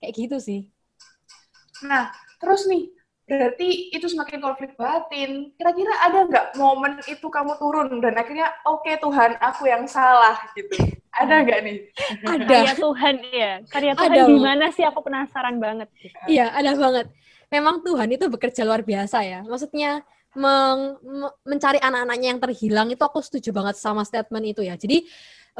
Kayak 0.00 0.12
gitu 0.16 0.36
sih. 0.40 0.60
Nah, 1.82 2.14
terus 2.38 2.66
nih, 2.70 2.90
berarti 3.26 3.90
itu 3.90 4.06
semakin 4.06 4.38
konflik 4.38 4.72
batin. 4.78 5.50
Kira-kira 5.58 5.94
ada 6.04 6.26
nggak 6.26 6.46
momen 6.58 7.02
itu 7.10 7.26
kamu 7.26 7.58
turun 7.58 7.98
dan 7.98 8.14
akhirnya 8.14 8.50
oke 8.66 8.86
okay, 8.86 8.98
Tuhan 9.02 9.38
aku 9.42 9.66
yang 9.66 9.84
salah 9.90 10.38
gitu? 10.54 11.01
Ada 11.12 11.34
nggak 11.44 11.60
nih? 11.60 11.76
Ada. 12.24 12.46
Karya 12.48 12.74
Tuhan 12.80 13.14
ya. 13.28 13.52
Karya 13.68 13.92
Tuhan 13.92 14.12
ada. 14.16 14.24
gimana 14.32 14.66
sih? 14.72 14.84
Aku 14.88 15.04
penasaran 15.04 15.60
banget. 15.60 15.88
Iya, 16.24 16.48
ada 16.48 16.72
banget. 16.72 17.06
Memang 17.52 17.84
Tuhan 17.84 18.08
itu 18.08 18.24
bekerja 18.32 18.64
luar 18.64 18.80
biasa 18.80 19.20
ya. 19.20 19.44
Maksudnya 19.44 20.00
meng, 20.32 20.96
mencari 21.44 21.76
anak-anaknya 21.84 22.28
yang 22.32 22.40
terhilang 22.40 22.88
itu 22.88 23.02
aku 23.04 23.20
setuju 23.20 23.52
banget 23.52 23.76
sama 23.76 24.08
statement 24.08 24.56
itu 24.56 24.64
ya. 24.64 24.74
Jadi 24.80 25.04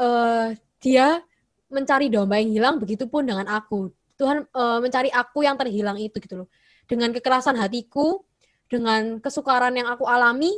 uh, 0.01 0.57
dia 0.81 1.21
mencari 1.69 2.09
domba 2.09 2.41
yang 2.41 2.49
hilang, 2.53 2.75
begitupun 2.81 3.25
dengan 3.25 3.45
aku. 3.49 3.93
Tuhan 4.17 4.45
uh, 4.53 4.81
mencari 4.81 5.09
aku 5.13 5.45
yang 5.45 5.57
terhilang 5.57 5.97
itu 6.01 6.17
gitu 6.17 6.45
loh. 6.45 6.49
Dengan 6.89 7.13
kekerasan 7.13 7.57
hatiku, 7.57 8.25
dengan 8.69 9.21
kesukaran 9.21 9.73
yang 9.73 9.89
aku 9.89 10.05
alami, 10.09 10.53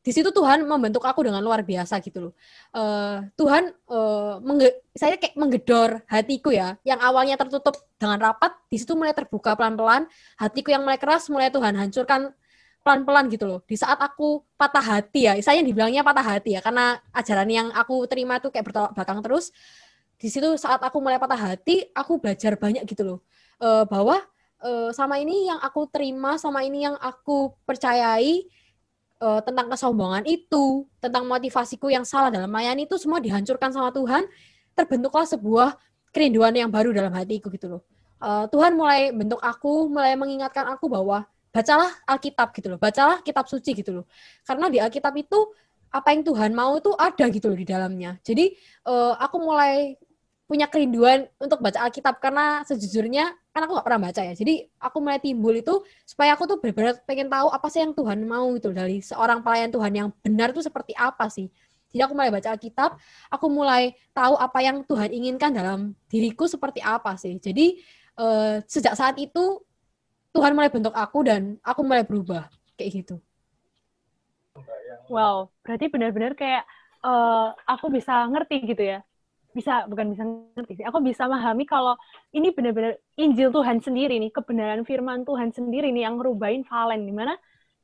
di 0.00 0.16
situ 0.16 0.32
Tuhan 0.32 0.64
membentuk 0.64 1.04
aku 1.04 1.28
dengan 1.28 1.44
luar 1.44 1.60
biasa 1.60 2.00
gitu 2.00 2.28
loh. 2.28 2.32
Uh, 2.72 3.20
Tuhan 3.36 3.68
uh, 3.92 4.40
saya 4.96 5.20
kayak 5.20 5.36
menggedor 5.36 6.00
hatiku 6.08 6.48
ya, 6.48 6.80
yang 6.88 6.96
awalnya 7.04 7.36
tertutup 7.36 7.76
dengan 8.00 8.16
rapat, 8.16 8.56
di 8.72 8.80
situ 8.80 8.96
mulai 8.96 9.12
terbuka 9.12 9.52
pelan-pelan. 9.52 10.08
Hatiku 10.40 10.72
yang 10.72 10.88
mulai 10.88 10.96
keras 10.96 11.28
mulai 11.28 11.52
Tuhan 11.52 11.76
hancurkan 11.76 12.32
pelan-pelan 12.80 13.28
gitu 13.28 13.44
loh. 13.44 13.60
Di 13.68 13.76
saat 13.76 14.00
aku 14.00 14.40
patah 14.56 14.80
hati 14.80 15.28
ya, 15.28 15.36
saya 15.44 15.60
dibilangnya 15.60 16.00
patah 16.00 16.24
hati 16.24 16.56
ya, 16.56 16.64
karena 16.64 16.96
ajaran 17.12 17.48
yang 17.52 17.68
aku 17.76 18.08
terima 18.08 18.40
tuh 18.40 18.48
kayak 18.48 18.72
bertolak 18.72 18.96
belakang 18.96 19.20
terus. 19.20 19.52
Di 20.16 20.32
situ 20.32 20.56
saat 20.56 20.80
aku 20.80 20.96
mulai 21.00 21.20
patah 21.20 21.36
hati, 21.36 21.92
aku 21.92 22.16
belajar 22.16 22.56
banyak 22.56 22.88
gitu 22.88 23.04
loh, 23.04 23.18
uh, 23.60 23.84
bahwa 23.84 24.24
uh, 24.64 24.88
sama 24.96 25.20
ini 25.20 25.48
yang 25.48 25.60
aku 25.60 25.92
terima, 25.92 26.40
sama 26.40 26.64
ini 26.64 26.88
yang 26.88 26.96
aku 26.96 27.52
percayai 27.68 28.48
uh, 29.20 29.40
tentang 29.44 29.68
kesombongan 29.70 30.24
itu, 30.26 30.88
tentang 30.98 31.28
motivasiku 31.28 31.92
yang 31.92 32.02
salah 32.02 32.32
dalam 32.32 32.48
melayani 32.48 32.88
itu 32.88 32.96
semua 32.96 33.20
dihancurkan 33.20 33.70
sama 33.70 33.92
Tuhan, 33.92 34.26
terbentuklah 34.74 35.28
sebuah 35.28 35.76
kerinduan 36.10 36.56
yang 36.56 36.72
baru 36.72 36.90
dalam 36.90 37.12
hatiku 37.14 37.52
gitu 37.52 37.78
loh. 37.78 37.82
Uh, 38.20 38.44
Tuhan 38.52 38.76
mulai 38.76 39.14
bentuk 39.14 39.40
aku, 39.40 39.88
mulai 39.88 40.12
mengingatkan 40.18 40.68
aku 40.68 40.90
bahwa 40.90 41.24
bacalah 41.54 41.92
Alkitab 42.04 42.52
gitu 42.52 42.74
loh, 42.74 42.78
bacalah 42.80 43.22
kitab 43.24 43.46
suci 43.46 43.72
gitu 43.76 44.02
loh. 44.02 44.04
Karena 44.44 44.68
di 44.68 44.76
Alkitab 44.82 45.14
itu 45.16 45.38
apa 45.90 46.14
yang 46.14 46.22
Tuhan 46.22 46.54
mau 46.54 46.78
itu 46.78 46.94
ada 46.94 47.26
gitu 47.30 47.50
loh 47.50 47.58
di 47.58 47.66
dalamnya. 47.66 48.18
Jadi 48.22 48.54
uh, 48.86 49.18
aku 49.18 49.36
mulai 49.42 49.98
punya 50.50 50.66
kerinduan 50.66 51.30
untuk 51.38 51.62
baca 51.62 51.86
Alkitab 51.86 52.18
karena 52.18 52.66
sejujurnya 52.66 53.38
kan 53.54 53.62
aku 53.62 53.78
gak 53.78 53.86
pernah 53.86 54.10
baca 54.10 54.18
ya. 54.26 54.34
Jadi 54.34 54.66
aku 54.82 54.98
mulai 54.98 55.22
timbul 55.22 55.54
itu 55.54 55.86
supaya 56.02 56.34
aku 56.34 56.50
tuh 56.50 56.58
benar-benar 56.58 56.98
pengen 57.06 57.30
tahu 57.30 57.54
apa 57.54 57.70
sih 57.70 57.86
yang 57.86 57.94
Tuhan 57.94 58.26
mau 58.26 58.50
gitu 58.58 58.74
dari 58.74 58.98
seorang 58.98 59.46
pelayan 59.46 59.70
Tuhan 59.70 59.92
yang 59.94 60.08
benar 60.26 60.50
itu 60.50 60.66
seperti 60.66 60.90
apa 60.98 61.30
sih. 61.30 61.46
Jadi 61.94 62.02
aku 62.02 62.18
mulai 62.18 62.34
baca 62.34 62.50
Alkitab, 62.50 62.98
aku 63.30 63.46
mulai 63.46 63.94
tahu 64.10 64.34
apa 64.34 64.58
yang 64.58 64.82
Tuhan 64.82 65.14
inginkan 65.14 65.54
dalam 65.54 65.94
diriku 66.10 66.50
seperti 66.50 66.82
apa 66.82 67.14
sih. 67.14 67.38
Jadi 67.38 67.78
uh, 68.18 68.58
sejak 68.66 68.98
saat 68.98 69.14
itu 69.22 69.62
Tuhan 70.34 70.58
mulai 70.58 70.70
bentuk 70.74 70.94
aku 70.98 71.30
dan 71.30 71.62
aku 71.62 71.86
mulai 71.86 72.02
berubah 72.02 72.50
kayak 72.74 73.06
gitu. 73.06 73.16
Wow, 75.06 75.54
berarti 75.62 75.86
benar-benar 75.86 76.34
kayak 76.34 76.66
uh, 77.06 77.54
aku 77.70 77.86
bisa 77.94 78.26
ngerti 78.26 78.66
gitu 78.66 78.98
ya 78.98 79.06
bisa 79.50 79.86
bukan 79.90 80.14
bisa 80.14 80.22
ngerti 80.54 80.82
sih. 80.82 80.84
Aku 80.86 81.02
bisa 81.02 81.26
memahami 81.26 81.66
kalau 81.66 81.98
ini 82.30 82.54
benar-benar 82.54 82.98
Injil 83.18 83.50
Tuhan 83.50 83.82
sendiri 83.82 84.16
nih, 84.22 84.30
kebenaran 84.30 84.86
firman 84.86 85.26
Tuhan 85.26 85.50
sendiri 85.50 85.90
nih 85.90 86.06
yang 86.06 86.18
ngerubahin 86.18 86.62
Valen 86.66 87.02
di 87.06 87.12
mana 87.14 87.34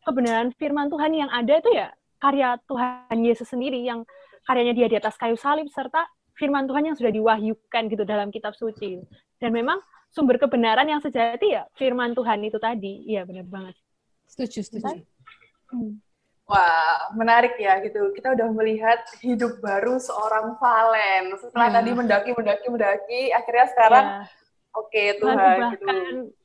kebenaran 0.06 0.54
firman 0.54 0.86
Tuhan 0.86 1.12
yang 1.12 1.30
ada 1.30 1.58
itu 1.58 1.70
ya 1.74 1.90
karya 2.22 2.56
Tuhan 2.70 3.18
Yesus 3.18 3.50
sendiri 3.50 3.82
yang 3.82 4.06
karyanya 4.46 4.74
dia 4.78 4.86
di 4.86 4.96
atas 4.96 5.18
kayu 5.18 5.34
salib 5.34 5.66
serta 5.68 6.06
firman 6.38 6.70
Tuhan 6.70 6.92
yang 6.92 6.96
sudah 6.96 7.10
diwahyukan 7.10 7.82
gitu 7.90 8.04
dalam 8.06 8.30
kitab 8.30 8.54
suci. 8.54 9.02
Dan 9.42 9.50
memang 9.50 9.82
sumber 10.14 10.38
kebenaran 10.38 10.86
yang 10.86 11.02
sejati 11.02 11.58
ya 11.58 11.66
firman 11.74 12.14
Tuhan 12.14 12.40
itu 12.46 12.56
tadi. 12.62 13.04
Iya 13.10 13.26
benar 13.26 13.44
banget. 13.50 13.74
Setuju, 14.30 14.60
setuju. 14.62 15.02
Hmm. 15.70 15.98
Wah, 16.46 17.10
menarik 17.18 17.58
ya 17.58 17.82
gitu. 17.82 18.14
Kita 18.14 18.38
udah 18.38 18.48
melihat 18.54 19.02
hidup 19.18 19.58
baru 19.58 19.98
seorang 19.98 20.54
Valen. 20.62 21.34
Setelah 21.42 21.68
yeah. 21.70 21.76
tadi 21.82 21.90
mendaki, 21.90 22.30
mendaki, 22.38 22.66
mendaki, 22.70 23.22
akhirnya 23.34 23.66
sekarang 23.74 24.06
yeah. 24.06 24.78
oke 24.78 24.86
okay, 24.86 25.06
Tuhan 25.18 25.58
gitu. 25.74 25.86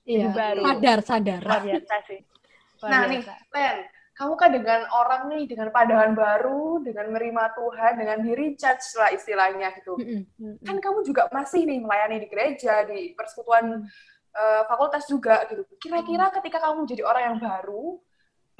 Iya. 0.10 0.28
baru. 0.34 0.64
Sadar, 0.66 1.00
sadar. 1.06 1.42
Luar 1.46 1.62
biasa 1.62 1.96
sih. 2.10 2.20
Luar 2.82 2.90
nah 2.90 3.02
biasa. 3.06 3.14
nih, 3.14 3.22
Len, 3.54 3.78
kamu 4.18 4.34
kan 4.42 4.50
dengan 4.50 4.82
orang 4.90 5.22
nih, 5.30 5.44
dengan 5.46 5.68
pandangan 5.70 6.12
baru, 6.18 6.82
dengan 6.82 7.06
menerima 7.14 7.44
Tuhan, 7.54 7.92
dengan 8.02 8.18
di 8.26 8.32
recharge 8.34 8.88
lah 8.98 9.10
istilahnya 9.14 9.70
gitu. 9.78 9.94
Mm 10.02 10.26
-hmm. 10.26 10.54
Kan 10.66 10.78
kamu 10.82 11.06
juga 11.06 11.30
masih 11.30 11.62
nih 11.70 11.78
melayani 11.78 12.18
di 12.18 12.28
gereja, 12.28 12.90
di 12.90 13.14
persekutuan 13.14 13.86
uh, 14.34 14.62
fakultas 14.66 15.06
juga 15.06 15.46
gitu. 15.46 15.62
Kira-kira 15.78 16.34
ketika 16.42 16.58
kamu 16.58 16.90
jadi 16.90 17.06
orang 17.06 17.24
yang 17.34 17.38
baru, 17.38 18.02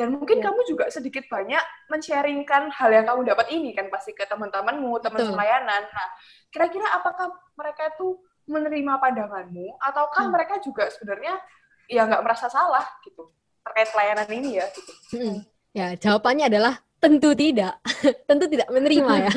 dan 0.02 0.18
mungkin 0.18 0.42
yeah. 0.42 0.50
kamu 0.50 0.60
juga 0.66 0.90
sedikit 0.90 1.30
banyak 1.30 1.62
men-sharingkan 1.94 2.74
hal 2.74 2.90
yang 2.90 3.06
kamu 3.06 3.22
dapat 3.30 3.54
ini 3.54 3.70
kan 3.78 3.86
pasti 3.94 4.18
ke 4.18 4.26
teman-temanmu, 4.26 4.98
teman 4.98 5.30
pelayanan. 5.30 5.86
Nah, 5.86 6.08
kira-kira 6.50 6.90
apakah 6.98 7.30
mereka 7.54 7.94
itu 7.94 8.18
menerima 8.50 8.98
pandanganmu 8.98 9.78
ataukah 9.78 10.26
hmm. 10.26 10.34
mereka 10.34 10.58
juga 10.58 10.90
sebenarnya 10.90 11.38
ya 11.86 12.10
nggak 12.10 12.26
merasa 12.26 12.50
salah 12.50 12.82
gitu 13.06 13.30
terkait 13.62 13.94
pelayanan 13.94 14.26
ini 14.34 14.58
ya 14.58 14.66
gitu. 14.74 14.94
Hmm. 15.14 15.38
Ya, 15.78 15.94
jawabannya 15.94 16.50
adalah 16.50 16.82
tentu 16.98 17.38
tidak. 17.38 17.78
tentu 18.30 18.50
tidak 18.50 18.74
menerima 18.74 19.14
ya. 19.30 19.34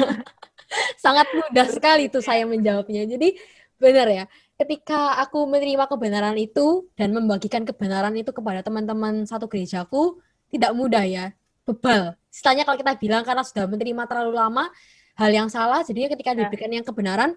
Sangat 1.05 1.29
mudah 1.29 1.69
sekali 1.69 2.09
tuh 2.09 2.25
saya 2.25 2.49
menjawabnya. 2.49 3.05
Jadi 3.05 3.37
benar 3.77 4.09
ya, 4.09 4.25
ketika 4.57 5.21
aku 5.21 5.45
menerima 5.45 5.85
kebenaran 5.93 6.41
itu 6.41 6.89
dan 6.97 7.13
membagikan 7.13 7.69
kebenaran 7.69 8.17
itu 8.17 8.33
kepada 8.33 8.65
teman-teman 8.65 9.29
satu 9.29 9.45
gerejaku, 9.45 10.25
tidak 10.55 10.71
mudah 10.73 11.03
ya, 11.03 11.35
bebal. 11.67 12.15
Istilahnya 12.31 12.63
kalau 12.63 12.79
kita 12.79 12.93
bilang 12.95 13.23
karena 13.27 13.43
sudah 13.43 13.67
menerima 13.67 14.03
terlalu 14.07 14.33
lama 14.39 14.71
hal 15.19 15.31
yang 15.31 15.49
salah, 15.51 15.83
jadinya 15.83 16.15
ketika 16.15 16.35
ya. 16.35 16.47
diberikan 16.47 16.71
yang 16.71 16.87
kebenaran, 16.87 17.31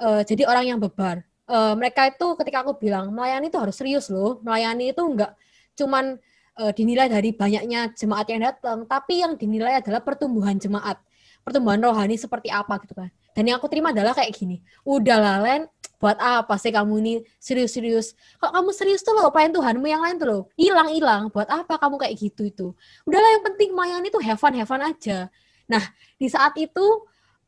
uh, 0.00 0.20
jadi 0.20 0.44
orang 0.44 0.76
yang 0.76 0.78
bebal. 0.80 1.24
Uh, 1.44 1.76
mereka 1.76 2.08
itu 2.08 2.26
ketika 2.40 2.64
aku 2.64 2.80
bilang 2.80 3.12
melayani 3.12 3.52
itu 3.52 3.60
harus 3.60 3.76
serius 3.76 4.08
loh, 4.08 4.40
melayani 4.40 4.96
itu 4.96 5.02
enggak 5.04 5.36
cuman 5.74 6.18
uh, 6.58 6.72
dinilai 6.72 7.10
dari 7.10 7.34
banyaknya 7.34 7.92
jemaat 7.94 8.26
yang 8.30 8.42
datang, 8.46 8.86
tapi 8.86 9.20
yang 9.20 9.34
dinilai 9.34 9.82
adalah 9.82 10.00
pertumbuhan 10.00 10.56
jemaat, 10.56 10.98
pertumbuhan 11.42 11.82
rohani 11.82 12.14
seperti 12.14 12.48
apa 12.48 12.78
gitu 12.86 12.94
kan. 12.94 13.10
Dan 13.34 13.50
yang 13.50 13.58
aku 13.58 13.66
terima 13.66 13.90
adalah 13.90 14.14
kayak 14.14 14.30
gini, 14.30 14.62
udah 14.86 15.42
Len, 15.42 15.66
buat 16.04 16.20
apa 16.20 16.60
sih 16.60 16.68
kamu 16.68 17.00
ini? 17.00 17.14
Serius-serius. 17.40 18.12
Kok 18.36 18.52
kamu 18.52 18.76
serius 18.76 19.00
tuh 19.00 19.16
loh 19.16 19.32
pelayan 19.32 19.56
Tuhanmu 19.56 19.88
yang 19.88 20.04
lain 20.04 20.20
tuh 20.20 20.28
loh. 20.28 20.42
Hilang-hilang. 20.52 21.32
Buat 21.32 21.48
apa 21.48 21.80
kamu 21.80 21.96
kayak 21.96 22.14
gitu 22.20 22.44
itu? 22.44 22.66
Udahlah 23.08 23.40
yang 23.40 23.44
penting 23.48 23.72
Mayan 23.72 24.04
itu 24.04 24.20
have 24.20 24.36
fun 24.36 24.52
have 24.52 24.68
fun 24.68 24.84
aja. 24.84 25.32
Nah 25.64 25.80
di 26.20 26.28
saat 26.28 26.52
itu 26.60 26.84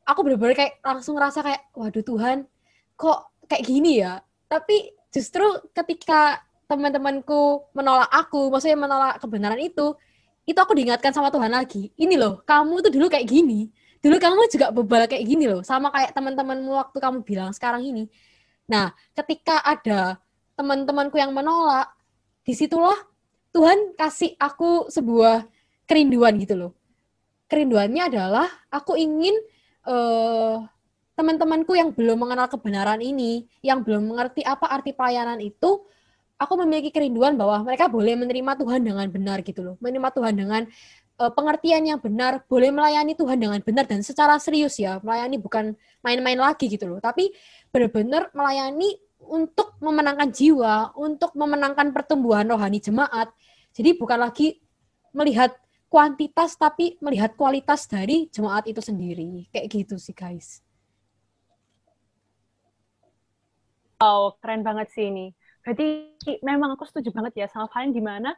aku 0.09 0.25
bener-bener 0.25 0.57
kayak 0.57 0.81
langsung 0.81 1.21
ngerasa 1.21 1.45
kayak 1.45 1.69
waduh 1.77 2.01
Tuhan 2.01 2.49
kok 2.97 3.45
kayak 3.45 3.65
gini 3.69 4.01
ya? 4.01 4.25
Tapi 4.49 4.97
justru 5.13 5.45
ketika 5.77 6.41
teman-temanku 6.65 7.69
menolak 7.77 8.09
aku 8.09 8.49
maksudnya 8.49 8.81
menolak 8.81 9.21
kebenaran 9.21 9.61
itu 9.61 9.93
itu 10.49 10.57
aku 10.57 10.73
diingatkan 10.73 11.13
sama 11.13 11.29
Tuhan 11.29 11.53
lagi. 11.53 11.93
Ini 11.93 12.17
loh 12.17 12.41
kamu 12.41 12.89
tuh 12.89 12.93
dulu 12.97 13.13
kayak 13.13 13.29
gini. 13.29 13.69
Dulu 14.01 14.17
kamu 14.17 14.49
juga 14.49 14.73
bebal 14.73 15.05
kayak 15.13 15.25
gini 15.29 15.45
loh. 15.45 15.61
Sama 15.61 15.93
kayak 15.93 16.17
teman-temanmu 16.17 16.73
waktu 16.73 16.97
kamu 17.05 17.21
bilang 17.21 17.53
sekarang 17.53 17.85
ini 17.85 18.09
Nah, 18.67 18.91
ketika 19.15 19.63
ada 19.63 20.19
teman-temanku 20.59 21.17
yang 21.19 21.31
menolak, 21.31 21.91
di 22.43 22.55
situlah 22.55 22.97
Tuhan 23.55 23.95
kasih 23.99 24.35
aku 24.39 24.91
sebuah 24.91 25.47
kerinduan 25.87 26.37
gitu 26.43 26.55
loh. 26.59 26.73
Kerinduannya 27.47 28.11
adalah 28.11 28.51
aku 28.71 28.99
ingin 28.99 29.35
uh, 29.87 30.67
teman-temanku 31.17 31.73
yang 31.79 31.95
belum 31.95 32.27
mengenal 32.27 32.51
kebenaran 32.51 33.01
ini, 33.01 33.47
yang 33.63 33.81
belum 33.81 34.13
mengerti 34.13 34.43
apa 34.43 34.69
arti 34.69 34.93
pelayanan 34.93 35.41
itu, 35.41 35.87
aku 36.37 36.55
memiliki 36.61 36.93
kerinduan 36.93 37.35
bahwa 37.35 37.65
mereka 37.65 37.89
boleh 37.89 38.13
menerima 38.19 38.53
Tuhan 38.61 38.85
dengan 38.85 39.07
benar 39.09 39.41
gitu 39.41 39.65
loh. 39.65 39.75
Menerima 39.81 40.11
Tuhan 40.13 40.35
dengan 40.37 40.63
uh, 41.17 41.33
pengertian 41.33 41.83
yang 41.89 42.01
benar, 42.03 42.45
boleh 42.45 42.69
melayani 42.69 43.17
Tuhan 43.17 43.41
dengan 43.41 43.59
benar 43.65 43.89
dan 43.89 44.05
secara 44.05 44.37
serius 44.37 44.77
ya. 44.77 45.01
Melayani 45.01 45.41
bukan 45.41 45.73
main-main 46.05 46.37
lagi 46.37 46.69
gitu 46.69 46.85
loh. 46.85 47.01
Tapi 47.01 47.33
benar-benar 47.77 48.33
melayani 48.33 48.97
untuk 49.21 49.77
memenangkan 49.85 50.33
jiwa, 50.33 50.97
untuk 50.97 51.37
memenangkan 51.37 51.93
pertumbuhan 51.93 52.49
rohani 52.49 52.81
jemaat. 52.81 53.29
Jadi 53.77 53.93
bukan 54.01 54.17
lagi 54.17 54.57
melihat 55.13 55.53
kuantitas 55.93 56.57
tapi 56.57 56.97
melihat 57.05 57.37
kualitas 57.37 57.85
dari 57.85 58.33
jemaat 58.33 58.65
itu 58.65 58.81
sendiri. 58.81 59.45
Kayak 59.53 59.67
gitu 59.69 60.01
sih 60.01 60.17
guys. 60.17 60.65
Wow, 64.01 64.41
keren 64.41 64.65
banget 64.65 64.89
sih 64.97 65.13
ini. 65.13 65.37
Berarti 65.61 66.17
memang 66.41 66.81
aku 66.81 66.89
setuju 66.89 67.13
banget 67.13 67.45
ya 67.45 67.47
sama 67.53 67.69
kalian 67.69 67.93
di 67.93 68.01
mana 68.01 68.33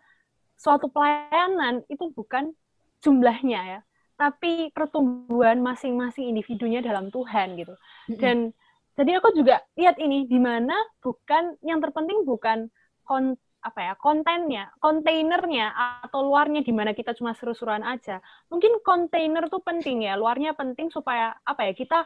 suatu 0.59 0.91
pelayanan 0.91 1.87
itu 1.87 2.11
bukan 2.11 2.51
jumlahnya 2.99 3.61
ya, 3.63 3.81
tapi 4.19 4.75
pertumbuhan 4.75 5.63
masing-masing 5.63 6.27
individunya 6.27 6.83
dalam 6.83 7.15
Tuhan 7.15 7.55
gitu. 7.55 7.75
Dan 8.11 8.51
jadi 8.99 9.23
aku 9.23 9.31
juga 9.31 9.63
lihat 9.79 9.95
ini 10.03 10.27
di 10.27 10.43
mana 10.43 10.75
bukan 10.99 11.55
yang 11.63 11.79
terpenting 11.79 12.27
bukan 12.27 12.67
kon, 13.07 13.39
apa 13.63 13.79
ya 13.79 13.93
kontennya, 13.95 14.75
kontainernya 14.83 15.71
atau 16.03 16.27
luarnya 16.27 16.67
di 16.67 16.75
mana 16.75 16.91
kita 16.91 17.15
cuma 17.15 17.31
seru-seruan 17.39 17.87
aja. 17.87 18.19
Mungkin 18.51 18.83
kontainer 18.83 19.47
tuh 19.47 19.63
penting 19.63 20.03
ya, 20.03 20.19
luarnya 20.19 20.51
penting 20.59 20.91
supaya 20.91 21.39
apa 21.47 21.71
ya 21.71 21.73
kita 21.79 21.99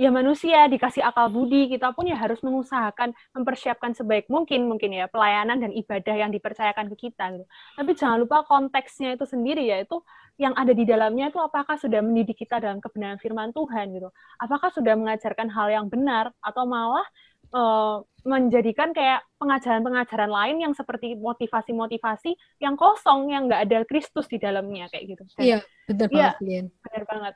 ya 0.00 0.08
manusia 0.08 0.64
dikasih 0.72 1.04
akal 1.04 1.28
budi 1.28 1.68
kita 1.68 1.92
pun 1.92 2.08
ya 2.08 2.16
harus 2.16 2.40
mengusahakan 2.40 3.12
mempersiapkan 3.36 3.92
sebaik 3.92 4.26
mungkin 4.32 4.64
mungkin 4.64 4.92
ya 4.96 5.06
pelayanan 5.08 5.60
dan 5.60 5.70
ibadah 5.72 6.16
yang 6.16 6.30
dipercayakan 6.32 6.88
ke 6.96 7.08
kita 7.08 7.32
gitu. 7.36 7.46
Tapi 7.76 7.90
jangan 7.92 8.18
lupa 8.24 8.44
konteksnya 8.48 9.16
itu 9.16 9.28
sendiri 9.28 9.68
yaitu 9.68 10.00
yang 10.40 10.56
ada 10.56 10.72
di 10.72 10.88
dalamnya 10.88 11.28
itu 11.28 11.38
apakah 11.38 11.76
sudah 11.76 12.00
mendidik 12.00 12.40
kita 12.40 12.56
dalam 12.56 12.80
kebenaran 12.80 13.20
firman 13.20 13.52
Tuhan 13.52 13.92
gitu. 13.92 14.08
Apakah 14.40 14.72
sudah 14.72 14.96
mengajarkan 14.96 15.52
hal 15.52 15.68
yang 15.68 15.86
benar 15.92 16.32
atau 16.40 16.64
malah 16.64 17.04
uh, 17.52 18.00
menjadikan 18.24 18.96
kayak 18.96 19.20
pengajaran-pengajaran 19.36 20.30
lain 20.30 20.56
yang 20.64 20.72
seperti 20.72 21.18
motivasi-motivasi 21.20 22.62
yang 22.64 22.80
kosong 22.80 23.28
yang 23.28 23.50
nggak 23.50 23.62
ada 23.68 23.78
Kristus 23.84 24.24
di 24.30 24.40
dalamnya 24.40 24.88
kayak 24.88 25.04
gitu. 25.14 25.22
iya, 25.42 25.60
benar 25.84 26.08
iya, 26.08 26.30
banget. 26.40 26.64
benar 26.80 27.04
banget 27.04 27.34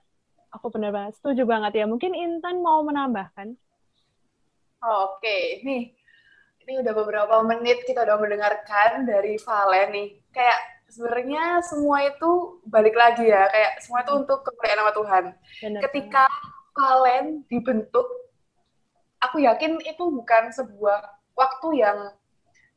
aku 0.56 0.72
benar 0.72 0.90
banget 0.90 1.20
setuju 1.20 1.44
banget 1.44 1.72
ya. 1.78 1.84
Mungkin 1.84 2.16
Intan 2.16 2.64
mau 2.64 2.80
menambahkan? 2.82 3.54
Oh, 4.84 5.16
Oke, 5.16 5.24
okay. 5.24 5.42
nih 5.64 5.96
ini 6.66 6.82
udah 6.82 6.92
beberapa 6.98 7.36
menit 7.46 7.86
kita 7.86 8.02
udah 8.02 8.18
mendengarkan 8.18 9.06
dari 9.06 9.38
Valen 9.38 9.88
nih. 9.94 10.08
Kayak 10.34 10.58
sebenarnya 10.90 11.62
semua 11.62 12.02
itu 12.02 12.58
balik 12.66 12.98
lagi 12.98 13.30
ya, 13.30 13.46
kayak 13.46 13.78
semua 13.78 14.02
itu 14.02 14.12
untuk 14.18 14.42
kemuliaan 14.42 14.78
nama 14.82 14.92
Tuhan. 14.92 15.24
Benar, 15.62 15.80
Ketika 15.86 16.24
Valen 16.74 17.46
dibentuk, 17.46 18.06
aku 19.22 19.46
yakin 19.46 19.78
itu 19.86 20.04
bukan 20.10 20.50
sebuah 20.50 21.06
waktu 21.38 21.68
yang 21.86 21.98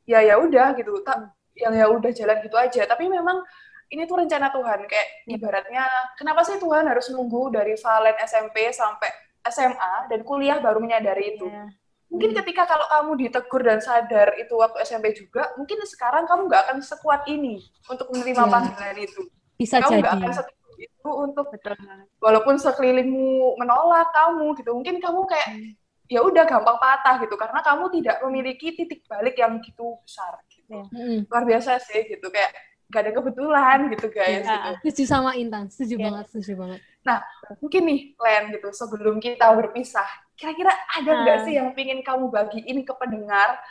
ya 0.06 0.22
ya 0.22 0.38
udah 0.38 0.78
gitu, 0.78 1.02
tak 1.02 1.34
yang 1.58 1.74
ya 1.74 1.90
udah 1.90 2.14
jalan 2.14 2.38
gitu 2.46 2.58
aja. 2.62 2.86
Tapi 2.86 3.10
memang 3.10 3.42
ini 3.90 4.06
tuh 4.06 4.22
rencana 4.22 4.54
Tuhan 4.54 4.80
kayak 4.86 5.08
ya. 5.26 5.36
ibaratnya 5.36 5.84
kenapa 6.14 6.46
sih 6.46 6.62
Tuhan 6.62 6.86
harus 6.86 7.10
nunggu 7.10 7.50
dari 7.50 7.74
Valen 7.74 8.18
SMP 8.22 8.70
sampai 8.70 9.10
SMA 9.50 9.94
dan 10.14 10.22
kuliah 10.22 10.62
baru 10.62 10.78
menyadari 10.78 11.38
itu 11.38 11.50
ya. 11.50 11.66
mungkin 12.10 12.32
hmm. 12.34 12.38
ketika 12.42 12.70
kalau 12.70 12.86
kamu 12.86 13.12
ditegur 13.26 13.62
dan 13.66 13.82
sadar 13.82 14.38
itu 14.38 14.54
waktu 14.54 14.78
SMP 14.86 15.18
juga 15.18 15.50
mungkin 15.58 15.82
sekarang 15.90 16.30
kamu 16.30 16.50
nggak 16.50 16.62
akan 16.70 16.78
sekuat 16.86 17.26
ini 17.26 17.66
untuk 17.90 18.14
menerima 18.14 18.44
ya. 18.46 18.50
panggilan 18.50 18.98
itu 19.02 19.22
bisa 19.58 19.82
kamu 19.82 20.06
nggak 20.06 20.16
akan 20.22 20.32
sekuat 20.38 20.78
itu 20.80 21.10
untuk 21.12 21.46
Betul. 21.52 21.76
walaupun 22.22 22.56
sekelilingmu 22.62 23.58
menolak 23.58 24.14
kamu 24.14 24.54
gitu 24.62 24.72
mungkin 24.78 25.02
kamu 25.02 25.26
kayak 25.26 25.48
hmm. 25.50 25.72
ya 26.08 26.22
udah 26.22 26.46
gampang 26.46 26.78
patah 26.78 27.26
gitu 27.26 27.36
karena 27.36 27.60
kamu 27.66 27.90
tidak 28.00 28.18
memiliki 28.22 28.68
titik 28.78 29.02
balik 29.10 29.36
yang 29.36 29.58
gitu 29.66 29.98
besar 30.06 30.38
gitu. 30.54 30.70
Ya. 30.70 30.86
Hmm. 30.94 31.26
luar 31.26 31.44
biasa 31.50 31.82
sih 31.82 32.06
gitu 32.06 32.30
kayak 32.30 32.54
gak 32.90 33.02
ada 33.06 33.12
kebetulan 33.14 33.78
gitu 33.94 34.08
guys 34.10 34.42
ya. 34.42 34.50
gitu. 34.50 34.70
Setuju 34.82 35.04
sama 35.06 35.38
Intan, 35.38 35.70
setuju 35.70 35.96
ya. 36.02 36.04
banget, 36.10 36.26
setuju 36.34 36.54
banget. 36.58 36.80
Nah, 37.06 37.18
mungkin 37.62 37.82
nih 37.86 38.00
Len 38.18 38.44
gitu 38.58 38.68
sebelum 38.74 39.22
kita 39.22 39.46
berpisah, 39.54 40.10
kira-kira 40.34 40.74
ada 40.74 41.12
nggak 41.22 41.38
nah. 41.38 41.46
sih 41.46 41.54
yang 41.56 41.70
ingin 41.78 42.02
kamu 42.02 42.34
bagiin 42.34 42.78
ke 42.82 42.94
pendengar? 42.98 43.62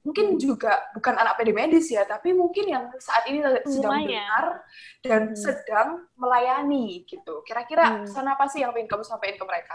Mungkin 0.00 0.36
hmm. 0.36 0.40
juga 0.40 0.80
bukan 0.96 1.12
anak 1.12 1.40
PD 1.40 1.52
medis 1.52 1.88
ya, 1.92 2.04
tapi 2.04 2.32
mungkin 2.32 2.64
yang 2.68 2.84
saat 3.00 3.28
ini 3.28 3.44
sedang 3.68 4.00
mendengar 4.00 4.44
dan 5.04 5.32
hmm. 5.32 5.36
sedang 5.36 5.88
melayani 6.16 7.04
gitu. 7.08 7.40
Kira-kira 7.44 8.04
hmm. 8.04 8.08
sana 8.12 8.36
apa 8.36 8.48
sih 8.48 8.60
yang 8.60 8.76
ingin 8.76 8.88
kamu 8.88 9.04
sampaikan 9.04 9.40
ke 9.40 9.44
mereka? 9.48 9.74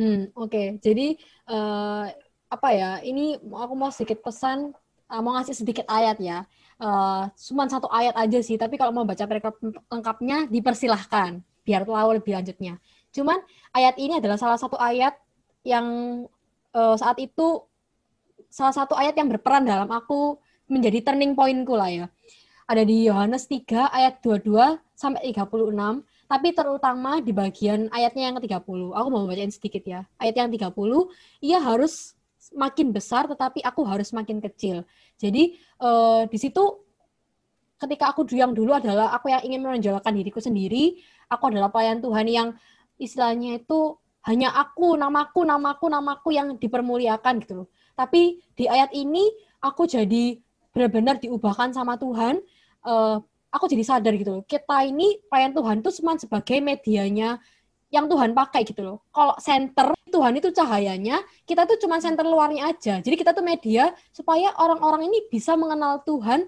Hmm, 0.00 0.32
oke. 0.32 0.48
Okay. 0.48 0.66
Jadi 0.80 1.16
uh, 1.48 2.08
apa 2.52 2.68
ya? 2.72 3.04
Ini 3.04 3.40
aku 3.40 3.74
mau 3.76 3.92
sedikit 3.92 4.24
pesan, 4.24 4.72
uh, 5.12 5.20
mau 5.20 5.36
ngasih 5.36 5.56
sedikit 5.56 5.84
ayat 5.88 6.16
ya 6.20 6.44
uh, 6.80 7.28
cuma 7.36 7.68
satu 7.68 7.86
ayat 7.92 8.16
aja 8.16 8.40
sih, 8.40 8.56
tapi 8.56 8.80
kalau 8.80 8.90
mau 8.90 9.06
baca 9.06 9.22
perikop 9.28 9.60
lengkapnya 9.86 10.48
dipersilahkan 10.48 11.44
biar 11.62 11.84
tahu 11.86 12.10
lebih 12.16 12.32
lanjutnya. 12.34 12.80
Cuman 13.14 13.38
ayat 13.76 14.00
ini 14.00 14.18
adalah 14.18 14.40
salah 14.40 14.58
satu 14.58 14.80
ayat 14.80 15.14
yang 15.62 15.86
uh, 16.72 16.96
saat 16.96 17.20
itu 17.20 17.62
salah 18.50 18.74
satu 18.74 18.96
ayat 18.98 19.14
yang 19.14 19.30
berperan 19.30 19.62
dalam 19.62 19.86
aku 19.92 20.40
menjadi 20.66 21.12
turning 21.12 21.36
pointku 21.36 21.74
lah 21.76 21.90
ya. 21.90 22.06
Ada 22.70 22.86
di 22.86 23.10
Yohanes 23.10 23.50
3 23.50 23.90
ayat 23.90 24.22
22 24.22 24.54
sampai 24.94 25.34
36, 25.34 25.74
tapi 26.30 26.48
terutama 26.54 27.18
di 27.18 27.34
bagian 27.34 27.90
ayatnya 27.90 28.30
yang 28.30 28.34
ke-30. 28.38 28.94
Aku 28.94 29.08
mau 29.10 29.26
bacain 29.26 29.50
sedikit 29.50 29.82
ya. 29.82 30.06
Ayat 30.22 30.38
yang 30.38 30.48
30, 30.54 30.70
ia 31.42 31.58
harus 31.58 32.14
makin 32.50 32.90
besar 32.90 33.30
tetapi 33.30 33.62
aku 33.62 33.86
harus 33.86 34.10
makin 34.10 34.42
kecil. 34.42 34.82
Jadi 35.16 35.58
uh, 35.78 36.26
di 36.26 36.38
situ 36.38 36.62
ketika 37.80 38.12
aku 38.12 38.28
yang 38.36 38.52
dulu 38.52 38.76
adalah 38.76 39.14
aku 39.16 39.32
yang 39.32 39.42
ingin 39.46 39.60
menonjolkan 39.64 40.12
diriku 40.12 40.42
sendiri, 40.42 41.00
aku 41.32 41.48
adalah 41.48 41.72
pelayan 41.72 42.02
Tuhan 42.04 42.26
yang 42.28 42.48
istilahnya 43.00 43.62
itu 43.62 43.96
hanya 44.28 44.52
aku, 44.52 45.00
namaku, 45.00 45.48
namaku, 45.48 45.88
namaku 45.88 46.28
yang 46.36 46.60
dipermuliakan 46.60 47.40
gitu 47.40 47.64
loh. 47.64 47.68
Tapi 47.96 48.36
di 48.52 48.68
ayat 48.68 48.92
ini 48.92 49.24
aku 49.64 49.88
jadi 49.88 50.36
benar-benar 50.76 51.16
diubahkan 51.24 51.72
sama 51.72 51.96
Tuhan. 51.96 52.36
Uh, 52.84 53.24
aku 53.48 53.64
jadi 53.72 53.80
sadar 53.80 54.12
gitu 54.20 54.40
loh. 54.40 54.42
Kita 54.44 54.84
ini 54.84 55.16
pelayan 55.32 55.56
Tuhan 55.56 55.76
itu 55.80 55.90
cuma 56.00 56.20
sebagai 56.20 56.60
medianya 56.60 57.40
yang 57.90 58.06
Tuhan 58.06 58.30
pakai 58.32 58.62
gitu 58.62 58.86
loh. 58.86 58.98
Kalau 59.10 59.34
center 59.42 59.90
Tuhan 60.10 60.38
itu 60.38 60.50
cahayanya, 60.54 61.22
kita 61.46 61.66
tuh 61.66 61.78
cuma 61.82 61.98
center 61.98 62.22
luarnya 62.22 62.70
aja. 62.70 63.02
Jadi 63.02 63.14
kita 63.18 63.34
tuh 63.34 63.42
media 63.42 63.94
supaya 64.14 64.54
orang-orang 64.58 65.10
ini 65.10 65.26
bisa 65.26 65.58
mengenal 65.58 66.02
Tuhan, 66.06 66.46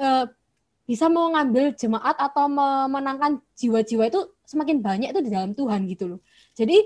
eh, 0.00 0.24
bisa 0.88 1.08
mengambil 1.12 1.72
jemaat 1.76 2.16
atau 2.16 2.48
memenangkan 2.48 3.44
jiwa-jiwa 3.56 4.08
itu 4.08 4.20
semakin 4.48 4.80
banyak 4.80 5.08
itu 5.12 5.20
di 5.20 5.30
dalam 5.32 5.52
Tuhan 5.52 5.84
gitu 5.88 6.16
loh. 6.16 6.20
Jadi 6.56 6.80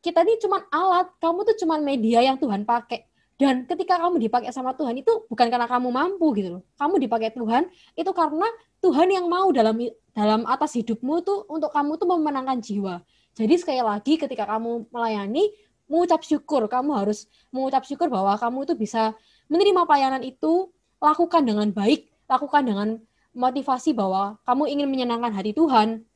kita 0.00 0.24
ini 0.24 0.40
cuma 0.40 0.64
alat, 0.72 1.12
kamu 1.20 1.44
tuh 1.44 1.56
cuma 1.60 1.76
media 1.80 2.24
yang 2.24 2.40
Tuhan 2.40 2.64
pakai. 2.64 3.04
Dan 3.36 3.68
ketika 3.68 4.00
kamu 4.00 4.16
dipakai 4.16 4.48
sama 4.48 4.72
Tuhan 4.72 4.96
itu 4.96 5.28
bukan 5.28 5.46
karena 5.52 5.68
kamu 5.68 5.92
mampu 5.92 6.32
gitu 6.40 6.56
loh. 6.56 6.62
Kamu 6.80 6.96
dipakai 6.96 7.36
Tuhan 7.36 7.68
itu 7.92 8.10
karena 8.16 8.48
Tuhan 8.80 9.12
yang 9.12 9.28
mau 9.28 9.52
dalam 9.52 9.76
dalam 10.16 10.48
atas 10.48 10.72
hidupmu 10.80 11.20
tuh 11.20 11.44
untuk 11.52 11.68
kamu 11.68 12.00
tuh 12.00 12.08
memenangkan 12.08 12.64
jiwa. 12.64 13.04
Jadi 13.36 13.54
sekali 13.60 13.84
lagi 13.84 14.16
ketika 14.16 14.48
kamu 14.48 14.88
melayani, 14.88 15.52
mengucap 15.84 16.24
syukur, 16.24 16.64
kamu 16.64 16.96
harus 16.96 17.28
mengucap 17.52 17.84
syukur 17.84 18.08
bahwa 18.08 18.32
kamu 18.40 18.64
itu 18.64 18.74
bisa 18.74 19.12
menerima 19.52 19.84
pelayanan 19.84 20.24
itu, 20.24 20.72
lakukan 20.96 21.44
dengan 21.44 21.68
baik, 21.68 22.08
lakukan 22.24 22.64
dengan 22.64 22.88
motivasi 23.36 23.92
bahwa 23.92 24.40
kamu 24.48 24.72
ingin 24.72 24.88
menyenangkan 24.88 25.36
hati 25.36 25.52
Tuhan, 25.52 26.08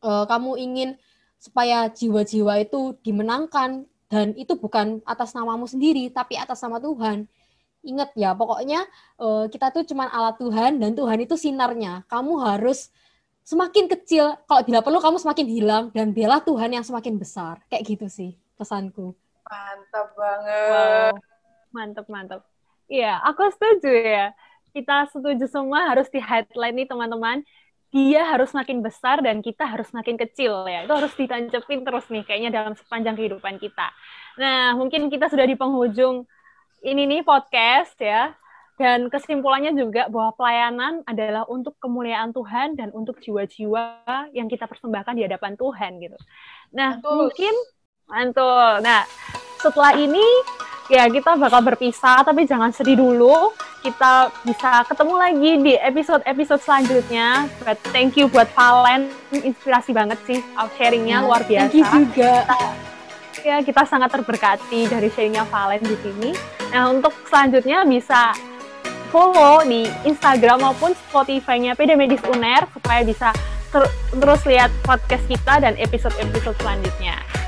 eh, 0.00 0.24
kamu 0.24 0.56
ingin 0.56 0.88
supaya 1.36 1.92
jiwa-jiwa 1.92 2.64
itu 2.64 2.96
dimenangkan 3.04 3.84
dan 4.14 4.30
itu 4.38 4.54
bukan 4.54 5.02
atas 5.02 5.34
namamu 5.34 5.66
sendiri 5.66 6.06
tapi 6.14 6.38
atas 6.38 6.62
nama 6.62 6.78
Tuhan. 6.78 7.26
Ingat 7.82 8.14
ya, 8.14 8.30
pokoknya 8.30 8.86
eh, 9.18 9.44
kita 9.50 9.74
tuh 9.74 9.82
cuma 9.90 10.06
alat 10.06 10.38
Tuhan 10.38 10.78
dan 10.78 10.94
Tuhan 10.94 11.18
itu 11.18 11.34
sinarnya. 11.34 12.06
Kamu 12.06 12.38
harus 12.38 12.94
semakin 13.42 13.90
kecil, 13.90 14.38
kalau 14.46 14.62
bila 14.62 14.80
perlu 14.86 15.02
kamu 15.02 15.18
semakin 15.18 15.46
hilang 15.50 15.84
dan 15.90 16.14
biarlah 16.14 16.40
Tuhan 16.46 16.70
yang 16.70 16.86
semakin 16.86 17.18
besar. 17.18 17.58
Kayak 17.66 17.82
gitu 17.90 18.06
sih 18.06 18.30
pesanku. 18.54 19.18
Mantap 19.50 20.14
banget. 20.14 20.70
Wow. 20.70 21.12
Mantap, 21.74 22.06
mantap. 22.06 22.40
Iya, 22.86 23.18
aku 23.26 23.50
setuju 23.50 23.90
ya. 23.90 24.30
Kita 24.70 25.10
setuju 25.10 25.44
semua 25.50 25.90
harus 25.90 26.06
di 26.06 26.22
headline 26.22 26.86
nih 26.86 26.86
teman-teman. 26.86 27.42
Dia 27.94 28.26
harus 28.26 28.50
makin 28.50 28.82
besar 28.82 29.22
dan 29.22 29.38
kita 29.38 29.70
harus 29.70 29.86
makin 29.94 30.18
kecil 30.18 30.66
ya. 30.66 30.82
Itu 30.82 30.98
harus 30.98 31.14
ditancepin 31.14 31.86
terus 31.86 32.10
nih 32.10 32.26
kayaknya 32.26 32.50
dalam 32.50 32.74
sepanjang 32.74 33.14
kehidupan 33.14 33.62
kita. 33.62 33.94
Nah, 34.34 34.74
mungkin 34.74 35.06
kita 35.06 35.30
sudah 35.30 35.46
di 35.46 35.54
penghujung 35.54 36.26
ini 36.82 37.06
nih 37.06 37.22
podcast 37.22 37.94
ya. 38.02 38.34
Dan 38.74 39.06
kesimpulannya 39.06 39.70
juga 39.78 40.10
bahwa 40.10 40.34
pelayanan 40.34 41.06
adalah 41.06 41.46
untuk 41.46 41.78
kemuliaan 41.78 42.34
Tuhan 42.34 42.74
dan 42.74 42.90
untuk 42.90 43.22
jiwa-jiwa 43.22 44.02
yang 44.34 44.50
kita 44.50 44.66
persembahkan 44.66 45.14
di 45.14 45.22
hadapan 45.22 45.54
Tuhan 45.54 46.02
gitu. 46.02 46.18
Nah, 46.74 46.98
mantul. 46.98 47.30
mungkin 47.30 47.54
mantul. 48.10 48.82
Nah, 48.82 49.06
setelah 49.62 49.94
ini 49.94 50.26
ya 50.88 51.08
kita 51.08 51.36
bakal 51.40 51.60
berpisah 51.64 52.24
tapi 52.24 52.44
jangan 52.44 52.70
sedih 52.72 53.00
dulu. 53.00 53.52
Kita 53.84 54.32
bisa 54.48 54.80
ketemu 54.88 55.14
lagi 55.20 55.50
di 55.60 55.74
episode-episode 55.76 56.60
selanjutnya. 56.64 57.44
But 57.60 57.76
thank 57.92 58.16
you 58.16 58.32
buat 58.32 58.48
Valen, 58.56 59.12
inspirasi 59.32 59.92
banget 59.92 60.16
sih 60.24 60.40
sharingnya 60.80 61.24
luar 61.24 61.44
biasa. 61.44 61.68
Thank 61.68 61.76
you 61.76 61.84
juga. 62.08 62.48
ya 63.44 63.60
kita 63.60 63.84
sangat 63.84 64.08
terberkati 64.08 64.88
dari 64.88 65.12
sharingnya 65.12 65.44
Valen 65.52 65.84
di 65.84 65.96
sini. 66.00 66.30
Nah 66.72 66.88
untuk 66.88 67.12
selanjutnya 67.28 67.84
bisa 67.84 68.32
follow 69.12 69.62
di 69.62 69.86
Instagram 70.08 70.64
maupun 70.64 70.96
Spotify-nya 70.96 71.76
PD 71.76 71.94
Medis 71.94 72.24
UNER 72.24 72.66
supaya 72.72 73.04
bisa 73.06 73.30
ter 73.68 73.84
terus 74.10 74.42
lihat 74.48 74.74
podcast 74.82 75.22
kita 75.28 75.60
dan 75.60 75.76
episode-episode 75.76 76.56
selanjutnya. 76.58 77.43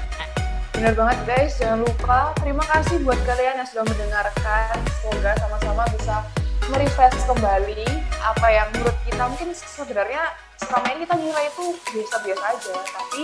Benar 0.77 0.93
banget 0.93 1.19
guys, 1.25 1.57
jangan 1.57 1.89
lupa 1.89 2.37
terima 2.37 2.61
kasih 2.69 3.01
buat 3.01 3.17
kalian 3.25 3.65
yang 3.65 3.65
sudah 3.65 3.81
mendengarkan. 3.89 4.77
Semoga 5.01 5.33
sama-sama 5.41 5.89
bisa 5.97 6.21
merefresh 6.69 7.17
kembali 7.25 7.89
apa 8.21 8.47
yang 8.53 8.69
menurut 8.77 8.93
kita 9.09 9.25
mungkin 9.25 9.57
sebenarnya 9.57 10.37
selama 10.61 10.87
ini 10.93 11.09
kita 11.09 11.17
nilai 11.17 11.49
itu 11.49 11.65
biasa-biasa 11.81 12.45
aja, 12.53 12.75
tapi 12.93 13.23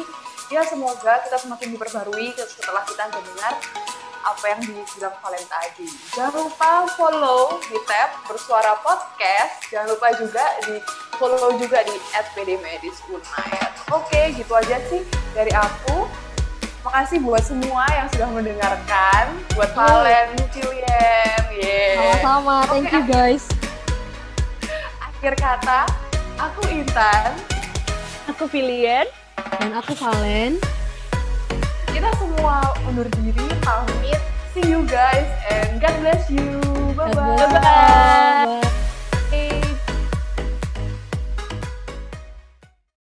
ya 0.48 0.64
semoga 0.64 1.20
kita 1.28 1.36
semakin 1.44 1.76
diperbarui 1.76 2.32
setelah 2.40 2.88
kita 2.88 3.04
mendengar 3.12 3.52
apa 4.24 4.44
yang 4.48 4.60
dibilang 4.64 5.14
Valen 5.20 5.44
tadi. 5.44 5.86
Jangan 6.16 6.32
lupa 6.32 6.88
follow 6.96 7.60
di 7.68 7.76
tab 7.84 8.16
Bersuara 8.32 8.80
Podcast. 8.80 9.68
Jangan 9.68 9.92
lupa 9.92 10.08
juga 10.16 10.44
di 10.64 10.80
follow 11.20 11.60
juga 11.60 11.84
di 11.84 12.00
@pdmediskunayat. 12.32 13.92
Oke, 13.92 14.32
gitu 14.40 14.56
aja 14.56 14.80
sih 14.88 15.04
dari 15.36 15.52
aku. 15.52 16.31
Makasih 16.82 17.22
buat 17.22 17.42
semua 17.46 17.86
yang 17.94 18.10
sudah 18.10 18.28
mendengarkan. 18.34 19.24
Buat 19.54 19.70
Valen, 19.70 20.34
Cilien, 20.50 21.42
yeah. 21.54 22.18
Sama-sama, 22.18 22.66
thank 22.66 22.90
Oke, 22.90 22.94
you 22.98 23.02
guys. 23.06 23.44
Akhir 24.98 25.38
kata, 25.38 25.86
aku 26.42 26.66
Intan. 26.74 27.38
Aku 28.34 28.50
Filian. 28.50 29.06
Dan 29.62 29.78
aku 29.78 29.94
Valen. 29.94 30.58
Kita 31.86 32.10
semua 32.18 32.74
undur 32.90 33.06
diri, 33.14 33.46
pamit. 33.62 34.18
See 34.50 34.66
you 34.66 34.82
guys 34.82 35.30
and 35.54 35.78
God 35.78 35.94
bless 36.02 36.26
you. 36.26 36.58
Bye-bye. 36.98 37.46
Bye-bye. 37.46 38.58
Bye. 38.58 38.81